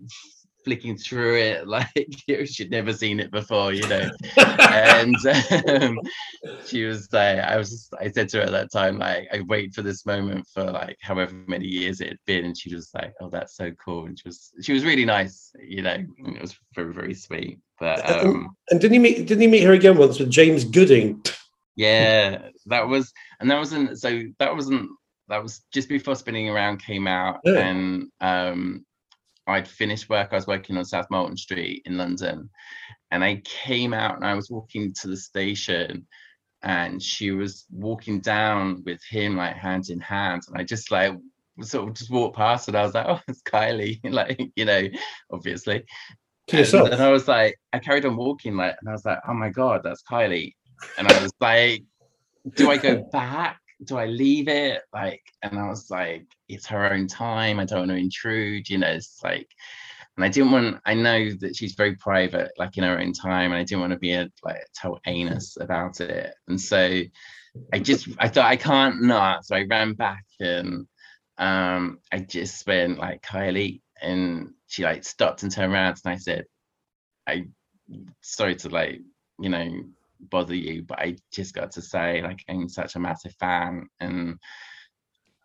flicking 0.63 0.97
through 0.97 1.35
it 1.37 1.67
like 1.67 1.87
she'd 2.45 2.71
never 2.71 2.93
seen 2.93 3.19
it 3.19 3.31
before 3.31 3.73
you 3.73 3.87
know 3.87 4.09
and 4.37 5.15
um, 5.67 5.99
she 6.65 6.83
was 6.85 7.11
like 7.13 7.39
i 7.39 7.57
was 7.57 7.69
just, 7.69 7.93
i 7.99 8.09
said 8.09 8.29
to 8.29 8.37
her 8.37 8.43
at 8.43 8.51
that 8.51 8.71
time 8.71 8.97
like 8.97 9.27
i 9.33 9.41
wait 9.41 9.73
for 9.73 9.81
this 9.81 10.05
moment 10.05 10.45
for 10.53 10.63
like 10.63 10.97
however 11.01 11.33
many 11.47 11.65
years 11.65 12.01
it 12.01 12.09
had 12.09 12.19
been 12.25 12.45
and 12.45 12.57
she 12.57 12.73
was 12.73 12.89
like 12.93 13.13
oh 13.21 13.29
that's 13.29 13.55
so 13.55 13.71
cool 13.83 14.05
and 14.05 14.17
she 14.17 14.27
was 14.27 14.51
she 14.61 14.73
was 14.73 14.85
really 14.85 15.05
nice 15.05 15.51
you 15.61 15.81
know 15.81 15.97
it 16.17 16.41
was 16.41 16.57
very 16.75 16.93
very 16.93 17.13
sweet 17.13 17.59
but 17.79 18.07
um 18.09 18.55
and 18.69 18.79
didn't 18.79 18.93
you 18.93 18.99
meet? 19.01 19.27
Didn't 19.27 19.41
you 19.41 19.49
meet 19.49 19.63
her 19.63 19.73
again 19.73 19.97
once 19.97 20.19
with 20.19 20.29
James 20.29 20.63
Gooding? 20.63 21.23
yeah 21.75 22.49
that 22.65 22.87
was 22.87 23.11
and 23.39 23.49
that 23.49 23.57
wasn't 23.57 23.97
so 23.97 24.21
that 24.39 24.53
wasn't 24.53 24.89
that 25.29 25.41
was 25.41 25.61
just 25.71 25.87
before 25.87 26.15
spinning 26.15 26.49
around 26.49 26.83
came 26.83 27.07
out 27.07 27.39
Yeah. 27.45 27.59
and 27.59 28.11
um 28.19 28.85
i'd 29.47 29.67
finished 29.67 30.09
work 30.09 30.29
i 30.31 30.35
was 30.35 30.47
working 30.47 30.77
on 30.77 30.85
south 30.85 31.07
molton 31.11 31.37
street 31.37 31.81
in 31.85 31.97
london 31.97 32.49
and 33.11 33.23
i 33.23 33.41
came 33.43 33.93
out 33.93 34.15
and 34.15 34.25
i 34.25 34.33
was 34.33 34.49
walking 34.49 34.93
to 34.93 35.07
the 35.07 35.17
station 35.17 36.05
and 36.63 37.01
she 37.01 37.31
was 37.31 37.65
walking 37.71 38.19
down 38.21 38.83
with 38.85 39.01
him 39.09 39.35
like 39.35 39.55
hand 39.55 39.89
in 39.89 39.99
hand 39.99 40.41
and 40.47 40.57
i 40.59 40.63
just 40.63 40.91
like 40.91 41.13
sort 41.61 41.87
of 41.89 41.95
just 41.95 42.11
walked 42.11 42.35
past 42.37 42.67
and 42.67 42.77
i 42.77 42.83
was 42.83 42.93
like 42.93 43.05
oh 43.07 43.19
it's 43.27 43.41
kylie 43.41 43.99
like 44.11 44.39
you 44.55 44.65
know 44.65 44.87
obviously 45.31 45.83
To 46.47 46.57
yourself. 46.57 46.85
and, 46.85 46.95
and 46.95 47.03
I 47.03 47.11
was 47.11 47.27
like, 47.27 47.59
I 47.71 47.79
carried 47.79 48.05
on 48.05 48.17
walking, 48.17 48.57
like, 48.57 48.75
and 48.81 48.89
I 48.89 48.93
was 48.93 49.05
like, 49.05 49.19
oh 49.27 49.33
my 49.33 49.49
god, 49.49 49.81
that's 49.83 50.01
Kylie. 50.03 50.53
And 50.97 51.07
I 51.07 51.21
was 51.21 51.31
like, 51.39 51.83
do 52.55 52.71
I 52.71 52.77
go 52.77 53.03
back? 53.11 53.60
Do 53.83 53.97
I 53.97 54.05
leave 54.05 54.47
it? 54.47 54.83
Like, 54.93 55.23
and 55.41 55.57
I 55.57 55.67
was 55.67 55.89
like, 55.89 56.25
it's 56.47 56.67
her 56.67 56.91
own 56.91 57.07
time. 57.07 57.59
I 57.59 57.65
don't 57.65 57.79
want 57.79 57.91
to 57.91 57.97
intrude, 57.97 58.69
you 58.69 58.77
know. 58.77 58.89
It's 58.89 59.19
like, 59.23 59.49
and 60.15 60.25
I 60.25 60.29
didn't 60.29 60.51
want. 60.51 60.77
I 60.85 60.93
know 60.93 61.31
that 61.39 61.55
she's 61.55 61.73
very 61.73 61.95
private, 61.95 62.51
like 62.57 62.77
in 62.77 62.83
her 62.83 62.99
own 62.99 63.13
time, 63.13 63.51
and 63.51 63.59
I 63.59 63.63
didn't 63.63 63.81
want 63.81 63.93
to 63.93 63.99
be 63.99 64.13
a 64.13 64.29
like 64.43 64.61
tell 64.75 64.99
anus 65.07 65.57
about 65.59 65.99
it. 66.01 66.33
And 66.47 66.59
so, 66.59 67.01
I 67.73 67.79
just, 67.79 68.07
I 68.19 68.27
thought 68.27 68.45
I 68.45 68.57
can't 68.57 69.01
not. 69.03 69.45
So 69.45 69.55
I 69.55 69.63
ran 69.63 69.93
back 69.93 70.25
and 70.39 70.85
um, 71.37 71.99
I 72.11 72.19
just 72.19 72.67
went 72.67 72.99
like 72.99 73.23
Kylie, 73.23 73.81
and 74.01 74.53
she 74.67 74.83
like 74.83 75.03
stopped 75.03 75.43
and 75.43 75.51
turned 75.51 75.73
around, 75.73 75.99
and 76.05 76.13
I 76.13 76.17
said, 76.17 76.45
I 77.27 77.47
sorry 78.21 78.55
to 78.57 78.69
like 78.69 79.01
you 79.39 79.49
know 79.49 79.83
bother 80.29 80.55
you, 80.55 80.83
but 80.83 80.99
I 80.99 81.17
just 81.33 81.53
got 81.53 81.71
to 81.73 81.81
say 81.81 82.21
like 82.21 82.43
I'm 82.49 82.69
such 82.69 82.95
a 82.95 82.99
massive 82.99 83.35
fan, 83.39 83.87
and 83.99 84.37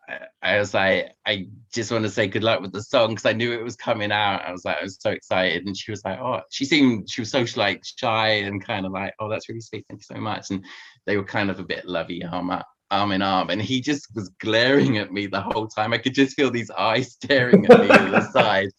I, 0.09 0.19
I 0.41 0.59
was 0.59 0.73
like, 0.73 1.11
I 1.25 1.47
just 1.73 1.91
want 1.91 2.03
to 2.03 2.09
say 2.09 2.27
good 2.27 2.43
luck 2.43 2.61
with 2.61 2.71
the 2.73 2.83
song 2.83 3.09
because 3.09 3.25
I 3.25 3.33
knew 3.33 3.53
it 3.53 3.63
was 3.63 3.75
coming 3.75 4.11
out. 4.11 4.45
I 4.45 4.51
was 4.51 4.65
like, 4.65 4.77
I 4.77 4.83
was 4.83 4.97
so 4.99 5.11
excited, 5.11 5.65
and 5.65 5.75
she 5.75 5.91
was 5.91 6.03
like, 6.05 6.19
oh, 6.19 6.41
she 6.49 6.65
seemed 6.65 7.09
she 7.09 7.21
was 7.21 7.31
so 7.31 7.45
like 7.55 7.83
shy 7.83 8.29
and 8.29 8.63
kind 8.63 8.85
of 8.85 8.91
like, 8.91 9.13
oh, 9.19 9.29
that's 9.29 9.49
really 9.49 9.61
sweet, 9.61 9.85
thank 9.89 10.01
you 10.01 10.15
so 10.15 10.21
much, 10.21 10.49
and 10.51 10.65
they 11.05 11.17
were 11.17 11.23
kind 11.23 11.49
of 11.49 11.59
a 11.59 11.65
bit 11.65 11.85
lovey 11.85 12.23
arm 12.23 12.49
up 12.49 12.67
arm 12.89 13.11
in 13.11 13.21
arm 13.21 13.49
and 13.49 13.61
he 13.61 13.81
just 13.81 14.07
was 14.15 14.29
glaring 14.39 14.97
at 14.97 15.11
me 15.11 15.27
the 15.27 15.41
whole 15.41 15.67
time 15.67 15.91
i 15.91 15.97
could 15.97 16.13
just 16.13 16.35
feel 16.35 16.49
these 16.49 16.71
eyes 16.71 17.11
staring 17.23 17.65
at 17.65 17.79
me 17.81 17.87
to 17.87 18.11
the 18.11 18.21
side 18.31 18.69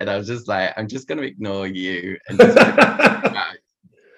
and 0.00 0.10
i 0.10 0.16
was 0.16 0.26
just 0.26 0.48
like 0.48 0.72
i'm 0.76 0.88
just 0.88 1.06
going 1.06 1.18
to 1.18 1.26
ignore 1.26 1.66
you 1.66 2.16
and 2.28 2.38
just 2.40 2.56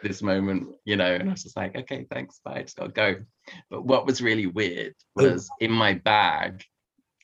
this 0.05 0.23
moment, 0.23 0.69
you 0.85 0.97
know, 0.97 1.12
and 1.14 1.29
I 1.29 1.33
was 1.33 1.43
just 1.43 1.57
like, 1.57 1.75
okay, 1.75 2.07
thanks, 2.11 2.40
bye, 2.45 2.59
I 2.59 2.62
just 2.62 2.77
gotta 2.77 2.93
go. 2.93 3.17
But 3.71 3.85
what 3.85 4.07
was 4.07 4.23
really 4.23 4.47
weird 4.47 4.95
was 5.17 5.51
in 5.59 5.73
my 5.73 5.95
bag, 5.95 6.62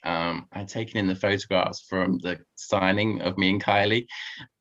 um, 0.03 0.49
I'd 0.53 0.69
taken 0.69 0.99
in 0.99 1.07
the 1.07 1.15
photographs 1.15 1.85
from 1.89 2.19
the 2.19 2.41
signing 2.57 3.21
of 3.21 3.39
me 3.39 3.51
and 3.51 3.63
Kylie, 3.63 4.07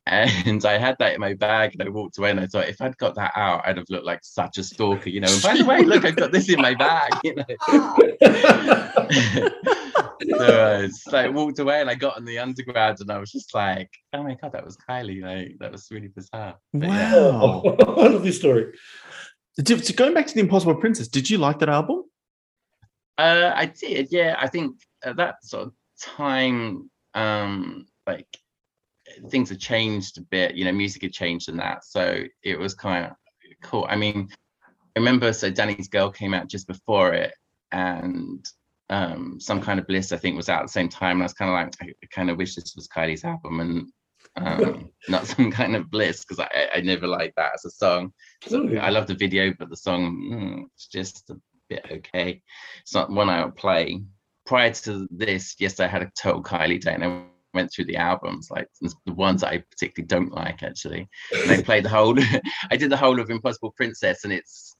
and 0.06 0.64
I 0.64 0.78
had 0.78 0.96
that 0.98 1.14
in 1.14 1.20
my 1.20 1.34
bag, 1.34 1.72
and 1.72 1.82
I 1.82 1.88
walked 1.88 2.18
away, 2.18 2.30
and 2.30 2.40
I 2.40 2.46
thought 2.46 2.68
if 2.68 2.80
I'd 2.80 2.96
got 2.98 3.14
that 3.16 3.32
out, 3.36 3.62
I'd 3.66 3.78
have 3.78 3.90
looked 3.90 4.06
like 4.06 4.20
such 4.22 4.58
a 4.58 4.62
stalker, 4.62 5.08
you 5.08 5.20
know. 5.20 5.32
And 5.32 5.42
by 5.42 5.56
the 5.56 5.64
way, 5.64 5.82
look, 5.82 6.04
I've 6.04 6.16
got 6.16 6.30
this 6.30 6.48
in 6.48 6.60
my 6.60 6.74
bag, 6.74 7.12
you 7.24 7.34
know. 7.34 7.44
so 10.92 11.16
I 11.16 11.26
like 11.26 11.34
walked 11.34 11.58
away, 11.58 11.80
and 11.80 11.90
I 11.90 11.94
got 11.94 12.16
on 12.16 12.24
the 12.24 12.38
underground, 12.38 12.98
and 13.00 13.10
I 13.10 13.18
was 13.18 13.32
just 13.32 13.54
like, 13.54 13.90
oh 14.12 14.22
my 14.22 14.34
god, 14.34 14.52
that 14.52 14.64
was 14.64 14.76
Kylie, 14.76 15.22
like 15.22 15.56
that 15.60 15.72
was 15.72 15.88
really 15.90 16.08
bizarre. 16.08 16.56
But 16.72 16.88
yeah. 16.88 17.14
Wow. 17.14 17.76
I 17.80 18.06
love 18.08 18.22
this 18.22 18.38
story. 18.38 18.72
Did- 19.56 19.84
so 19.84 19.94
going 19.94 20.14
back 20.14 20.26
to 20.26 20.34
the 20.34 20.40
Impossible 20.40 20.76
Princess, 20.76 21.08
did 21.08 21.28
you 21.28 21.38
like 21.38 21.58
that 21.58 21.68
album? 21.68 22.04
Uh, 23.18 23.52
I 23.54 23.66
did, 23.66 24.08
yeah. 24.10 24.36
I 24.38 24.46
think 24.48 24.76
at 25.04 25.16
that 25.16 25.44
sort 25.44 25.66
of 25.66 25.72
time, 26.00 26.90
um, 27.14 27.86
like 28.06 28.26
things 29.28 29.50
had 29.50 29.60
changed 29.60 30.18
a 30.18 30.22
bit. 30.22 30.54
You 30.54 30.64
know, 30.64 30.72
music 30.72 31.02
had 31.02 31.12
changed 31.12 31.48
and 31.48 31.58
that, 31.58 31.84
so 31.84 32.24
it 32.42 32.58
was 32.58 32.74
kind 32.74 33.06
of 33.06 33.12
cool. 33.62 33.86
I 33.88 33.96
mean, 33.96 34.28
I 34.64 34.98
remember 34.98 35.32
so 35.32 35.50
Dannii's 35.50 35.88
Girl 35.88 36.10
came 36.10 36.34
out 36.34 36.48
just 36.48 36.66
before 36.66 37.12
it, 37.12 37.34
and 37.72 38.44
um, 38.90 39.38
some 39.40 39.60
kind 39.60 39.78
of 39.78 39.86
bliss 39.86 40.12
I 40.12 40.16
think 40.16 40.36
was 40.36 40.48
out 40.48 40.60
at 40.60 40.66
the 40.66 40.72
same 40.72 40.88
time. 40.88 41.16
And 41.16 41.22
I 41.22 41.24
was 41.24 41.32
kind 41.32 41.50
of 41.50 41.54
like, 41.54 41.94
I, 42.02 42.06
kind 42.12 42.28
of 42.28 42.36
wish 42.36 42.54
this 42.56 42.74
was 42.76 42.88
Kylie's 42.88 43.24
album 43.24 43.60
and 43.60 43.92
um, 44.36 44.90
not 45.08 45.26
some 45.26 45.50
kind 45.50 45.76
of 45.76 45.90
bliss 45.90 46.24
because 46.24 46.40
I, 46.40 46.68
I 46.74 46.80
never 46.80 47.06
liked 47.06 47.36
that 47.36 47.52
as 47.54 47.64
a 47.64 47.70
song. 47.70 48.12
So 48.46 48.62
Really? 48.62 48.78
I 48.78 48.90
love 48.90 49.06
the 49.06 49.14
video, 49.14 49.54
but 49.58 49.70
the 49.70 49.76
song 49.76 50.30
mm, 50.32 50.64
it's 50.74 50.88
just 50.88 51.30
a 51.30 51.36
bit 51.68 51.86
okay. 51.90 52.42
It's 52.82 52.94
not 52.94 53.10
one 53.10 53.30
I 53.30 53.44
would 53.44 53.56
play. 53.56 54.02
Prior 54.44 54.72
to 54.72 55.06
this, 55.12 55.54
yes, 55.60 55.78
I 55.78 55.86
had 55.86 56.02
a 56.02 56.10
total 56.20 56.42
Kylie 56.42 56.80
day, 56.80 56.94
and 56.94 57.04
I 57.04 57.22
went 57.54 57.72
through 57.72 57.84
the 57.84 57.96
albums, 57.96 58.48
like 58.50 58.66
the 58.80 59.12
ones 59.12 59.42
that 59.42 59.52
I 59.52 59.58
particularly 59.70 60.06
don't 60.08 60.32
like 60.32 60.64
actually. 60.64 61.08
And 61.32 61.52
I 61.52 61.62
played 61.62 61.84
the 61.84 61.90
whole. 61.90 62.18
I 62.70 62.76
did 62.76 62.90
the 62.90 62.96
whole 62.96 63.20
of 63.20 63.30
Impossible 63.30 63.72
Princess, 63.76 64.24
and 64.24 64.32
it's 64.32 64.74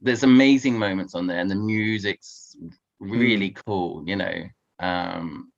there's 0.00 0.22
amazing 0.22 0.78
moments 0.78 1.14
on 1.14 1.26
there, 1.26 1.38
and 1.38 1.50
the 1.50 1.56
music's 1.56 2.56
really 3.00 3.50
cool. 3.66 4.04
You 4.06 4.16
know, 4.16 4.44
um, 4.80 5.52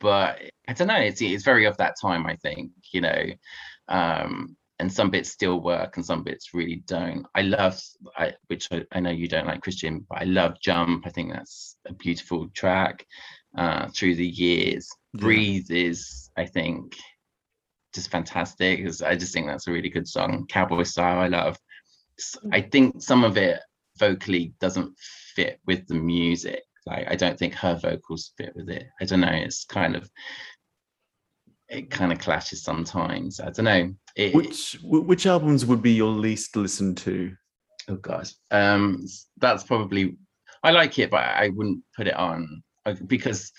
but 0.00 0.40
I 0.68 0.72
don't 0.72 0.88
know. 0.88 0.96
It's 0.96 1.22
it's 1.22 1.44
very 1.44 1.66
of 1.66 1.76
that 1.78 1.96
time, 2.00 2.26
I 2.26 2.36
think. 2.36 2.72
You 2.92 3.00
know, 3.02 3.24
um, 3.88 4.56
and 4.78 4.92
some 4.92 5.10
bits 5.10 5.30
still 5.30 5.60
work 5.60 5.96
and 5.96 6.04
some 6.04 6.22
bits 6.22 6.52
really 6.52 6.82
don't. 6.86 7.26
I 7.34 7.42
love, 7.42 7.80
I, 8.16 8.34
which 8.48 8.68
I, 8.72 8.84
I, 8.92 9.00
know 9.00 9.10
you 9.10 9.28
don't 9.28 9.46
like 9.46 9.62
Christian, 9.62 10.04
but 10.08 10.20
I 10.20 10.24
love 10.24 10.60
Jump. 10.60 11.06
I 11.06 11.10
think 11.10 11.32
that's 11.32 11.76
a 11.86 11.92
beautiful 11.92 12.48
track 12.48 13.06
uh, 13.56 13.88
through 13.88 14.16
the 14.16 14.26
years. 14.26 14.88
Yeah. 15.12 15.20
Breathe 15.20 15.70
is, 15.70 16.30
I 16.36 16.46
think, 16.46 16.96
just 17.94 18.10
fantastic. 18.10 18.80
I 19.02 19.14
just 19.14 19.32
think 19.32 19.46
that's 19.46 19.68
a 19.68 19.72
really 19.72 19.90
good 19.90 20.08
song. 20.08 20.46
Cowboy 20.48 20.82
Style, 20.82 21.20
I 21.20 21.28
love. 21.28 21.56
I 22.52 22.60
think 22.60 23.02
some 23.02 23.24
of 23.24 23.36
it 23.36 23.60
vocally 23.98 24.54
doesn't 24.60 24.92
fit 25.34 25.60
with 25.66 25.86
the 25.86 25.94
music. 25.94 26.62
Like 26.86 27.10
I 27.10 27.16
don't 27.16 27.38
think 27.38 27.54
her 27.54 27.74
vocals 27.76 28.32
fit 28.36 28.52
with 28.54 28.68
it. 28.68 28.86
I 29.00 29.04
don't 29.04 29.20
know. 29.20 29.28
It's 29.32 29.64
kind 29.64 29.96
of 29.96 30.10
it 31.68 31.90
kind 31.90 32.12
of 32.12 32.18
clashes 32.18 32.62
sometimes. 32.62 33.40
I 33.40 33.50
don't 33.50 33.64
know. 33.64 33.94
It, 34.16 34.34
which 34.34 34.78
which 34.82 35.26
albums 35.26 35.66
would 35.66 35.82
be 35.82 35.92
your 35.92 36.10
least 36.10 36.56
listened 36.56 36.98
to? 36.98 37.34
Oh 37.88 37.96
god, 37.96 38.28
um, 38.50 39.04
that's 39.38 39.64
probably. 39.64 40.16
I 40.62 40.70
like 40.70 40.98
it, 40.98 41.10
but 41.10 41.22
I 41.22 41.50
wouldn't 41.50 41.82
put 41.96 42.06
it 42.06 42.14
on 42.14 42.62
because 43.06 43.52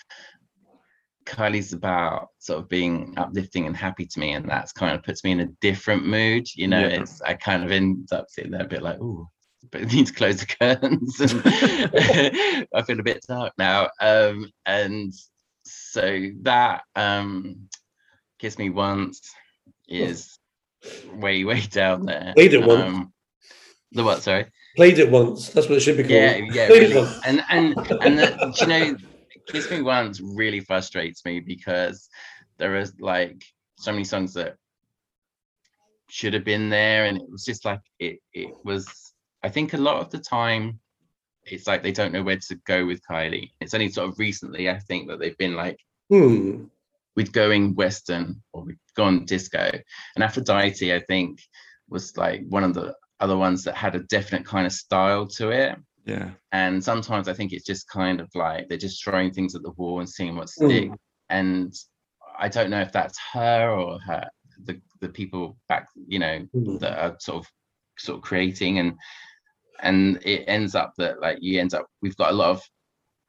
Kylie's 1.26 1.72
about 1.72 2.28
sort 2.38 2.60
of 2.60 2.68
being 2.68 3.14
uplifting 3.16 3.66
and 3.66 3.76
happy 3.76 4.06
to 4.06 4.18
me, 4.18 4.32
and 4.32 4.48
that's 4.48 4.72
kind 4.72 4.94
of 4.94 5.02
puts 5.02 5.24
me 5.24 5.32
in 5.32 5.40
a 5.40 5.46
different 5.60 6.06
mood. 6.06 6.46
You 6.54 6.68
know, 6.68 6.80
yeah. 6.80 7.00
it's 7.00 7.20
I 7.22 7.34
kind 7.34 7.64
of 7.64 7.72
end 7.72 8.08
up 8.12 8.26
sitting 8.28 8.52
there 8.52 8.62
a 8.62 8.68
bit 8.68 8.82
like, 8.82 8.98
oh, 9.00 9.28
but 9.70 9.82
I 9.82 9.84
need 9.84 10.06
to 10.06 10.12
close 10.12 10.40
the 10.40 10.46
curtains. 10.60 11.20
And 11.20 11.42
I 12.74 12.82
feel 12.82 13.00
a 13.00 13.02
bit 13.02 13.24
dark 13.28 13.52
now, 13.58 13.90
um, 14.00 14.50
and 14.64 15.12
so 15.64 16.28
that 16.42 16.82
um, 16.94 17.68
Kiss 18.38 18.58
Me 18.58 18.70
Once 18.70 19.20
is 19.88 20.38
way, 21.12 21.44
way 21.44 21.60
down 21.60 22.06
there. 22.06 22.32
Played 22.36 22.54
it 22.54 22.64
once. 22.64 22.82
Um, 22.82 23.12
the 23.92 24.04
what? 24.04 24.22
Sorry. 24.22 24.46
Played 24.76 24.98
it 24.98 25.10
once. 25.10 25.48
That's 25.50 25.68
what 25.68 25.78
it 25.78 25.80
should 25.80 25.96
be 25.96 26.02
called. 26.02 26.12
Yeah, 26.12 26.36
yeah. 26.36 26.66
Really. 26.68 27.08
And 27.24 27.42
and 27.48 27.76
and 28.02 28.18
the, 28.18 28.54
you 28.60 28.66
know, 28.66 28.96
Kiss 29.46 29.70
Me 29.70 29.82
Once 29.82 30.20
really 30.20 30.60
frustrates 30.60 31.24
me 31.24 31.40
because 31.40 32.08
there 32.58 32.76
is 32.76 32.94
like 33.00 33.44
so 33.78 33.92
many 33.92 34.04
songs 34.04 34.34
that 34.34 34.56
should 36.08 36.34
have 36.34 36.44
been 36.44 36.68
there, 36.68 37.06
and 37.06 37.16
it 37.16 37.30
was 37.30 37.44
just 37.44 37.64
like 37.64 37.80
it. 37.98 38.18
It 38.32 38.54
was. 38.64 38.86
I 39.42 39.48
think 39.48 39.74
a 39.74 39.78
lot 39.78 40.00
of 40.00 40.10
the 40.10 40.18
time, 40.18 40.80
it's 41.44 41.66
like 41.66 41.82
they 41.82 41.92
don't 41.92 42.12
know 42.12 42.22
where 42.22 42.38
to 42.38 42.54
go 42.66 42.86
with 42.86 43.00
Kylie. 43.08 43.50
It's 43.60 43.74
only 43.74 43.88
sort 43.88 44.08
of 44.08 44.18
recently, 44.18 44.68
I 44.70 44.78
think, 44.78 45.08
that 45.08 45.20
they've 45.20 45.38
been 45.38 45.54
like, 45.54 45.78
hmm 46.08 46.64
with 47.16 47.32
going 47.32 47.74
Western 47.74 48.42
or 48.52 48.62
we'd 48.62 48.78
gone 48.94 49.24
disco. 49.24 49.70
And 50.14 50.22
Aphrodite, 50.22 50.94
I 50.94 51.00
think, 51.00 51.40
was 51.88 52.16
like 52.16 52.42
one 52.48 52.62
of 52.62 52.74
the 52.74 52.94
other 53.20 53.36
ones 53.36 53.64
that 53.64 53.74
had 53.74 53.96
a 53.96 54.00
definite 54.00 54.44
kind 54.44 54.66
of 54.66 54.72
style 54.72 55.26
to 55.26 55.48
it. 55.48 55.76
Yeah. 56.06 56.30
And 56.52 56.82
sometimes 56.82 57.28
I 57.28 57.34
think 57.34 57.52
it's 57.52 57.66
just 57.66 57.88
kind 57.88 58.20
of 58.20 58.30
like 58.34 58.68
they're 58.68 58.78
just 58.78 59.02
throwing 59.02 59.32
things 59.32 59.54
at 59.54 59.62
the 59.62 59.72
wall 59.72 60.00
and 60.00 60.08
seeing 60.08 60.36
what 60.36 60.48
sticks. 60.48 60.88
Mm. 60.88 60.96
And 61.28 61.74
I 62.38 62.48
don't 62.48 62.70
know 62.70 62.80
if 62.80 62.92
that's 62.92 63.18
her 63.32 63.70
or 63.70 63.98
her 64.00 64.28
the 64.64 64.80
the 65.00 65.08
people 65.08 65.56
back, 65.68 65.88
you 66.06 66.18
know, 66.18 66.46
mm. 66.54 66.80
that 66.80 66.98
are 66.98 67.16
sort 67.18 67.44
of 67.44 67.50
sort 67.98 68.18
of 68.18 68.22
creating 68.22 68.78
and 68.78 68.94
and 69.82 70.18
it 70.22 70.44
ends 70.46 70.74
up 70.74 70.92
that 70.96 71.20
like 71.20 71.38
you 71.40 71.60
end 71.60 71.74
up 71.74 71.86
we've 72.02 72.16
got 72.16 72.30
a 72.30 72.36
lot 72.36 72.50
of 72.50 72.62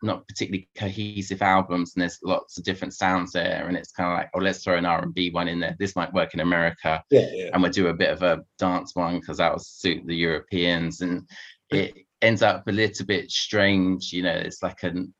not 0.03 0.27
particularly 0.27 0.69
cohesive 0.77 1.41
albums 1.41 1.93
and 1.95 2.01
there's 2.01 2.19
lots 2.23 2.57
of 2.57 2.63
different 2.63 2.93
sounds 2.93 3.31
there 3.31 3.67
and 3.67 3.75
it's 3.75 3.91
kind 3.91 4.11
of 4.11 4.17
like 4.17 4.29
oh 4.35 4.39
let's 4.39 4.63
throw 4.63 4.77
an 4.77 4.85
r&b 4.85 5.31
one 5.31 5.47
in 5.47 5.59
there 5.59 5.75
this 5.79 5.95
might 5.95 6.13
work 6.13 6.33
in 6.35 6.39
america 6.39 7.03
yeah, 7.09 7.27
yeah. 7.31 7.49
and 7.51 7.63
we'll 7.63 7.71
do 7.71 7.87
a 7.87 7.93
bit 7.93 8.11
of 8.11 8.21
a 8.21 8.43
dance 8.59 8.95
one 8.95 9.19
because 9.19 9.37
that 9.37 9.51
will 9.51 9.59
suit 9.59 10.05
the 10.05 10.15
europeans 10.15 11.01
and 11.01 11.27
it 11.71 11.95
ends 12.21 12.41
up 12.41 12.67
a 12.67 12.71
little 12.71 13.05
bit 13.05 13.29
strange 13.29 14.11
you 14.11 14.23
know 14.23 14.33
it's 14.33 14.63
like 14.63 14.83
an 14.83 15.13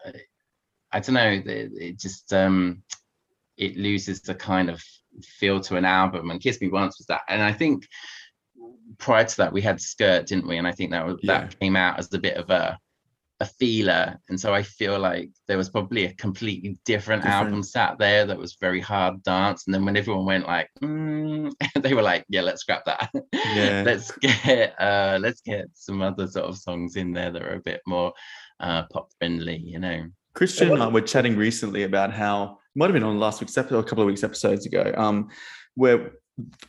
i 0.92 1.00
don't 1.00 1.14
know 1.14 1.30
it, 1.30 1.46
it 1.48 2.00
just 2.00 2.34
um 2.34 2.82
it 3.58 3.76
loses 3.78 4.22
the 4.22 4.36
kind 4.36 4.70
of 4.70 4.82
feel 5.24 5.60
to 5.60 5.76
an 5.76 5.86
album. 5.86 6.30
And 6.30 6.42
kiss 6.42 6.62
me 6.62 6.70
once 6.70 7.00
was 7.00 7.08
that. 7.08 7.22
And 7.28 7.42
i 7.42 7.52
think 7.52 7.88
prior 8.98 9.26
to 9.26 9.38
that 9.38 9.54
we 9.54 9.62
had 9.62 9.82
skirt 9.82 10.28
didn't 10.28 10.48
we? 10.48 10.58
And 10.58 10.68
i 10.68 10.72
think 10.72 10.92
that 10.92 11.06
was 11.06 11.20
yeah. 11.22 11.40
that 11.40 11.60
came 11.60 11.76
out 11.76 12.00
as 12.00 12.14
a 12.14 12.20
bit 12.20 12.38
of 12.38 12.50
a 12.50 12.80
a 13.40 13.46
feeler 13.46 14.20
and 14.30 14.40
so 14.40 14.52
i 14.52 14.64
feel 14.64 14.98
like 14.98 15.30
there 15.48 15.58
was 15.58 15.70
probably 15.70 16.06
a 16.06 16.14
completely 16.14 16.78
different, 16.86 17.22
different. 17.22 17.46
album 17.46 17.62
sat 17.64 17.98
there 18.00 18.26
that 18.26 18.38
was 18.38 18.58
very 18.60 18.82
hard 18.82 19.22
dance 19.24 19.66
and 19.66 19.74
then 19.74 19.86
when 19.86 19.96
everyone 19.96 20.26
went 20.26 20.48
like 20.48 20.70
mm, 20.82 21.52
they 21.82 21.94
were 21.94 22.02
like 22.02 22.26
yeah 22.30 22.42
let's 22.42 22.62
scrap 22.62 22.84
that. 22.86 23.12
Yeah. 23.34 23.84
Let's 23.86 24.12
get 24.18 24.80
uh 24.82 25.20
let's 25.22 25.42
get 25.42 25.68
some 25.74 26.02
other 26.02 26.28
sort 26.28 26.46
of 26.46 26.58
songs 26.58 26.96
in 26.96 27.14
there 27.14 27.32
that 27.32 27.42
are 27.42 27.56
a 27.56 27.60
bit 27.60 27.82
more 27.86 28.14
uh 28.60 28.84
pop 28.92 29.10
friendly 29.20 29.58
you 29.58 29.80
know? 29.80 30.08
Christian 30.34 30.72
and 30.72 30.84
i 30.84 30.88
were 30.88 31.02
chatting 31.02 31.36
recently 31.36 31.84
about 31.84 32.12
how 32.12 32.58
might 32.76 32.86
have 32.86 32.94
been 32.94 33.04
on 33.04 33.20
last 33.20 33.40
week's 33.42 33.58
episode 33.58 33.80
a 33.80 33.84
couple 33.84 34.02
of 34.02 34.08
weeks 34.08 34.24
episodes 34.24 34.66
ago 34.66 34.94
um 34.98 35.30
where 35.76 36.14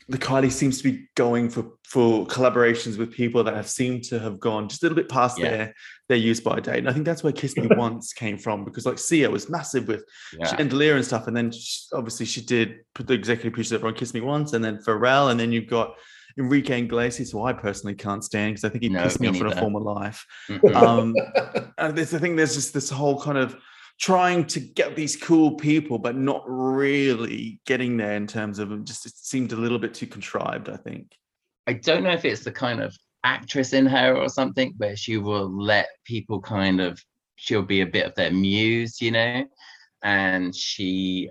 the 0.09 0.17
Kylie 0.17 0.51
seems 0.51 0.79
to 0.79 0.91
be 0.91 1.09
going 1.15 1.51
for 1.51 1.73
for 1.85 2.27
collaborations 2.27 2.99
with 2.99 3.13
people 3.13 3.45
that 3.45 3.55
have 3.55 3.69
seemed 3.69 4.05
to 4.05 4.19
have 4.19 4.41
gone 4.41 4.69
just 4.69 4.83
a 4.83 4.87
little 4.87 4.97
bit 4.97 5.09
past 5.09 5.39
yeah. 5.39 5.51
their 5.51 5.75
their 6.09 6.17
use 6.17 6.41
by 6.41 6.59
date. 6.59 6.79
And 6.79 6.89
I 6.89 6.93
think 6.93 7.05
that's 7.05 7.23
where 7.23 7.33
Kiss 7.33 7.57
Me 7.57 7.67
Once 7.77 8.13
came 8.15 8.39
from 8.39 8.65
because 8.65 8.87
like 8.87 8.99
Sia 8.99 9.31
was 9.31 9.51
massive 9.51 9.87
with 9.87 10.05
yeah. 10.39 10.47
Chandelier 10.47 10.97
and 10.97 11.05
stuff. 11.05 11.27
And 11.27 11.37
then 11.37 11.51
she, 11.51 11.83
obviously 11.93 12.25
she 12.25 12.41
did 12.41 12.81
put 12.95 13.07
the 13.07 13.15
executive 13.15 13.53
producer 13.53 13.87
on 13.87 13.95
Kiss 13.95 14.15
Me 14.15 14.21
Once 14.21 14.55
and 14.55 14.65
then 14.65 14.79
Pharrell. 14.79 15.31
And 15.31 15.39
then 15.39 15.53
you've 15.53 15.69
got 15.69 15.95
Enrique 16.39 16.81
Iglesias, 16.81 17.31
who 17.31 17.43
I 17.43 17.53
personally 17.53 17.95
can't 17.95 18.25
stand 18.25 18.55
because 18.55 18.65
I 18.65 18.71
think 18.71 18.85
he 18.85 18.89
no, 18.89 19.03
pissed 19.03 19.21
me, 19.21 19.29
off 19.29 19.37
in 19.37 19.47
a 19.47 19.57
former 19.57 19.81
life. 19.81 20.25
um, 20.75 21.15
and 21.79 21.97
there's, 21.97 22.15
I 22.15 22.19
think 22.19 22.37
there's 22.37 22.55
just 22.55 22.73
this 22.73 22.89
whole 22.89 23.21
kind 23.21 23.37
of 23.37 23.57
trying 23.99 24.45
to 24.47 24.61
get 24.61 24.95
these 24.95 25.17
cool 25.17 25.57
people, 25.57 25.99
but 25.99 26.17
not 26.17 26.43
really 26.47 27.61
getting 27.67 27.97
there 27.97 28.15
in 28.15 28.27
terms 28.27 28.59
of 28.59 28.85
just 28.85 29.07
it 29.07 29.13
seemed 29.15 29.53
a 29.53 29.57
little 29.57 29.79
bit 29.79 29.95
too 29.95 30.07
contrived, 30.07 30.69
I 30.69 30.77
think. 30.77 31.13
I 31.67 31.75
don't 31.75 32.05
know 32.05 32.13
if 32.13 32.25
it's 32.25 32.45
the 32.45 32.53
kind 32.53 32.81
of 32.81 32.97
actress 33.25 33.73
in 33.73 33.87
her 33.87 34.17
or 34.17 34.29
something 34.29 34.73
where 34.79 34.97
she 34.97 35.17
will 35.17 35.51
let 35.51 35.89
people 36.05 36.41
kind 36.41 36.81
of 36.81 37.03
she'll 37.37 37.63
be 37.63 37.81
a 37.81 37.87
bit 37.87 38.07
of 38.07 38.15
their 38.15 38.31
muse, 38.31 39.01
you 39.01 39.11
know, 39.11 39.45
and 40.03 40.55
she 40.55 41.31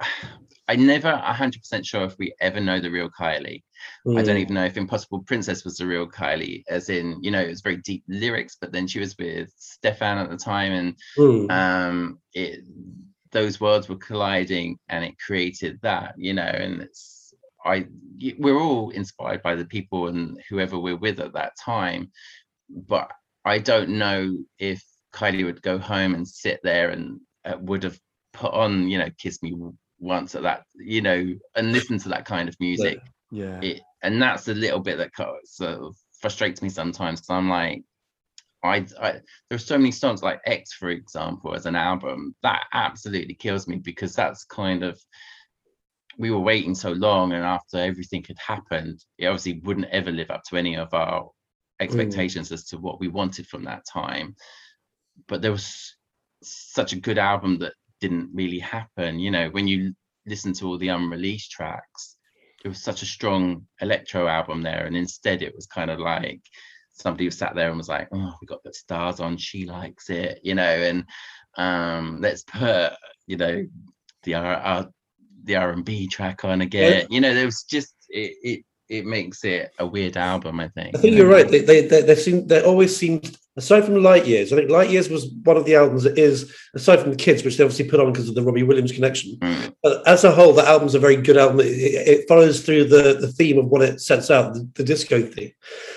uh, 0.00 0.06
I 0.68 0.74
never 0.74 1.12
100% 1.12 1.86
sure 1.86 2.02
if 2.04 2.18
we 2.18 2.34
ever 2.40 2.60
know 2.60 2.80
the 2.80 2.90
real 2.90 3.08
Kylie. 3.08 3.62
Mm. 4.06 4.18
I 4.18 4.22
don't 4.22 4.36
mm. 4.36 4.40
even 4.40 4.54
know 4.54 4.64
if 4.64 4.76
Impossible 4.76 5.20
Princess 5.20 5.64
was 5.64 5.76
the 5.76 5.86
real 5.86 6.06
Kylie, 6.06 6.64
as 6.68 6.88
in, 6.88 7.22
you 7.22 7.30
know, 7.30 7.40
it 7.40 7.48
was 7.48 7.60
very 7.60 7.78
deep 7.78 8.04
lyrics, 8.08 8.56
but 8.60 8.72
then 8.72 8.86
she 8.86 9.00
was 9.00 9.16
with 9.18 9.52
Stéphane 9.58 10.22
at 10.22 10.30
the 10.30 10.36
time, 10.36 10.72
and 10.72 10.96
mm. 11.18 11.50
um, 11.50 12.18
it 12.32 12.60
those 13.32 13.60
worlds 13.60 13.88
were 13.88 13.96
colliding, 13.96 14.78
and 14.88 15.04
it 15.04 15.18
created 15.18 15.78
that, 15.82 16.14
you 16.16 16.34
know, 16.34 16.42
and 16.42 16.82
it's 16.82 17.34
I 17.64 17.86
we're 18.38 18.60
all 18.60 18.90
inspired 18.90 19.42
by 19.42 19.56
the 19.56 19.64
people 19.64 20.08
and 20.08 20.40
whoever 20.48 20.78
we're 20.78 20.96
with 20.96 21.20
at 21.20 21.34
that 21.34 21.52
time, 21.62 22.10
but 22.70 23.10
I 23.44 23.58
don't 23.58 23.90
know 23.90 24.38
if 24.58 24.82
Kylie 25.12 25.44
would 25.44 25.62
go 25.62 25.78
home 25.78 26.14
and 26.14 26.26
sit 26.26 26.60
there 26.62 26.90
and 26.90 27.20
uh, 27.44 27.56
would 27.60 27.82
have 27.82 27.98
put 28.32 28.52
on, 28.52 28.88
you 28.88 28.98
know, 28.98 29.08
Kiss 29.18 29.42
Me 29.42 29.54
once 29.98 30.34
at 30.34 30.42
that, 30.42 30.64
you 30.74 31.00
know, 31.00 31.34
and 31.54 31.72
listen 31.72 31.98
to 32.00 32.08
that 32.10 32.24
kind 32.24 32.48
of 32.48 32.56
music. 32.60 32.98
Yeah. 33.02 33.10
It, 33.60 33.80
and 34.02 34.20
that's 34.20 34.48
a 34.48 34.54
little 34.54 34.80
bit 34.80 34.98
that 34.98 35.10
sort 35.44 35.80
of 35.80 35.96
frustrates 36.20 36.62
me 36.62 36.68
sometimes 36.68 37.20
because 37.20 37.30
I'm 37.34 37.48
like, 37.48 37.82
I, 38.62 38.86
I 39.00 39.20
there's 39.48 39.64
so 39.64 39.78
many 39.78 39.92
songs 39.92 40.22
like 40.22 40.40
X, 40.46 40.72
for 40.72 40.88
example, 40.88 41.54
as 41.54 41.66
an 41.66 41.76
album 41.76 42.34
that 42.42 42.64
absolutely 42.72 43.34
kills 43.34 43.68
me 43.68 43.76
because 43.76 44.14
that's 44.14 44.44
kind 44.44 44.82
of 44.82 45.00
we 46.18 46.30
were 46.30 46.40
waiting 46.40 46.74
so 46.74 46.92
long, 46.92 47.32
and 47.32 47.44
after 47.44 47.78
everything 47.78 48.24
had 48.26 48.38
happened, 48.38 49.04
it 49.18 49.26
obviously 49.26 49.60
wouldn't 49.60 49.90
ever 49.90 50.10
live 50.10 50.30
up 50.30 50.42
to 50.44 50.56
any 50.56 50.76
of 50.76 50.92
our 50.94 51.30
expectations 51.80 52.48
mm. 52.48 52.52
as 52.52 52.64
to 52.64 52.78
what 52.78 53.00
we 53.00 53.08
wanted 53.08 53.46
from 53.46 53.64
that 53.64 53.84
time. 53.90 54.34
But 55.28 55.42
there 55.42 55.52
was 55.52 55.96
such 56.42 56.92
a 56.92 57.00
good 57.00 57.18
album 57.18 57.58
that 57.58 57.74
didn't 58.00 58.30
really 58.32 58.58
happen. 58.58 59.18
You 59.18 59.30
know, 59.30 59.48
when 59.50 59.68
you 59.68 59.94
listen 60.26 60.52
to 60.54 60.66
all 60.66 60.78
the 60.78 60.88
unreleased 60.88 61.50
tracks, 61.50 62.15
it 62.64 62.68
was 62.68 62.82
such 62.82 63.02
a 63.02 63.06
strong 63.06 63.66
electro 63.80 64.26
album 64.26 64.62
there, 64.62 64.86
and 64.86 64.96
instead 64.96 65.42
it 65.42 65.54
was 65.54 65.66
kind 65.66 65.90
of 65.90 65.98
like 65.98 66.40
somebody 66.92 67.24
who 67.24 67.30
sat 67.30 67.54
there 67.54 67.68
and 67.68 67.76
was 67.76 67.88
like, 67.88 68.08
"Oh, 68.12 68.34
we 68.40 68.46
got 68.46 68.62
the 68.64 68.72
stars 68.72 69.20
on. 69.20 69.36
She 69.36 69.66
likes 69.66 70.10
it," 70.10 70.40
you 70.42 70.54
know, 70.54 70.62
and 70.62 71.04
um, 71.56 72.20
let's 72.20 72.42
put 72.42 72.92
you 73.26 73.36
know 73.36 73.66
the 74.24 74.34
R 74.34 74.54
R 74.54 74.88
the 75.44 75.56
R 75.56 75.70
and 75.70 75.84
B 75.84 76.06
track 76.08 76.44
on 76.44 76.60
again. 76.60 77.06
You 77.10 77.20
know, 77.20 77.34
there 77.34 77.46
was 77.46 77.62
just 77.62 77.94
it, 78.08 78.36
it 78.42 78.64
it 78.88 79.04
makes 79.04 79.44
it 79.44 79.70
a 79.78 79.86
weird 79.86 80.16
album. 80.16 80.60
I 80.60 80.68
think. 80.68 80.96
I 80.96 81.00
think 81.00 81.16
you 81.16 81.24
are 81.24 81.30
right. 81.30 81.48
They 81.48 81.60
they 81.60 81.86
they, 81.86 82.02
they 82.02 82.14
seem 82.14 82.46
they 82.46 82.62
always 82.62 82.96
seem 82.96 83.20
aside 83.56 83.84
from 83.84 84.02
Light 84.02 84.26
Years, 84.26 84.52
I 84.52 84.56
think 84.56 84.70
Light 84.70 84.90
Years 84.90 85.08
was 85.08 85.28
one 85.44 85.56
of 85.56 85.64
the 85.64 85.74
albums 85.74 86.02
that 86.02 86.18
is, 86.18 86.54
aside 86.74 87.00
from 87.00 87.10
the 87.10 87.16
kids, 87.16 87.42
which 87.42 87.56
they 87.56 87.64
obviously 87.64 87.88
put 87.88 88.00
on 88.00 88.12
because 88.12 88.28
of 88.28 88.34
the 88.34 88.42
Robbie 88.42 88.62
Williams 88.62 88.92
connection. 88.92 89.36
Mm. 89.36 89.74
But 89.82 90.06
as 90.06 90.24
a 90.24 90.30
whole, 90.32 90.52
the 90.52 90.66
album's 90.66 90.94
a 90.94 90.98
very 90.98 91.16
good 91.16 91.36
album. 91.36 91.60
It, 91.60 91.64
it 91.64 92.28
follows 92.28 92.64
through 92.64 92.84
the, 92.84 93.14
the 93.20 93.32
theme 93.32 93.58
of 93.58 93.66
what 93.66 93.82
it 93.82 94.00
sets 94.00 94.30
out, 94.30 94.54
the, 94.54 94.68
the, 94.74 94.84
disco 94.84 95.22
theme. 95.22 95.52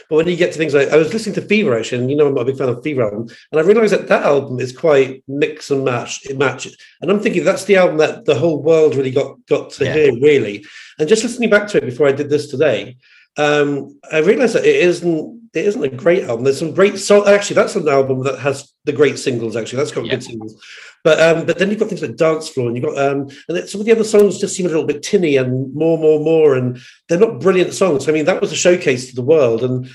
But 0.10 0.16
when 0.16 0.28
you 0.28 0.36
get 0.36 0.51
to 0.53 0.57
things 0.57 0.74
like, 0.74 0.89
I 0.89 0.97
was 0.97 1.14
listening 1.14 1.36
to 1.36 1.41
Fever 1.41 1.78
actually, 1.78 1.99
and 2.01 2.10
you 2.10 2.16
know 2.16 2.28
I'm 2.28 2.34
not 2.34 2.41
a 2.41 2.45
big 2.45 2.57
fan 2.57 2.70
of 2.70 2.82
Fever 2.82 3.03
album, 3.03 3.28
and 3.51 3.60
I 3.60 3.64
realised 3.64 3.93
that 3.93 4.07
that 4.07 4.24
album 4.24 4.60
is 4.60 4.76
quite 4.76 5.24
mix 5.28 5.70
and 5.70 5.84
match. 5.84 6.26
It 6.26 6.38
matches, 6.38 6.78
and 7.01 7.12
I'm 7.12 7.20
thinking 7.20 7.43
that's 7.43 7.66
the 7.66 7.76
album 7.76 7.97
that 7.97 8.26
the 8.26 8.36
whole 8.36 8.62
world 8.62 8.95
really 8.95 9.12
got 9.12 9.45
got 9.47 9.72
to 9.72 9.86
Yeah. 9.86 9.93
hear, 9.93 10.14
really. 10.22 10.66
And 10.97 11.07
just 11.07 11.24
listening 11.24 11.49
back 11.49 11.68
to 11.70 11.78
it 11.78 11.86
before 11.86 12.07
I 12.07 12.12
did 12.12 12.30
this 12.30 12.47
today, 12.47 12.97
um, 13.38 13.99
I 14.11 14.19
realised 14.19 14.55
that 14.55 14.65
it 14.65 14.75
isn't 14.75 15.39
it 15.53 15.65
isn't 15.65 15.84
a 15.84 15.89
great 15.89 16.25
album. 16.25 16.43
There's 16.43 16.59
some 16.59 16.73
great 16.73 16.99
so 16.99 17.27
actually 17.27 17.55
that's 17.55 17.75
an 17.75 17.88
album 17.88 18.23
that 18.23 18.39
has 18.39 18.71
the 18.86 18.91
great 18.91 19.17
singles. 19.17 19.55
Actually, 19.55 19.77
that's 19.77 19.91
got 19.91 20.05
Yeah. 20.05 20.11
good 20.11 20.23
singles. 20.23 20.61
But 21.03 21.19
um, 21.21 21.45
but 21.45 21.57
then 21.57 21.69
you've 21.69 21.80
got 21.80 21.89
things 21.89 22.01
like 22.01 22.17
Dance 22.17 22.49
Floor, 22.49 22.67
and 22.67 22.75
you've 22.75 22.86
got 22.86 22.97
um, 22.97 23.21
and 23.47 23.57
then 23.57 23.67
some 23.67 23.80
of 23.82 23.86
the 23.88 23.93
other 23.93 24.03
songs 24.03 24.39
just 24.39 24.55
seem 24.55 24.65
a 24.65 24.69
little 24.69 24.86
bit 24.86 25.01
tinny 25.01 25.38
and 25.38 25.73
more, 25.73 25.97
more, 25.97 26.19
more, 26.19 26.55
and 26.55 26.80
they're 27.07 27.17
not 27.19 27.39
brilliant 27.39 27.73
songs. 27.73 28.09
I 28.09 28.11
mean, 28.11 28.25
that 28.25 28.41
was 28.41 28.51
a 28.51 28.55
showcase 28.55 29.09
to 29.09 29.15
the 29.15 29.21
world, 29.21 29.63
and 29.63 29.89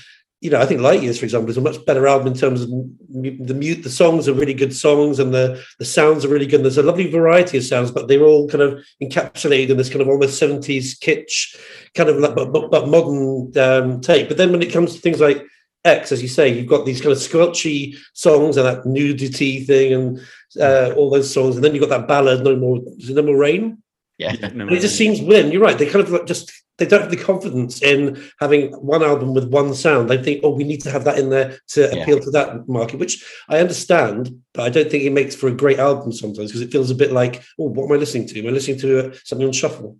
you 0.45 0.51
know, 0.51 0.61
I 0.61 0.67
think 0.67 0.79
Light 0.79 1.01
Years, 1.01 1.17
for 1.17 1.25
example, 1.25 1.49
is 1.49 1.57
a 1.57 1.61
much 1.61 1.83
better 1.87 2.05
album 2.05 2.27
in 2.27 2.35
terms 2.35 2.61
of 2.61 2.69
the 2.69 3.55
mute. 3.55 3.81
The 3.81 3.89
songs 3.89 4.27
are 4.27 4.33
really 4.33 4.53
good 4.53 4.75
songs, 4.75 5.17
and 5.17 5.33
the 5.33 5.59
the 5.79 5.85
sounds 5.85 6.23
are 6.23 6.27
really 6.27 6.45
good. 6.45 6.57
And 6.57 6.65
there's 6.65 6.77
a 6.77 6.83
lovely 6.83 7.09
variety 7.09 7.57
of 7.57 7.63
sounds, 7.63 7.89
but 7.89 8.07
they're 8.07 8.21
all 8.21 8.47
kind 8.47 8.61
of 8.61 8.85
encapsulated 9.01 9.69
in 9.69 9.77
this 9.77 9.89
kind 9.89 10.01
of 10.01 10.07
almost 10.07 10.37
seventies 10.37 10.99
kitsch, 10.99 11.55
kind 11.95 12.09
of 12.09 12.17
like 12.17 12.35
but, 12.35 12.53
but, 12.53 12.69
but 12.69 12.87
modern 12.87 13.57
um, 13.57 14.01
take. 14.01 14.27
But 14.27 14.37
then 14.37 14.51
when 14.51 14.61
it 14.61 14.71
comes 14.71 14.93
to 14.93 15.01
things 15.01 15.19
like 15.19 15.43
X, 15.83 16.11
as 16.11 16.21
you 16.21 16.27
say, 16.27 16.47
you've 16.47 16.69
got 16.69 16.85
these 16.85 17.01
kind 17.01 17.11
of 17.11 17.17
squelchy 17.17 17.97
songs 18.13 18.55
and 18.55 18.67
that 18.67 18.85
nudity 18.85 19.65
thing, 19.65 19.93
and 19.93 20.19
uh, 20.61 20.93
all 20.95 21.09
those 21.09 21.33
songs, 21.33 21.55
and 21.55 21.65
then 21.65 21.73
you've 21.73 21.89
got 21.89 21.97
that 21.97 22.07
ballad, 22.07 22.43
"No 22.43 22.55
More, 22.55 22.81
is 22.99 23.09
it 23.09 23.15
No 23.15 23.23
More 23.23 23.35
Rain." 23.35 23.81
Yeah. 24.19 24.35
Yeah, 24.39 24.49
no, 24.49 24.67
And 24.67 24.77
it 24.77 24.79
just 24.81 24.95
seems 24.95 25.19
when 25.21 25.51
You're 25.51 25.61
right. 25.61 25.77
They 25.77 25.87
kind 25.87 26.05
of 26.05 26.11
like 26.11 26.27
just 26.27 26.51
they 26.77 26.85
don't 26.85 27.01
have 27.01 27.11
the 27.11 27.17
confidence 27.17 27.81
in 27.81 28.21
having 28.39 28.71
one 28.73 29.03
album 29.03 29.33
with 29.33 29.49
one 29.49 29.73
sound. 29.73 30.09
They 30.09 30.21
think, 30.21 30.41
oh, 30.43 30.49
we 30.49 30.63
need 30.63 30.81
to 30.81 30.91
have 30.91 31.05
that 31.05 31.17
in 31.17 31.29
there 31.29 31.57
to 31.69 31.95
Yeah. 31.95 32.01
appeal 32.01 32.19
to 32.19 32.31
that 32.31 32.67
market, 32.67 32.99
which 32.99 33.23
I 33.47 33.59
understand, 33.59 34.41
but 34.53 34.63
I 34.63 34.69
don't 34.69 34.89
think 34.91 35.03
it 35.03 35.13
makes 35.13 35.35
for 35.35 35.47
a 35.47 35.53
great 35.53 35.79
album 35.79 36.11
sometimes 36.11 36.49
because 36.49 36.61
it 36.61 36.71
feels 36.71 36.91
a 36.91 36.95
bit 36.95 37.11
like, 37.11 37.43
oh, 37.59 37.69
what 37.69 37.85
am 37.85 37.93
I 37.93 37.95
listening 37.95 38.27
to? 38.27 38.39
Am 38.39 38.47
I 38.47 38.51
listening 38.51 38.79
to 38.79 39.11
uh, 39.11 39.15
something 39.23 39.47
on 39.47 39.53
shuffle? 39.53 39.97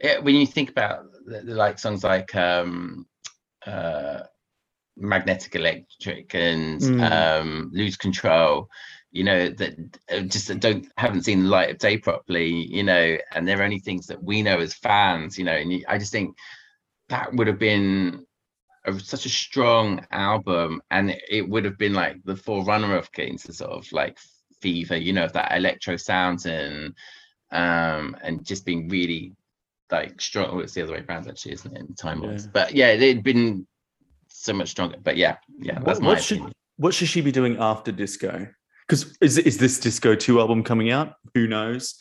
Yeah, 0.00 0.18
when 0.18 0.34
you 0.34 0.46
think 0.46 0.70
about 0.70 1.04
the, 1.24 1.42
the, 1.42 1.54
like 1.54 1.78
songs 1.78 2.02
like 2.02 2.34
um 2.34 3.06
uh 3.64 4.20
magnetic 4.96 5.54
electric 5.54 6.34
and 6.34 6.80
Mm. 6.80 7.00
um 7.12 7.70
lose 7.72 7.96
control 7.96 8.68
you 9.12 9.22
know 9.24 9.48
that 9.50 9.74
uh, 10.10 10.20
just 10.20 10.58
don't 10.58 10.88
haven't 10.96 11.22
seen 11.24 11.44
the 11.44 11.48
light 11.48 11.70
of 11.70 11.78
day 11.78 11.96
properly 11.98 12.48
you 12.48 12.82
know 12.82 13.16
and 13.34 13.46
they're 13.46 13.62
only 13.62 13.78
things 13.78 14.06
that 14.06 14.22
we 14.22 14.42
know 14.42 14.58
as 14.58 14.74
fans 14.74 15.38
you 15.38 15.44
know 15.44 15.52
and 15.52 15.72
you, 15.72 15.84
i 15.86 15.98
just 15.98 16.10
think 16.12 16.34
that 17.08 17.32
would 17.34 17.46
have 17.46 17.58
been 17.58 18.24
a, 18.86 18.98
such 18.98 19.26
a 19.26 19.28
strong 19.28 20.04
album 20.10 20.80
and 20.90 21.10
it, 21.10 21.22
it 21.30 21.48
would 21.48 21.64
have 21.64 21.78
been 21.78 21.92
like 21.94 22.16
the 22.24 22.34
forerunner 22.34 22.96
of 22.96 23.12
getting 23.12 23.38
to 23.38 23.52
sort 23.52 23.70
of 23.70 23.90
like 23.92 24.18
fever 24.60 24.96
you 24.96 25.12
know 25.12 25.24
of 25.24 25.32
that 25.34 25.54
electro 25.54 25.96
sounds 25.96 26.46
and 26.46 26.94
um 27.52 28.16
and 28.22 28.44
just 28.44 28.64
being 28.64 28.88
really 28.88 29.34
like 29.90 30.18
strong 30.20 30.48
oh, 30.50 30.58
it's 30.60 30.72
the 30.72 30.82
other 30.82 30.92
way 30.94 31.04
around 31.06 31.28
actually 31.28 31.52
isn't 31.52 31.76
it 31.76 31.80
in 31.80 31.94
time 31.94 32.22
Yeah. 32.22 32.38
but 32.52 32.74
yeah 32.74 32.88
it'd 32.88 33.22
been 33.22 33.66
so 34.28 34.54
much 34.54 34.70
stronger 34.70 34.96
but 35.02 35.18
yeah 35.18 35.36
yeah 35.58 35.78
What, 35.80 36.00
my 36.00 36.08
what 36.08 36.22
should 36.22 36.42
what 36.76 36.94
should 36.94 37.08
she 37.08 37.20
be 37.20 37.30
doing 37.30 37.58
after 37.60 37.92
disco? 37.92 38.48
Because 38.92 39.16
is 39.22 39.38
is 39.38 39.56
this 39.56 39.80
disco 39.80 40.14
two 40.14 40.38
album 40.38 40.62
coming 40.62 40.90
out? 40.90 41.14
Who 41.34 41.46
knows? 41.46 41.94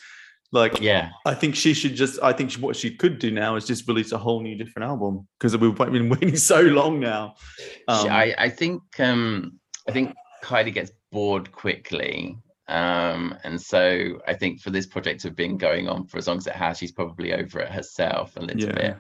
Like, 0.52 0.82
yeah 0.82 1.12
I 1.26 1.34
think 1.34 1.56
she 1.56 1.74
should 1.74 1.96
just. 1.96 2.20
I 2.22 2.34
think 2.34 2.52
what 2.56 2.76
she 2.76 2.94
could 2.94 3.18
do 3.18 3.32
now 3.32 3.56
is 3.56 3.66
just 3.66 3.88
release 3.88 4.12
a 4.12 4.18
whole 4.18 4.42
new 4.42 4.58
different 4.58 4.90
album 4.90 5.26
because 5.40 5.56
we've 5.56 5.74
been 5.74 6.10
waiting 6.16 6.36
so 6.36 6.60
long 6.60 7.00
now. 7.00 7.36
She- 7.58 7.80
Um, 7.88 8.10
I, 8.10 8.36
I 8.38 8.50
think 8.50 8.82
um 9.00 9.58
I 9.88 9.94
think 9.94 10.14
Kylie 10.44 10.74
gets 10.74 10.92
bored 11.14 11.54
quickly. 11.54 12.38
Um 12.68 13.38
and 13.46 13.62
so 13.62 14.20
I 14.28 14.34
think 14.34 14.60
for 14.60 14.72
this 14.72 14.86
project 14.86 15.22
to 15.22 15.30
have 15.30 15.38
been 15.38 15.58
going 15.58 15.88
on 15.88 16.08
for 16.08 16.18
as 16.18 16.28
long 16.28 16.40
as 16.40 16.48
it 16.48 16.58
has, 16.58 16.78
she's 16.78 16.92
probably 16.92 17.34
over 17.34 17.62
it 17.62 17.72
herself 17.72 18.36
a 18.36 18.42
little 18.42 18.68
yeah, 18.68 18.74
bit. 18.74 18.98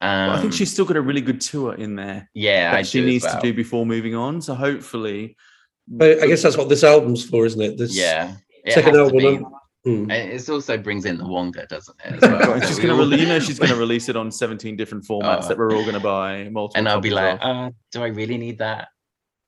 Um 0.00 0.30
I 0.30 0.40
think 0.40 0.52
she's 0.52 0.72
still 0.72 0.84
got 0.84 0.96
a 0.96 1.00
really 1.00 1.20
good 1.20 1.40
tour 1.40 1.74
in 1.74 1.94
there 1.94 2.28
yeah, 2.34 2.72
that 2.72 2.78
I 2.78 2.82
she 2.82 3.04
needs 3.04 3.22
well. 3.22 3.40
to 3.40 3.40
do 3.40 3.54
before 3.54 3.86
moving 3.86 4.16
on. 4.16 4.42
So 4.42 4.56
hopefully, 4.56 5.36
But 5.88 6.22
I 6.22 6.26
guess 6.26 6.42
that's 6.42 6.56
what 6.56 6.68
this 6.68 6.82
album's 6.84 7.24
for, 7.28 7.44
isn't 7.46 7.60
it? 7.60 7.76
This 7.78 7.96
Yeah. 7.96 8.36
It 8.64 8.72
second 8.72 8.96
album. 8.96 9.18
be. 9.18 9.44
And 9.86 10.10
it 10.10 10.48
also 10.48 10.78
brings 10.78 11.04
in 11.04 11.18
the 11.18 11.26
Wonga, 11.26 11.66
doesn't 11.66 11.94
it? 12.06 12.22
Well? 12.22 12.58
she's 12.62 12.76
So 12.76 12.82
gonna, 12.82 12.94
we 12.96 13.00
all- 13.02 13.18
you 13.20 13.26
know, 13.26 13.38
she's 13.46 13.58
gonna 13.58 13.76
release 13.76 14.08
it 14.08 14.16
on 14.16 14.30
seventeen 14.32 14.76
different 14.76 15.04
formats 15.04 15.44
Oh. 15.44 15.48
that 15.48 15.58
we're 15.58 15.74
all 15.74 15.84
gonna 15.84 16.00
buy. 16.00 16.48
Multiple 16.50 16.78
and 16.78 16.88
I'll 16.88 17.00
be 17.00 17.10
like, 17.10 17.38
uh, 17.42 17.70
do 17.92 18.02
I 18.02 18.06
really 18.06 18.38
need 18.38 18.56
that 18.58 18.88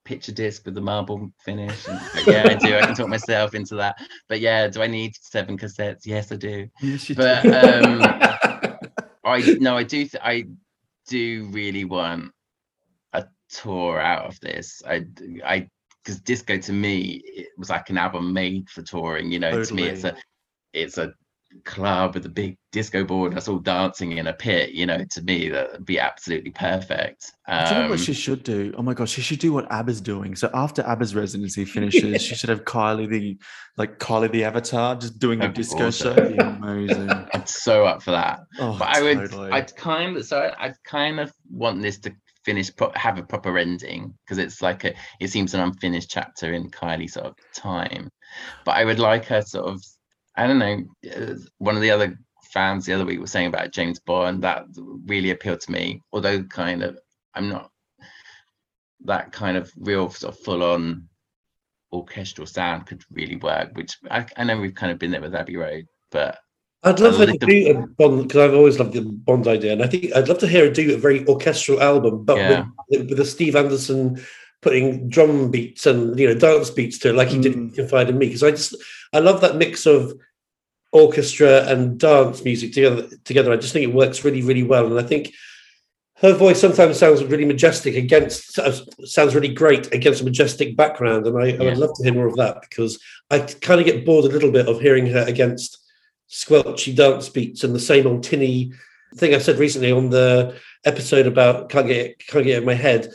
picture 0.04 0.32
disc 0.32 0.66
with 0.66 0.74
the 0.74 0.80
marble 0.82 1.30
finish? 1.42 1.88
And, 1.88 1.98
yeah, 2.26 2.42
I 2.50 2.54
do. 2.54 2.76
I 2.76 2.82
can 2.82 2.94
talk 2.94 3.08
myself 3.08 3.54
into 3.54 3.76
that. 3.76 3.96
But 4.28 4.40
yeah, 4.40 4.68
do 4.68 4.82
I 4.82 4.88
need 4.88 5.12
seven 5.18 5.56
cassettes? 5.56 6.00
Yes, 6.04 6.30
I 6.30 6.36
do. 6.36 6.68
Yes, 6.82 7.08
you 7.08 7.14
but, 7.14 7.42
do. 7.42 7.50
um, 7.54 8.78
I 9.24 9.56
no, 9.58 9.74
I 9.78 9.84
do. 9.84 10.04
Th- 10.06 10.22
I 10.22 10.44
do 11.08 11.48
really 11.50 11.86
want 11.86 12.30
a 13.14 13.24
tour 13.48 13.98
out 13.98 14.26
of 14.26 14.38
this. 14.40 14.82
I 14.86 14.98
d- 14.98 15.40
I 15.42 15.68
because 16.06 16.20
disco 16.20 16.56
to 16.56 16.72
me 16.72 17.20
it 17.26 17.48
was 17.58 17.68
like 17.68 17.90
an 17.90 17.98
album 17.98 18.32
made 18.32 18.70
for 18.70 18.82
touring. 18.82 19.32
You 19.32 19.40
know, 19.40 19.62
to 19.64 19.74
me 19.74 19.84
it's 19.84 20.04
a 20.04 20.14
it's 20.72 20.98
a 20.98 21.12
club 21.64 22.14
with 22.14 22.26
a 22.26 22.28
big 22.28 22.58
disco 22.70 23.02
board 23.02 23.32
that's 23.34 23.48
all 23.48 23.58
dancing 23.58 24.18
in 24.18 24.26
a 24.26 24.32
pit. 24.32 24.70
You 24.70 24.86
know, 24.86 25.04
to 25.12 25.22
me 25.22 25.48
that 25.48 25.72
would 25.72 25.86
be 25.86 25.98
absolutely 25.98 26.50
perfect. 26.52 27.32
Do 27.48 27.54
you 27.54 27.58
know 27.74 27.82
Um, 27.84 27.90
what 27.90 28.00
she 28.00 28.12
should 28.12 28.42
do? 28.44 28.74
Oh 28.76 28.82
my 28.82 28.94
gosh, 28.94 29.10
she 29.10 29.22
should 29.22 29.38
do 29.38 29.52
what 29.52 29.66
ABBA's 29.72 30.00
doing. 30.00 30.36
So 30.36 30.50
after 30.54 30.82
ABBA's 30.82 31.14
residency 31.14 31.64
finishes, 31.76 32.22
she 32.22 32.34
should 32.34 32.50
have 32.50 32.64
Kylie 32.64 33.08
the 33.08 33.38
like 33.76 33.98
Kylie 33.98 34.30
the 34.30 34.44
Avatar 34.44 34.96
just 34.96 35.18
doing 35.18 35.38
a 35.40 35.42
That'd 35.42 35.56
disco 35.56 35.86
awesome. 35.88 36.16
show. 36.16 36.28
Be 36.28 36.36
amazing. 36.36 37.10
I'm 37.34 37.46
so 37.46 37.84
up 37.84 38.02
for 38.02 38.12
that. 38.12 38.40
Oh, 38.60 38.76
but 38.78 38.88
I 38.88 39.02
would, 39.02 39.16
totally. 39.18 39.50
I'd 39.50 39.74
kind 39.76 40.16
of, 40.16 40.24
so 40.26 40.38
I- 40.40 40.66
I'd 40.66 40.76
kind 40.84 41.18
of 41.20 41.32
want 41.50 41.82
this 41.82 41.98
to 42.00 42.12
finish, 42.46 42.74
pro- 42.74 42.92
have 42.94 43.18
a 43.18 43.22
proper 43.22 43.58
ending 43.58 44.14
because 44.24 44.38
it's 44.38 44.62
like 44.62 44.84
a, 44.84 44.94
it 45.20 45.28
seems 45.28 45.52
an 45.52 45.60
unfinished 45.60 46.08
chapter 46.08 46.54
in 46.54 46.70
Kylie's 46.70 47.14
sort 47.14 47.26
of 47.26 47.34
time. 47.52 48.08
But 48.64 48.76
I 48.76 48.84
would 48.84 49.00
like 49.00 49.26
her 49.26 49.42
sort 49.42 49.66
of, 49.66 49.82
I 50.36 50.46
don't 50.46 50.60
know, 50.60 50.84
uh, 51.14 51.34
one 51.58 51.74
of 51.74 51.82
the 51.82 51.90
other 51.90 52.16
fans 52.52 52.86
the 52.86 52.92
other 52.92 53.04
week 53.04 53.20
was 53.20 53.32
saying 53.32 53.48
about 53.48 53.72
James 53.72 53.98
Bond 53.98 54.42
that 54.42 54.64
really 55.06 55.32
appealed 55.32 55.60
to 55.62 55.72
me. 55.72 56.00
Although 56.12 56.44
kind 56.44 56.82
of, 56.84 56.98
I'm 57.34 57.48
not 57.48 57.70
that 59.04 59.32
kind 59.32 59.56
of 59.56 59.70
real 59.76 60.08
sort 60.08 60.34
of 60.34 60.40
full 60.40 60.62
on 60.62 61.08
orchestral 61.92 62.46
sound 62.46 62.86
could 62.86 63.02
really 63.10 63.36
work. 63.36 63.70
Which 63.74 63.98
I, 64.08 64.24
I 64.36 64.44
know 64.44 64.58
we've 64.60 64.74
kind 64.74 64.92
of 64.92 64.98
been 65.00 65.10
there 65.10 65.20
with 65.20 65.34
Abbey 65.34 65.56
Road, 65.56 65.86
but 66.12 66.38
I'd 66.82 67.00
love 67.00 67.16
her 67.16 67.26
to 67.26 67.38
do 67.38 67.70
a 67.70 67.86
Bond 67.86 68.28
because 68.28 68.48
I've 68.48 68.54
always 68.54 68.78
loved 68.78 68.92
the 68.92 69.00
Bond 69.02 69.48
idea, 69.48 69.72
and 69.72 69.82
I 69.82 69.88
think 69.88 70.14
I'd 70.14 70.28
love 70.28 70.38
to 70.38 70.48
hear 70.48 70.66
her 70.66 70.70
do 70.72 70.94
a 70.94 70.98
very 70.98 71.26
orchestral 71.26 71.82
album, 71.82 72.24
but 72.24 72.36
Yeah. 72.36 72.66
with, 72.90 73.10
with 73.10 73.20
a 73.20 73.24
Steve 73.24 73.56
Anderson 73.56 74.20
putting 74.62 75.08
drum 75.08 75.50
beats 75.50 75.86
and 75.86 76.18
you 76.18 76.28
know 76.28 76.34
dance 76.34 76.70
beats 76.70 76.98
to 76.98 77.10
it, 77.10 77.14
like 77.14 77.28
he 77.28 77.40
did 77.40 77.54
in 77.54 77.70
Mm. 77.70 77.74
Confide 77.74 78.08
in 78.10 78.18
Me. 78.18 78.26
Because 78.26 78.42
I 78.42 78.50
just 78.52 78.74
I 79.12 79.18
love 79.18 79.40
that 79.40 79.56
mix 79.56 79.86
of 79.86 80.14
orchestra 80.92 81.64
and 81.66 81.98
dance 81.98 82.44
music 82.44 82.72
together. 82.72 83.08
Together, 83.24 83.52
I 83.52 83.56
just 83.56 83.72
think 83.72 83.88
it 83.88 83.94
works 83.94 84.24
really, 84.24 84.42
really 84.42 84.62
well, 84.62 84.86
and 84.86 84.98
I 84.98 85.02
think. 85.02 85.32
Her 86.20 86.32
voice 86.32 86.58
sometimes 86.58 86.98
sounds 86.98 87.22
really 87.22 87.44
majestic 87.44 87.94
against 87.94 88.58
sounds 89.04 89.34
really 89.34 89.52
great 89.52 89.92
against 89.92 90.22
a 90.22 90.24
majestic 90.24 90.74
background, 90.74 91.26
and 91.26 91.36
I, 91.36 91.50
I 91.56 91.62
would 91.62 91.76
love 91.76 91.94
to 91.94 92.04
hear 92.04 92.14
more 92.14 92.26
of 92.26 92.36
that 92.36 92.62
because 92.62 92.98
I 93.30 93.40
kind 93.40 93.80
of 93.80 93.86
get 93.86 94.06
bored 94.06 94.24
a 94.24 94.28
little 94.28 94.50
bit 94.50 94.66
of 94.66 94.80
hearing 94.80 95.04
her 95.08 95.26
against 95.28 95.76
squelchy 96.30 96.94
dance 96.94 97.28
beats 97.28 97.64
and 97.64 97.74
the 97.74 97.80
same 97.80 98.06
old 98.06 98.22
tinny 98.22 98.72
thing 99.16 99.34
I 99.34 99.38
said 99.38 99.58
recently 99.58 99.92
on 99.92 100.10
the 100.10 100.56
episode 100.84 101.26
about 101.26 101.68
can't 101.68 101.86
get 101.86 101.96
it, 101.96 102.26
can't 102.26 102.44
get 102.44 102.56
it 102.56 102.58
in 102.58 102.64
my 102.64 102.74
head. 102.74 103.10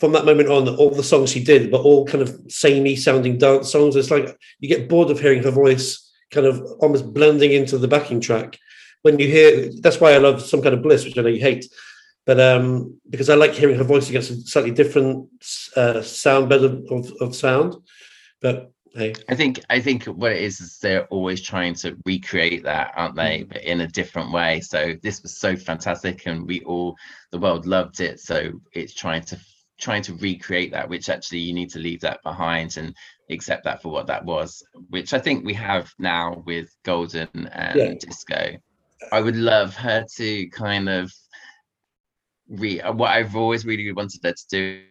From 0.00 0.12
that 0.12 0.24
moment 0.24 0.48
on, 0.48 0.68
all 0.68 0.90
the 0.90 1.02
songs 1.02 1.30
she 1.30 1.42
did 1.42 1.70
were 1.70 1.78
all 1.78 2.06
kind 2.06 2.22
of 2.22 2.40
samey 2.48 2.96
sounding 2.96 3.38
dance 3.38 3.70
songs. 3.70 3.96
It's 3.96 4.10
like 4.10 4.36
you 4.58 4.68
get 4.68 4.88
bored 4.88 5.10
of 5.10 5.20
hearing 5.20 5.42
her 5.42 5.50
voice 5.50 6.02
kind 6.30 6.46
of 6.46 6.60
almost 6.80 7.12
blending 7.14 7.52
into 7.52 7.78
the 7.78 7.88
backing 7.88 8.20
track. 8.20 8.58
When 9.02 9.18
you 9.18 9.28
hear, 9.28 9.70
that's 9.80 10.00
why 10.00 10.12
I 10.12 10.18
love 10.18 10.42
some 10.42 10.62
kind 10.62 10.74
of 10.74 10.82
bliss, 10.82 11.04
which 11.04 11.16
I 11.16 11.22
know 11.22 11.28
you 11.28 11.40
hate, 11.40 11.66
but 12.24 12.40
um, 12.40 13.00
because 13.08 13.30
I 13.30 13.36
like 13.36 13.52
hearing 13.52 13.76
her 13.76 13.84
voice 13.84 14.08
against 14.08 14.30
a 14.30 14.36
slightly 14.40 14.72
different 14.72 15.28
uh, 15.76 16.02
sound 16.02 16.48
bed 16.48 16.64
of, 16.64 16.84
of, 16.90 17.12
of 17.20 17.36
sound. 17.36 17.76
But 18.40 18.72
hey, 18.96 19.14
I 19.28 19.34
think 19.34 19.60
I 19.68 19.80
think 19.80 20.04
what 20.04 20.32
it 20.32 20.42
is 20.42 20.60
is 20.60 20.78
they're 20.78 21.06
always 21.06 21.40
trying 21.40 21.74
to 21.74 21.96
recreate 22.06 22.64
that, 22.64 22.92
aren't 22.96 23.14
they? 23.14 23.40
Mm-hmm. 23.40 23.52
But 23.52 23.62
in 23.62 23.80
a 23.82 23.86
different 23.86 24.32
way. 24.32 24.60
So 24.60 24.94
this 25.02 25.22
was 25.22 25.36
so 25.36 25.56
fantastic, 25.56 26.26
and 26.26 26.46
we 26.46 26.62
all 26.62 26.96
the 27.30 27.38
world 27.38 27.66
loved 27.66 28.00
it. 28.00 28.20
So 28.20 28.60
it's 28.72 28.94
trying 28.94 29.22
to 29.24 29.38
trying 29.78 30.02
to 30.02 30.14
recreate 30.14 30.72
that, 30.72 30.88
which 30.88 31.10
actually 31.10 31.40
you 31.40 31.52
need 31.52 31.70
to 31.70 31.78
leave 31.78 32.00
that 32.00 32.22
behind 32.22 32.78
and 32.78 32.94
accept 33.30 33.64
that 33.64 33.82
for 33.82 33.90
what 33.90 34.06
that 34.06 34.24
was, 34.24 34.62
which 34.88 35.12
I 35.12 35.18
think 35.18 35.44
we 35.44 35.52
have 35.54 35.92
now 35.98 36.42
with 36.46 36.74
Golden 36.82 37.28
and 37.52 37.78
Yeah. 37.78 37.94
Disco. 38.00 38.56
I 39.12 39.20
would 39.20 39.36
love 39.36 39.76
her 39.76 40.06
to 40.16 40.48
kind 40.48 40.88
of 40.88 41.12
re 42.48 42.78
what 42.78 43.10
I've 43.10 43.36
always 43.36 43.66
really 43.66 43.92
wanted 43.92 44.20
her 44.24 44.32
to 44.32 44.46
do 44.48 44.82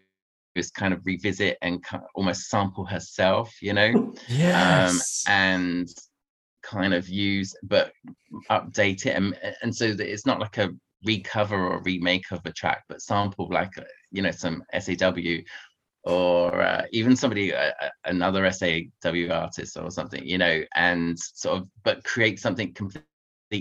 is 0.56 0.72
kind 0.72 0.93
of 0.93 1.06
revisit 1.06 1.58
and 1.62 1.86
ki- 1.86 1.97
almost 2.16 2.49
sample 2.49 2.86
herself, 2.86 3.53
you 3.62 3.74
know, 3.74 4.14
Yes. 4.30 5.24
um, 5.26 5.34
and 5.34 5.88
kind 6.64 6.93
of 6.95 7.08
use 7.08 7.56
but 7.64 7.91
update 8.49 9.06
it 9.06 9.12
and 9.12 9.38
and 9.62 9.76
so 9.76 9.93
that 9.93 10.12
it's 10.12 10.26
not 10.26 10.39
like 10.39 10.58
a 10.58 10.72
recover 11.06 11.68
or 11.68 11.82
remake 11.84 12.32
of 12.32 12.41
a 12.45 12.51
track, 12.51 12.84
but 12.89 13.01
sample 13.01 13.47
like 13.51 13.72
you 14.12 14.22
know 14.22 14.32
some 14.32 14.64
SAW 14.80 15.14
or 16.03 16.62
uh, 16.62 16.84
even 16.91 17.16
somebody 17.16 17.53
uh, 17.53 17.72
uh, 17.82 17.89
another 18.06 18.49
SAW 18.51 19.32
artist 19.32 19.78
or 19.78 19.89
something, 19.89 20.26
you 20.26 20.38
know, 20.38 20.64
and 20.76 21.18
sort 21.20 21.58
of 21.60 21.68
but 21.84 22.03
create 22.03 22.39
something 22.39 22.74
completely 22.74 23.08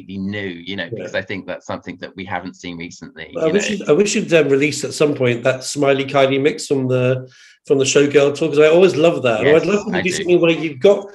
new, 0.03 0.41
you 0.41 0.77
know, 0.77 0.89
because 0.91 1.15
I 1.15 1.23
think 1.23 1.47
that's 1.47 1.67
something 1.67 1.97
that 1.99 2.15
we 2.17 2.25
haven't 2.25 2.55
seen 2.55 2.77
recently. 2.77 3.35
I 3.41 3.47
wish 3.47 3.71
you'd, 3.71 3.89
I 3.89 3.93
wish 3.93 4.15
you'd 4.15 4.33
um, 4.35 4.49
release 4.49 4.85
at 4.85 4.95
some 4.95 5.15
point 5.15 5.43
that 5.45 5.65
Smiley 5.65 6.05
Kylie 6.05 6.41
mix 6.41 6.67
from 6.67 6.89
the 6.89 7.31
from 7.67 7.79
the 7.79 7.85
showgirl 7.85 8.35
tour 8.35 8.49
because 8.49 8.59
I 8.59 8.69
always 8.69 8.97
love 8.97 9.23
that. 9.23 9.43
Yes, 9.43 9.63
I'd 9.63 9.69
love 9.69 9.87
to 9.87 9.97
I 9.97 10.03
do 10.03 10.11
do. 10.11 10.17
something 10.17 10.41
where 10.41 10.51
you've 10.51 10.81
got. 10.81 11.07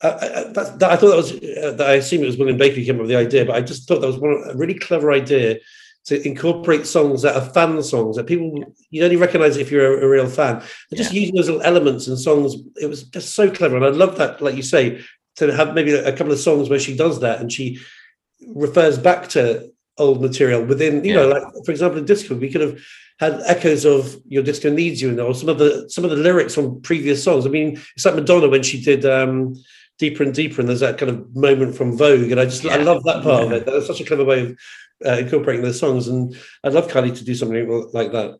Uh, 0.00 0.06
uh, 0.06 0.52
that, 0.52 0.78
that, 0.78 0.90
I 0.92 0.96
thought 0.96 1.08
that 1.08 1.16
was. 1.16 1.32
Uh, 1.32 1.74
that 1.76 1.90
I 1.90 1.94
assume 1.94 2.22
it 2.22 2.26
was 2.26 2.38
William 2.38 2.56
Baker 2.56 2.76
who 2.76 2.84
came 2.84 2.96
up 2.96 3.02
with 3.02 3.10
the 3.10 3.16
idea, 3.16 3.44
but 3.44 3.56
I 3.56 3.60
just 3.60 3.88
thought 3.88 4.00
that 4.00 4.06
was 4.06 4.18
one 4.18 4.42
a 4.48 4.56
really 4.56 4.78
clever 4.78 5.12
idea 5.12 5.58
to 6.06 6.26
incorporate 6.26 6.86
songs 6.86 7.20
that 7.20 7.36
are 7.36 7.52
fan 7.52 7.82
songs 7.82 8.16
that 8.16 8.26
people 8.26 8.64
you 8.90 9.04
only 9.04 9.16
recognize 9.16 9.58
if 9.58 9.70
you're 9.70 9.98
a, 9.98 10.06
a 10.06 10.08
real 10.08 10.28
fan. 10.28 10.62
But 10.88 10.96
just 10.96 11.12
using 11.12 11.34
those 11.34 11.48
little 11.48 11.62
elements 11.62 12.06
and 12.06 12.18
songs, 12.18 12.54
it 12.76 12.86
was 12.86 13.02
just 13.04 13.34
so 13.34 13.50
clever, 13.50 13.76
and 13.76 13.84
I 13.84 13.88
love 13.88 14.16
that. 14.16 14.40
Like 14.40 14.54
you 14.54 14.62
say, 14.62 15.02
to 15.38 15.54
have 15.54 15.74
maybe 15.74 15.92
a 15.92 16.12
couple 16.12 16.32
of 16.32 16.38
songs 16.38 16.68
where 16.68 16.80
she 16.80 16.96
does 16.96 17.20
that 17.20 17.40
and 17.40 17.52
she 17.52 17.78
refers 18.46 18.98
back 18.98 19.28
to 19.28 19.70
old 19.98 20.22
material 20.22 20.64
within 20.64 21.04
you 21.04 21.12
know 21.12 21.26
like 21.26 21.42
for 21.64 21.72
example 21.72 21.98
in 21.98 22.04
disco 22.04 22.34
we 22.36 22.50
could 22.50 22.60
have 22.60 22.80
had 23.18 23.40
echoes 23.46 23.84
of 23.84 24.16
your 24.26 24.42
disco 24.42 24.70
needs 24.70 25.02
you 25.02 25.08
in 25.08 25.16
there 25.16 25.26
or 25.26 25.34
some 25.34 25.48
of 25.48 25.58
the 25.58 25.88
some 25.90 26.04
of 26.04 26.10
the 26.10 26.16
lyrics 26.16 26.54
from 26.54 26.80
previous 26.82 27.22
songs. 27.22 27.46
I 27.46 27.48
mean 27.48 27.80
it's 27.96 28.04
like 28.04 28.14
madonna 28.14 28.48
when 28.48 28.62
she 28.62 28.80
did 28.80 29.04
um 29.04 29.56
deeper 29.98 30.22
and 30.22 30.32
deeper 30.32 30.60
and 30.60 30.68
there's 30.68 30.80
that 30.80 30.98
kind 30.98 31.10
of 31.10 31.34
moment 31.34 31.74
from 31.74 31.98
vogue 31.98 32.30
and 32.30 32.40
i 32.40 32.44
just 32.44 32.64
i 32.64 32.76
love 32.76 33.02
that 33.02 33.24
part 33.24 33.44
of 33.44 33.52
it. 33.52 33.66
That's 33.66 33.88
such 33.88 34.00
a 34.00 34.04
clever 34.04 34.24
way 34.24 34.42
of 34.42 34.58
uh, 35.04 35.18
incorporating 35.18 35.64
those 35.64 35.80
songs 35.80 36.06
and 36.06 36.36
i'd 36.62 36.72
love 36.72 36.88
kylie 36.88 37.16
to 37.16 37.24
do 37.24 37.34
something 37.34 37.88
like 37.92 38.12
that 38.12 38.38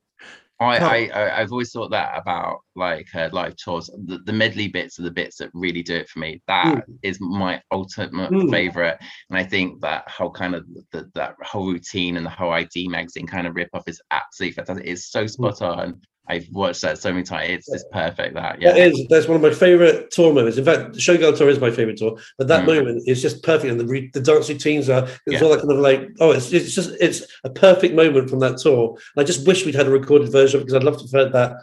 I, 0.60 0.78
No. 0.78 0.86
I, 0.86 1.10
I 1.14 1.40
I've 1.40 1.52
always 1.52 1.70
thought 1.70 1.90
that 1.90 2.18
about 2.18 2.60
like 2.74 3.06
her 3.12 3.30
live 3.32 3.56
tours. 3.56 3.90
The, 4.06 4.18
the 4.24 4.32
medley 4.32 4.68
bits 4.68 4.98
are 4.98 5.02
the 5.02 5.10
bits 5.10 5.36
that 5.36 5.50
really 5.54 5.82
do 5.82 5.94
it 5.94 6.08
for 6.08 6.18
me. 6.18 6.42
That 6.48 6.76
mm. 6.88 6.98
is 7.02 7.20
my 7.20 7.62
ultimate 7.70 8.30
Mm. 8.30 8.50
favorite, 8.50 8.98
and 9.30 9.38
I 9.38 9.44
think 9.44 9.80
that 9.82 10.08
whole 10.08 10.30
kind 10.30 10.54
of 10.54 10.66
the, 10.92 11.10
that 11.14 11.34
whole 11.42 11.66
routine 11.72 12.16
and 12.16 12.26
the 12.26 12.30
whole 12.30 12.50
ID 12.50 12.88
magazine 12.88 13.26
kind 13.26 13.46
of 13.46 13.54
rip 13.54 13.70
off 13.72 13.88
is 13.88 14.00
absolutely 14.10 14.54
fantastic. 14.54 14.86
It's 14.86 15.10
so 15.10 15.24
mm. 15.24 15.30
spot 15.30 15.62
on. 15.62 16.00
I've 16.28 16.46
watched 16.52 16.82
that 16.82 16.98
so 16.98 17.10
many 17.10 17.22
times. 17.24 17.50
It's 17.50 17.70
just 17.70 17.90
perfect. 17.90 18.34
That 18.34 18.60
yeah. 18.60 18.72
That 18.72 18.80
is 18.92 19.06
that's 19.08 19.26
one 19.28 19.36
of 19.36 19.42
my 19.42 19.50
favorite 19.52 20.10
tour 20.10 20.32
moments. 20.34 20.58
In 20.58 20.64
fact, 20.64 20.92
the 20.92 20.98
Showgirl 21.00 21.36
tour 21.38 21.48
is 21.48 21.58
my 21.60 21.70
favorite 21.70 21.96
tour, 21.96 22.18
but 22.36 22.48
that 22.48 22.64
Mm. 22.64 22.66
moment 22.66 23.02
is 23.06 23.22
just 23.22 23.42
perfect. 23.42 23.70
And 23.70 23.80
the 23.80 23.86
re- 23.86 24.10
the 24.12 24.20
dance 24.20 24.48
routines 24.48 24.88
are 24.90 25.04
it's 25.26 25.40
Yeah. 25.40 25.42
all 25.42 25.50
that 25.50 25.60
kind 25.60 25.72
of 25.72 25.78
like 25.78 26.08
oh, 26.20 26.32
it's 26.32 26.52
it's 26.52 26.74
just 26.74 26.90
it's 27.00 27.26
a 27.44 27.50
perfect 27.50 27.94
moment 27.94 28.28
from 28.30 28.40
that 28.40 28.58
tour. 28.58 28.96
And 29.16 29.22
I 29.22 29.24
just 29.26 29.46
wish 29.46 29.64
we'd 29.64 29.74
had 29.74 29.86
a 29.86 29.90
recorded 29.90 30.30
version 30.30 30.60
because 30.60 30.74
I'd 30.74 30.84
love 30.84 30.98
to 30.98 31.04
have 31.04 31.12
heard 31.12 31.32
that 31.32 31.56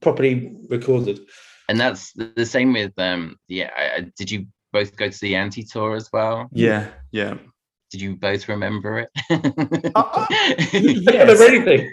properly 0.00 0.52
recorded. 0.68 1.20
and 1.68 1.78
that's 1.78 2.12
the 2.12 2.32
the 2.36 2.46
same 2.46 2.72
with 2.72 2.92
um. 2.98 3.36
Yeah, 3.48 3.70
I, 3.76 3.84
I- 3.96 4.10
did 4.16 4.30
you 4.30 4.46
both 4.72 4.96
go 4.96 5.08
to 5.08 5.20
the 5.20 5.36
anti 5.36 5.62
tour 5.62 5.96
as 5.96 6.10
well? 6.12 6.48
yeah. 6.52 6.88
Yeah. 7.12 7.34
Did 7.90 8.00
you 8.02 8.16
both 8.16 8.48
remember 8.48 8.98
it? 8.98 9.10
Uh, 9.94 10.26
I 10.30 11.00
remember 11.04 11.44
anything. 11.44 11.90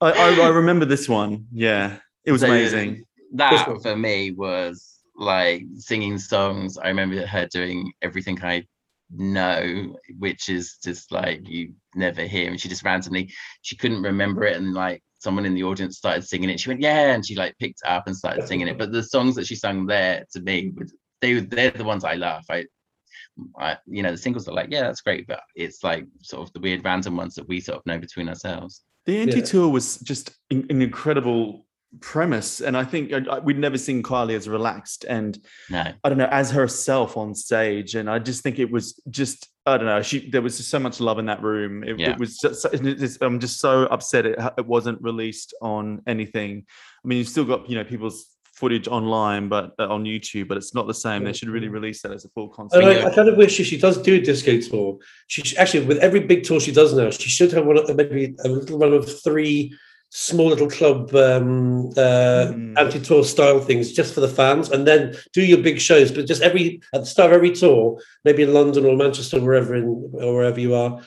I, 0.00 0.10
I, 0.12 0.40
I 0.40 0.48
remember 0.48 0.84
this 0.86 1.08
one. 1.08 1.46
Yeah. 1.52 1.96
It 2.24 2.32
was 2.32 2.40
So, 2.40 2.46
amazing. 2.48 3.04
that 3.34 3.66
for 3.82 3.96
me 3.96 4.30
was 4.30 5.00
like 5.16 5.64
singing 5.76 6.18
songs. 6.18 6.78
I 6.78 6.88
remember 6.88 7.26
her 7.26 7.46
doing 7.52 7.92
everything 8.00 8.42
I 8.42 8.64
know, 9.10 9.94
which 10.18 10.48
is 10.48 10.78
just 10.82 11.12
like 11.12 11.46
you 11.46 11.74
never 11.94 12.22
hear. 12.22 12.48
And 12.50 12.58
she 12.60 12.68
just 12.68 12.84
randomly, 12.84 13.30
she 13.62 13.76
couldn't 13.76 14.02
remember 14.02 14.44
it. 14.44 14.56
And 14.56 14.72
like 14.72 15.02
someone 15.18 15.44
in 15.44 15.54
the 15.54 15.64
audience 15.64 15.98
started 15.98 16.24
singing 16.24 16.48
it. 16.48 16.60
She 16.60 16.70
went, 16.70 16.80
Yeah. 16.80 17.12
And 17.12 17.26
she 17.26 17.34
like 17.34 17.58
picked 17.58 17.80
it 17.84 17.88
up 17.90 18.06
and 18.06 18.16
started 18.16 18.48
singing 18.48 18.68
it. 18.68 18.78
But 18.78 18.92
the 18.92 19.02
songs 19.02 19.34
that 19.34 19.46
she 19.46 19.54
sung 19.54 19.84
there 19.86 20.24
to 20.32 20.40
me, 20.40 20.72
they 21.20 21.34
were 21.34 21.40
they're 21.42 21.70
the 21.70 21.84
ones 21.84 22.04
I 22.04 22.14
love. 22.14 22.44
I 22.48 22.64
I, 23.58 23.76
you 23.86 24.02
know, 24.02 24.10
the 24.10 24.16
singles 24.18 24.48
are 24.48 24.52
like, 24.52 24.68
yeah, 24.70 24.82
that's 24.82 25.00
great, 25.00 25.26
but 25.26 25.40
it's 25.54 25.82
like 25.84 26.06
sort 26.22 26.46
of 26.46 26.52
the 26.52 26.60
weird 26.60 26.84
random 26.84 27.16
ones 27.16 27.34
that 27.36 27.48
we 27.48 27.60
sort 27.60 27.78
of 27.78 27.86
know 27.86 27.98
between 27.98 28.28
ourselves. 28.28 28.82
The 29.06 29.18
anti 29.20 29.38
Yeah. 29.38 29.44
tour 29.44 29.68
was 29.68 29.98
just 29.98 30.30
in, 30.50 30.66
an 30.70 30.82
incredible 30.82 31.66
premise. 32.00 32.60
And 32.60 32.76
I 32.76 32.84
think 32.84 33.12
I, 33.12 33.18
I- 33.30 33.38
we'd 33.40 33.58
never 33.58 33.76
seen 33.76 34.02
Kylie 34.02 34.36
as 34.36 34.48
relaxed 34.48 35.04
and 35.08 35.38
No, 35.70 35.92
I 36.04 36.08
don't 36.08 36.18
know, 36.18 36.28
as 36.30 36.50
herself 36.50 37.16
on 37.16 37.34
stage. 37.34 37.94
And 37.96 38.08
I 38.08 38.18
just 38.20 38.42
think 38.42 38.58
it 38.60 38.70
was 38.70 39.00
just, 39.10 39.48
I 39.66 39.76
don't 39.76 39.86
know, 39.86 40.00
she 40.02 40.30
there 40.30 40.42
was 40.42 40.56
just 40.58 40.70
so 40.70 40.78
much 40.78 41.00
love 41.00 41.18
in 41.18 41.26
that 41.26 41.42
room. 41.42 41.82
It, 41.82 41.98
Yeah. 41.98 42.10
it 42.12 42.18
was 42.18 42.38
just, 42.38 42.64
it 42.66 42.80
just- 42.98 43.20
I'm 43.22 43.40
just 43.40 43.58
so 43.58 43.82
upset 43.86 44.24
it, 44.26 44.38
it 44.58 44.66
wasn't 44.66 45.02
released 45.02 45.52
on 45.60 46.02
anything. 46.06 46.64
I 47.04 47.08
mean, 47.08 47.18
you've 47.18 47.28
still 47.28 47.44
got, 47.44 47.68
you 47.68 47.74
know, 47.76 47.84
people's 47.84 48.26
footage 48.60 48.88
online, 48.98 49.44
but 49.48 49.66
uh, 49.78 49.94
on 49.94 50.04
YouTube, 50.04 50.46
but 50.48 50.56
it's 50.60 50.74
not 50.78 50.86
the 50.86 50.98
same. 51.04 51.24
They 51.24 51.32
should 51.38 51.52
really 51.56 51.68
release 51.78 52.02
that 52.02 52.12
as 52.12 52.24
a 52.24 52.30
full 52.34 52.48
concert. 52.48 52.84
I, 52.84 53.06
I 53.08 53.14
kind 53.14 53.28
of 53.28 53.36
wish 53.36 53.52
she 53.70 53.78
does 53.78 53.96
do 54.08 54.14
a 54.16 54.20
disco 54.20 54.60
tour, 54.60 54.98
she 55.32 55.56
actually 55.56 55.86
with 55.90 55.98
every 55.98 56.20
big 56.20 56.40
tour 56.44 56.60
she 56.60 56.74
does 56.80 56.90
now, 56.94 57.10
she 57.10 57.30
should 57.36 57.52
have 57.56 57.66
one 57.66 57.78
of 57.78 57.96
maybe 57.96 58.36
a 58.44 58.48
little 58.48 58.78
run 58.78 58.92
of 58.92 59.04
three 59.24 59.74
small 60.12 60.48
little 60.48 60.68
club 60.68 61.14
um, 61.14 61.88
uh, 61.96 62.50
Mm. 62.50 62.76
anti-tour 62.82 63.22
style 63.34 63.60
things 63.60 63.92
just 63.92 64.12
for 64.14 64.20
the 64.20 64.34
fans, 64.40 64.70
and 64.72 64.82
then 64.84 65.14
do 65.32 65.42
your 65.42 65.62
big 65.62 65.78
shows. 65.80 66.10
But 66.12 66.26
just 66.26 66.42
every 66.42 66.80
at 66.94 67.00
the 67.02 67.06
start 67.06 67.30
of 67.30 67.36
every 67.36 67.52
tour, 67.52 68.00
maybe 68.24 68.42
in 68.42 68.52
London 68.52 68.84
or 68.84 68.96
Manchester, 68.96 69.40
wherever 69.40 69.72
in 69.80 69.86
or 70.14 70.34
wherever 70.34 70.60
you 70.66 70.74
are, 70.74 71.00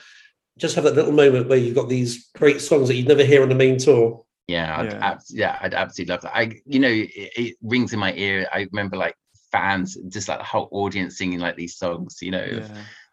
just 0.56 0.74
have 0.76 0.84
that 0.84 0.94
little 0.94 1.12
moment 1.12 1.48
where 1.48 1.58
you've 1.58 1.74
got 1.74 1.90
these 1.90 2.30
great 2.40 2.60
songs 2.60 2.88
that 2.88 2.94
you'd 2.94 3.08
never 3.08 3.24
hear 3.24 3.42
on 3.42 3.50
the 3.50 3.54
main 3.64 3.76
tour. 3.76 4.23
Yeah, 4.48 4.78
I'd, 4.78 4.86
Yeah. 4.92 4.98
abs- 5.10 5.32
yeah, 5.34 5.58
I'd 5.60 5.74
absolutely 5.74 6.12
love 6.12 6.20
that. 6.22 6.36
I, 6.36 6.52
you 6.66 6.78
know, 6.80 6.88
it, 6.90 7.08
it 7.14 7.56
rings 7.62 7.92
in 7.92 7.98
my 7.98 8.12
ear. 8.14 8.46
I 8.52 8.66
remember 8.72 8.96
like 8.96 9.14
fans, 9.50 9.96
just 10.08 10.28
like 10.28 10.38
the 10.38 10.44
whole 10.44 10.68
audience 10.70 11.16
singing 11.16 11.38
like 11.40 11.56
these 11.56 11.76
songs, 11.76 12.18
you 12.20 12.30
know, 12.30 12.44
Yeah. 12.44 12.68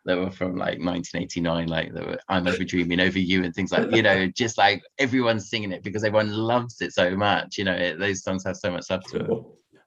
that 0.05 0.17
were 0.17 0.32
from 0.32 0.55
like 0.57 0.79
1989, 0.79 1.67
like 1.67 1.93
that 1.93 2.05
were 2.05 2.19
"I'm 2.27 2.47
Over 2.47 2.63
Dreaming 2.63 2.99
Over 2.99 3.19
You" 3.19 3.43
and 3.45 3.53
things 3.53 3.71
like, 3.71 3.91
you 3.91 4.01
know, 4.01 4.27
just 4.36 4.57
like 4.57 4.82
everyone's 4.97 5.49
singing 5.49 5.71
it 5.71 5.84
because 5.84 6.03
everyone 6.03 6.32
loves 6.34 6.82
it 6.82 6.91
so 6.93 7.15
much. 7.15 7.57
You 7.57 7.63
know, 7.65 7.73
it, 7.75 7.97
those 7.99 8.23
songs 8.23 8.43
have 8.45 8.57
so 8.57 8.71
much 8.71 8.89
love 8.89 9.03
to 9.11 9.17
it. 9.19 9.32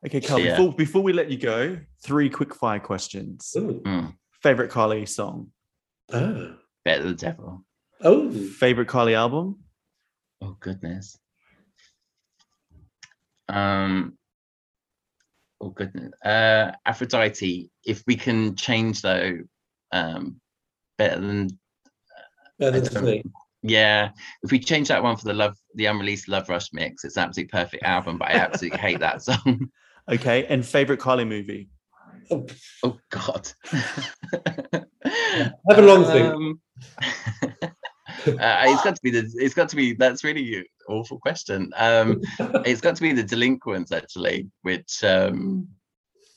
Okay, 0.06 0.20
Carl, 0.20 0.40
Yeah. 0.40 0.56
before, 0.56 0.72
before 0.74 1.02
we 1.02 1.12
let 1.12 1.30
you 1.30 1.38
go, 1.38 1.78
three 2.02 2.30
quick 2.30 2.54
fire 2.54 2.78
questions. 2.80 3.52
Mm, 3.56 4.14
Favorite 4.42 4.70
Kylie 4.70 5.08
song? 5.08 5.50
Ah. 6.12 6.56
better 6.84 7.02
the 7.04 7.14
devil. 7.14 7.64
Oh, 8.02 8.30
Favorite 8.30 8.88
Kylie 8.88 9.14
album? 9.14 9.60
Oh 10.42 10.56
goodness. 10.60 11.18
Um. 13.48 14.16
Oh 15.60 15.70
goodness. 15.70 16.12
Uh, 16.24 16.72
Aphrodite. 16.84 17.70
If 17.84 18.02
we 18.06 18.16
can 18.16 18.56
change 18.56 19.02
though, 19.02 19.38
um, 19.92 20.40
better 20.98 21.20
than 21.20 21.48
better 22.58 22.80
than 22.80 23.04
me. 23.04 23.22
yeah. 23.62 24.10
If 24.42 24.50
we 24.50 24.58
change 24.58 24.88
that 24.88 25.02
one 25.02 25.16
for 25.16 25.24
the 25.24 25.34
love, 25.34 25.56
the 25.74 25.86
unreleased 25.86 26.28
Love 26.28 26.48
Rush 26.48 26.72
mix, 26.72 27.04
it's 27.04 27.16
an 27.16 27.24
absolute 27.24 27.50
perfect 27.50 27.82
album. 27.82 28.18
But 28.18 28.30
I 28.30 28.34
absolutely 28.34 28.78
hate 28.78 29.00
that 29.00 29.22
song. 29.22 29.70
Okay, 30.10 30.44
and 30.46 30.64
favorite 30.64 31.00
Kylie 31.00 31.26
movie? 31.26 31.68
Oh, 32.30 32.46
Oh 32.82 32.98
God. 33.10 33.50
Have 33.70 35.78
a 35.78 35.82
long. 35.82 36.04
Um, 36.04 36.60
uh, 38.26 38.62
it's 38.66 38.82
got 38.82 38.96
to 38.96 39.02
be 39.02 39.10
the. 39.10 39.30
It's 39.36 39.54
got 39.54 39.68
to 39.70 39.76
be. 39.76 39.92
That's 39.94 40.24
really 40.24 40.56
an 40.58 40.64
awful 40.88 41.18
question. 41.18 41.72
Um, 41.76 42.20
it's 42.64 42.80
got 42.80 42.96
to 42.96 43.02
be 43.02 43.12
the 43.12 43.22
Delinquents 43.22 43.92
actually, 43.92 44.48
which 44.62 45.02
um, 45.04 45.68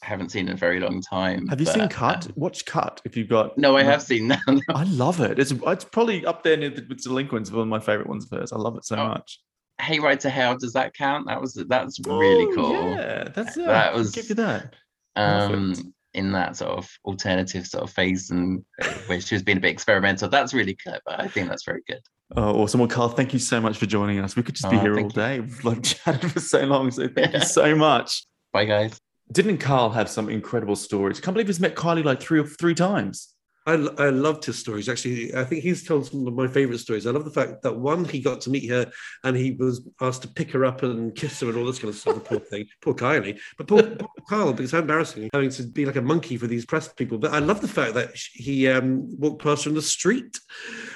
I 0.04 0.06
haven't 0.08 0.30
seen 0.30 0.48
in 0.48 0.54
a 0.54 0.58
very 0.58 0.80
long 0.80 1.02
time. 1.02 1.48
Have 1.48 1.60
you 1.60 1.66
but, 1.66 1.74
seen 1.74 1.84
uh, 1.84 1.88
Cut? 1.90 2.28
Watch 2.36 2.66
Cut 2.66 3.02
if 3.06 3.18
you've 3.18 3.30
got. 3.30 3.58
no, 3.58 3.76
I 3.78 3.84
have 3.84 4.02
seen 4.02 4.28
that. 4.30 4.42
I 4.70 4.84
love 4.84 5.20
it. 5.22 5.40
It's 5.40 5.52
it's 5.52 5.86
probably 5.86 6.26
up 6.26 6.44
there 6.44 6.58
near 6.58 6.70
the, 6.70 6.86
with 6.88 7.04
Delinquents, 7.04 7.52
one 7.52 7.62
of 7.64 7.68
my 7.68 7.80
favorite 7.80 8.08
ones 8.08 8.26
of 8.32 8.38
hers. 8.38 8.52
I 8.54 8.58
love 8.58 8.78
it 8.78 8.86
so 8.86 8.96
Oh, 8.98 9.08
much. 9.08 9.40
hey, 9.82 10.00
right 10.00 10.20
to 10.22 10.30
hell. 10.30 10.58
Does 10.58 10.74
that 10.74 10.94
count? 10.94 11.28
That 11.28 11.42
was 11.42 11.54
that's 11.54 12.00
really 12.06 12.46
Oh, 12.52 12.56
cool. 12.56 12.74
Yeah, 12.96 13.24
that's 13.26 13.58
it. 13.58 13.66
That 13.66 13.94
was- 13.94 14.12
give 14.12 14.30
you 14.30 14.36
that. 14.36 14.76
um 15.16 15.70
Perfect. 15.70 15.88
In 16.18 16.32
that 16.34 16.57
sort 16.57 16.72
of 16.72 16.89
alternative 17.05 17.65
sort 17.65 17.84
of 17.84 17.89
phase 17.91 18.32
and 18.32 18.63
uh, 18.82 18.88
where 19.05 19.22
she 19.22 19.36
was 19.36 19.43
being 19.43 19.57
a 19.57 19.61
bit 19.61 19.72
experimental 19.72 20.28
that's 20.28 20.53
really 20.53 20.76
clever 20.76 21.01
i 21.09 21.28
think 21.28 21.47
that's 21.47 21.63
very 21.65 21.82
good 21.88 22.01
Oh, 22.36 22.61
awesome. 22.61 22.82
Well, 22.82 22.89
Carl, 22.89 23.07
thank 23.07 23.32
you 23.32 23.39
so 23.39 23.61
much 23.61 23.78
for 23.78 23.86
joining 23.86 24.20
us. 24.20 24.36
We 24.36 24.43
could 24.43 24.53
just 24.55 24.70
be 24.70 24.76
Oh, 24.76 24.82
here 24.82 24.95
all 24.95 25.03
you. 25.03 25.09
day. 25.11 25.39
We've 25.39 25.63
like 25.63 25.82
chatted 25.84 26.30
for 26.30 26.41
so 26.41 26.65
long. 26.65 26.91
So 26.91 27.07
thank 27.07 27.32
you 27.34 27.39
so 27.39 27.74
much. 27.74 28.26
Bye, 28.51 28.65
guys. 28.65 28.99
Didn't 29.32 29.59
Carl 29.59 29.91
have 29.91 30.09
some 30.09 30.28
incredible 30.28 30.76
stories? 30.76 31.22
Can't 31.22 31.34
believe 31.36 31.47
he's 31.47 31.61
met 31.61 31.76
Kylie 31.78 32.03
like 32.03 32.20
three 32.22 32.39
or 32.41 32.43
three 32.45 32.76
times. 32.76 33.34
I, 33.68 33.74
I 33.74 34.09
loved 34.09 34.45
his 34.45 34.57
stories. 34.57 34.88
Actually, 34.88 35.36
I 35.36 35.43
think 35.43 35.61
he's 35.61 35.86
told 35.86 36.05
some 36.05 36.26
of 36.26 36.34
my 36.34 36.47
favorite 36.47 36.78
stories. 36.80 37.05
I 37.05 37.11
love 37.11 37.26
the 37.26 37.32
fact 37.32 37.61
that 37.63 37.78
one, 37.78 38.05
he 38.05 38.22
got 38.22 38.39
to 38.41 38.49
meet 38.49 38.70
her 38.70 38.89
and 39.26 39.36
he 39.36 39.51
was 39.51 39.86
asked 39.99 40.22
to 40.22 40.30
pick 40.30 40.51
her 40.51 40.63
up 40.63 40.84
and 40.84 41.13
kiss 41.13 41.41
her 41.41 41.49
and 41.49 41.57
all 41.57 41.65
this 41.65 41.80
kind 41.80 41.89
of 41.89 41.99
stuff. 41.99 42.24
Poor 42.24 42.39
thing, 42.39 42.65
poor 42.82 42.93
Kylie, 42.93 43.38
but 43.57 43.68
poor, 43.68 43.84
poor 43.84 44.09
Carl, 44.30 44.53
because 44.53 44.72
how 44.72 44.80
embarrassing 44.80 45.30
having 45.34 45.49
to 45.49 45.63
be 45.63 45.86
like 45.86 45.97
a 45.97 46.01
monkey 46.01 46.38
for 46.38 46.47
these 46.47 46.65
press 46.65 46.88
people. 46.88 47.18
But 47.18 47.34
I 47.34 47.39
love 47.39 47.59
the 47.59 47.68
fact 47.68 47.93
that 47.95 48.11
he 48.34 48.70
um, 48.70 49.05
walked 49.20 49.43
past 49.43 49.65
her 49.65 49.70
in 49.70 49.76
the 49.76 49.82
street. 49.82 50.39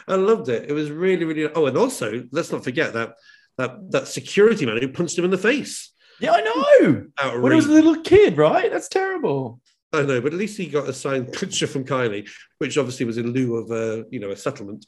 I 0.07 0.15
loved 0.15 0.47
it. 0.47 0.69
It 0.69 0.73
was 0.73 0.89
really, 0.89 1.25
really. 1.25 1.51
Oh, 1.53 1.65
and 1.65 1.77
also 1.77 2.23
let's 2.31 2.53
not 2.53 2.63
forget 2.63 2.93
that 2.93 3.15
that 3.57 3.91
that 3.91 4.07
security 4.07 4.65
man 4.65 4.77
who 4.77 4.87
punched 4.87 5.17
him 5.17 5.25
in 5.25 5.31
the 5.31 5.37
face. 5.37 5.91
Yeah, 6.21 6.31
I 6.31 6.41
know. 6.41 7.41
When 7.41 7.51
he 7.51 7.55
was 7.57 7.65
a 7.65 7.71
little 7.71 8.01
kid, 8.01 8.37
right? 8.37 8.71
That's 8.71 8.87
terrible. 8.87 9.59
I 9.93 10.03
know, 10.03 10.21
but 10.21 10.31
at 10.31 10.39
least 10.39 10.57
he 10.57 10.67
got 10.67 10.87
a 10.87 10.93
signed 10.93 11.33
picture 11.33 11.67
from 11.67 11.83
Kylie, 11.83 12.29
which 12.59 12.77
obviously 12.77 13.05
was 13.05 13.17
in 13.17 13.31
lieu 13.33 13.55
of 13.57 13.71
a 13.71 14.05
you 14.09 14.19
know 14.19 14.31
a 14.31 14.37
settlement. 14.37 14.85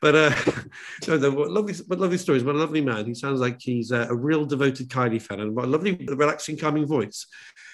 But 0.00 0.14
uh, 0.14 0.34
no, 1.08 1.16
no, 1.18 1.30
what 1.32 1.50
lovely, 1.50 1.74
what 1.88 1.98
lovely 1.98 2.18
stories. 2.18 2.44
What 2.44 2.54
a 2.54 2.58
lovely 2.58 2.80
man. 2.80 3.06
He 3.06 3.14
sounds 3.14 3.40
like 3.40 3.60
he's 3.60 3.90
uh, 3.90 4.06
a 4.08 4.14
real 4.14 4.44
devoted 4.46 4.88
Kylie 4.88 5.20
fan, 5.20 5.40
and 5.40 5.54
what 5.56 5.64
a 5.64 5.68
lovely, 5.68 5.94
relaxing, 6.08 6.56
calming 6.56 6.86
voice. 6.86 7.26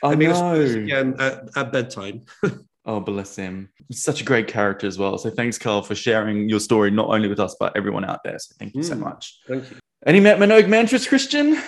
I 0.02 0.14
mean, 0.14 0.30
listen 0.30 0.54
to 0.54 0.76
know. 0.76 0.82
again 0.84 1.14
at, 1.18 1.48
at 1.56 1.72
bedtime. 1.72 2.24
Oh, 2.88 3.00
bless 3.00 3.34
him. 3.34 3.68
He's 3.88 4.04
such 4.04 4.20
a 4.20 4.24
great 4.24 4.46
character 4.46 4.86
as 4.86 4.96
well. 4.96 5.18
So 5.18 5.28
thanks, 5.28 5.58
Carl, 5.58 5.82
for 5.82 5.96
sharing 5.96 6.48
your 6.48 6.60
story, 6.60 6.92
not 6.92 7.08
only 7.08 7.26
with 7.26 7.40
us, 7.40 7.56
but 7.58 7.76
everyone 7.76 8.04
out 8.04 8.20
there. 8.22 8.38
So 8.38 8.54
thank 8.60 8.76
you 8.76 8.84
so 8.84 8.94
Mm. 8.94 9.00
much. 9.00 9.40
Thank 9.48 9.68
you. 9.72 9.78
Any 10.06 10.20
Matt 10.20 10.38
Minogue 10.38 10.68
mantras, 10.68 11.04
Christian? 11.08 11.60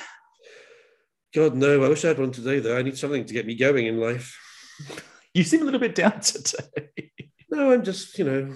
God 1.34 1.56
no, 1.56 1.82
I 1.82 1.88
wish 1.88 2.04
I 2.04 2.08
had 2.08 2.20
one 2.20 2.30
today 2.30 2.60
though. 2.60 2.78
I 2.78 2.82
need 2.82 2.96
something 2.96 3.24
to 3.24 3.34
get 3.34 3.46
me 3.46 3.56
going 3.56 3.86
in 3.86 3.98
life. 3.98 4.38
You 5.34 5.44
seem 5.44 5.62
a 5.62 5.64
little 5.64 5.78
bit 5.80 5.94
down 5.94 6.20
today. 6.22 7.12
No, 7.50 7.72
I'm 7.72 7.84
just 7.84 8.18
you 8.18 8.24
know 8.24 8.54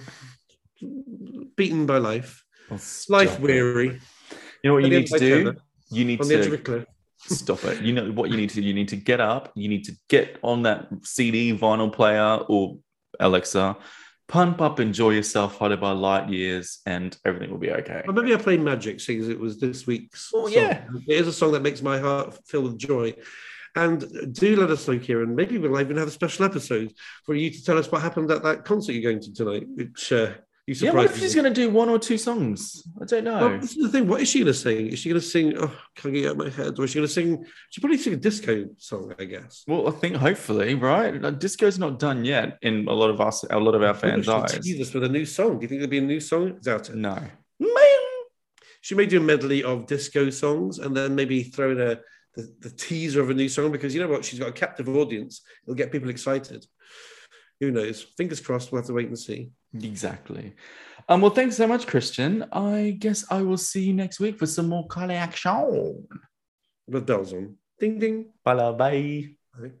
beaten 1.55 1.85
by 1.85 1.97
life, 1.97 2.43
Oh, 2.71 2.77
life 3.09 3.39
weary. 3.39 3.99
You 4.63 4.69
know 4.69 4.73
what 4.73 4.83
At 4.83 4.91
you 4.91 4.99
need 4.99 5.07
to 5.07 5.15
end 5.15 5.23
of 5.23 5.29
my 5.29 5.37
do? 5.37 5.43
tether, 5.43 5.57
You 5.91 6.05
need 6.05 6.21
on 6.21 6.27
the 6.27 6.35
edge 6.35 6.47
of 6.47 6.53
a 6.53 6.57
to 6.57 6.85
stop 7.35 7.63
it. 7.65 7.81
You 7.81 7.93
know 7.93 8.11
what 8.11 8.31
you 8.31 8.37
need 8.37 8.49
to 8.49 8.55
do? 8.55 8.61
You 8.61 8.73
need 8.73 8.87
to 8.89 8.95
get 8.95 9.21
up. 9.21 9.51
You 9.55 9.69
need 9.69 9.85
to 9.85 9.93
get 10.09 10.37
on 10.41 10.63
that 10.63 10.87
CD, 11.03 11.55
vinyl 11.57 11.91
player, 11.93 12.39
or 12.49 12.77
Alexa, 13.19 13.77
pump 14.27 14.61
up, 14.61 14.79
enjoy 14.79 15.11
yourself, 15.11 15.57
followed 15.57 15.79
by 15.79 15.91
light 15.91 16.29
years, 16.29 16.79
and 16.85 17.15
everything 17.25 17.51
will 17.51 17.59
be 17.59 17.71
okay. 17.71 18.03
Or 18.07 18.13
maybe 18.13 18.33
I 18.33 18.37
play 18.37 18.57
Magic, 18.57 18.99
seeing 18.99 19.21
as 19.21 19.29
it 19.29 19.39
was 19.39 19.59
this 19.59 19.85
week's. 19.87 20.31
Oh, 20.33 20.47
song. 20.47 20.53
yeah. 20.53 20.85
It 21.07 21.19
is 21.21 21.27
a 21.27 21.33
song 21.33 21.51
that 21.53 21.61
makes 21.61 21.81
my 21.81 21.99
heart 21.99 22.37
fill 22.47 22.63
with 22.63 22.77
joy. 22.77 23.13
And 23.75 24.33
do 24.33 24.55
let 24.55 24.69
us 24.69 24.87
know, 24.87 24.99
Kieran. 24.99 25.35
Maybe 25.35 25.57
we'll 25.57 25.79
even 25.79 25.97
have 25.97 26.07
a 26.07 26.11
special 26.11 26.45
episode 26.45 26.93
for 27.25 27.33
you 27.33 27.49
to 27.49 27.63
tell 27.63 27.77
us 27.77 27.91
what 27.91 28.01
happened 28.01 28.29
at 28.29 28.43
that 28.43 28.65
concert 28.65 28.93
you're 28.93 29.11
going 29.11 29.21
to 29.21 29.33
tonight, 29.33 29.63
which 29.67 30.11
uh, 30.11 30.33
you 30.67 30.75
Yeah, 30.75 30.91
what 30.91 31.09
surprised 31.09 31.13
if 31.13 31.19
she's 31.19 31.35
going 31.35 31.51
to 31.51 31.61
do 31.61 31.69
one 31.69 31.89
or 31.89 31.99
two 31.99 32.17
songs? 32.17 32.87
I 33.01 33.05
don't 33.05 33.23
know. 33.25 33.49
Well, 33.49 33.59
this 33.59 33.75
is 33.75 33.83
the 33.83 33.89
thing. 33.89 34.07
What 34.07 34.21
is 34.21 34.29
she 34.29 34.39
going 34.39 34.53
to 34.53 34.53
sing? 34.53 34.87
Is 34.87 34.99
she 34.99 35.09
going 35.09 35.19
to 35.19 35.27
sing? 35.27 35.57
Oh, 35.57 35.75
can't 35.95 36.13
get 36.13 36.25
out 36.27 36.31
of 36.33 36.37
my 36.37 36.49
head. 36.49 36.79
Or 36.79 36.85
is 36.85 36.91
she 36.91 36.99
going 36.99 37.07
to 37.07 37.13
sing? 37.13 37.45
She 37.69 37.81
probably 37.81 37.97
sing 37.97 38.13
a 38.13 38.17
disco 38.17 38.69
song, 38.77 39.13
I 39.19 39.25
guess. 39.25 39.63
Well, 39.67 39.89
I 39.89 39.91
think 39.91 40.15
hopefully, 40.15 40.75
right? 40.75 41.19
Like, 41.21 41.39
Disco's 41.39 41.79
not 41.79 41.99
done 41.99 42.23
yet 42.23 42.59
in 42.61 42.87
a 42.87 42.93
lot 42.93 43.09
of 43.09 43.19
us, 43.19 43.43
a 43.49 43.59
lot 43.59 43.75
of 43.75 43.83
our 43.83 43.93
fans' 43.93 44.29
eyes. 44.29 44.57
tease 44.59 44.79
us 44.79 44.93
with 44.93 45.03
a 45.03 45.09
new 45.09 45.25
song. 45.25 45.57
Do 45.57 45.63
you 45.63 45.67
think 45.67 45.81
there'll 45.81 45.89
be 45.89 45.97
a 45.97 46.01
new 46.01 46.21
song? 46.21 46.59
Doubt 46.61 46.89
it. 46.89 46.95
No, 46.95 47.15
man. 47.59 47.99
She 48.81 48.95
may 48.95 49.05
do 49.05 49.17
a 49.17 49.23
medley 49.23 49.63
of 49.63 49.87
disco 49.87 50.29
songs 50.29 50.79
and 50.79 50.95
then 50.95 51.15
maybe 51.15 51.43
throw 51.43 51.71
in 51.71 51.81
a 51.81 51.99
the, 52.35 52.53
the 52.61 52.69
teaser 52.69 53.21
of 53.21 53.29
a 53.29 53.33
new 53.33 53.49
song 53.49 53.71
because 53.71 53.93
you 53.93 54.01
know 54.01 54.07
what? 54.07 54.25
She's 54.25 54.39
got 54.39 54.49
a 54.49 54.53
captive 54.53 54.89
audience. 54.89 55.41
It'll 55.63 55.75
get 55.75 55.91
people 55.91 56.09
excited. 56.09 56.65
Who 57.59 57.71
knows? 57.71 58.01
Fingers 58.17 58.41
crossed. 58.41 58.71
We'll 58.71 58.81
have 58.81 58.87
to 58.87 58.93
wait 58.93 59.07
and 59.07 59.17
see. 59.17 59.51
Exactly. 59.73 60.55
Um. 61.07 61.21
Well, 61.21 61.31
thanks 61.31 61.57
so 61.57 61.67
much, 61.67 61.87
Christian. 61.87 62.45
I 62.51 62.95
guess 62.99 63.25
I 63.29 63.41
will 63.41 63.57
see 63.57 63.83
you 63.85 63.93
next 63.93 64.19
week 64.19 64.37
for 64.37 64.45
some 64.45 64.69
more 64.69 64.87
Kylie 64.87 65.15
action. 65.15 66.07
With 66.87 67.05
bells 67.05 67.33
on. 67.33 67.57
Ding 67.79 67.99
ding. 67.99 68.33
Bye, 68.43 68.71
bye. 68.71 69.29
Bye. 69.57 69.71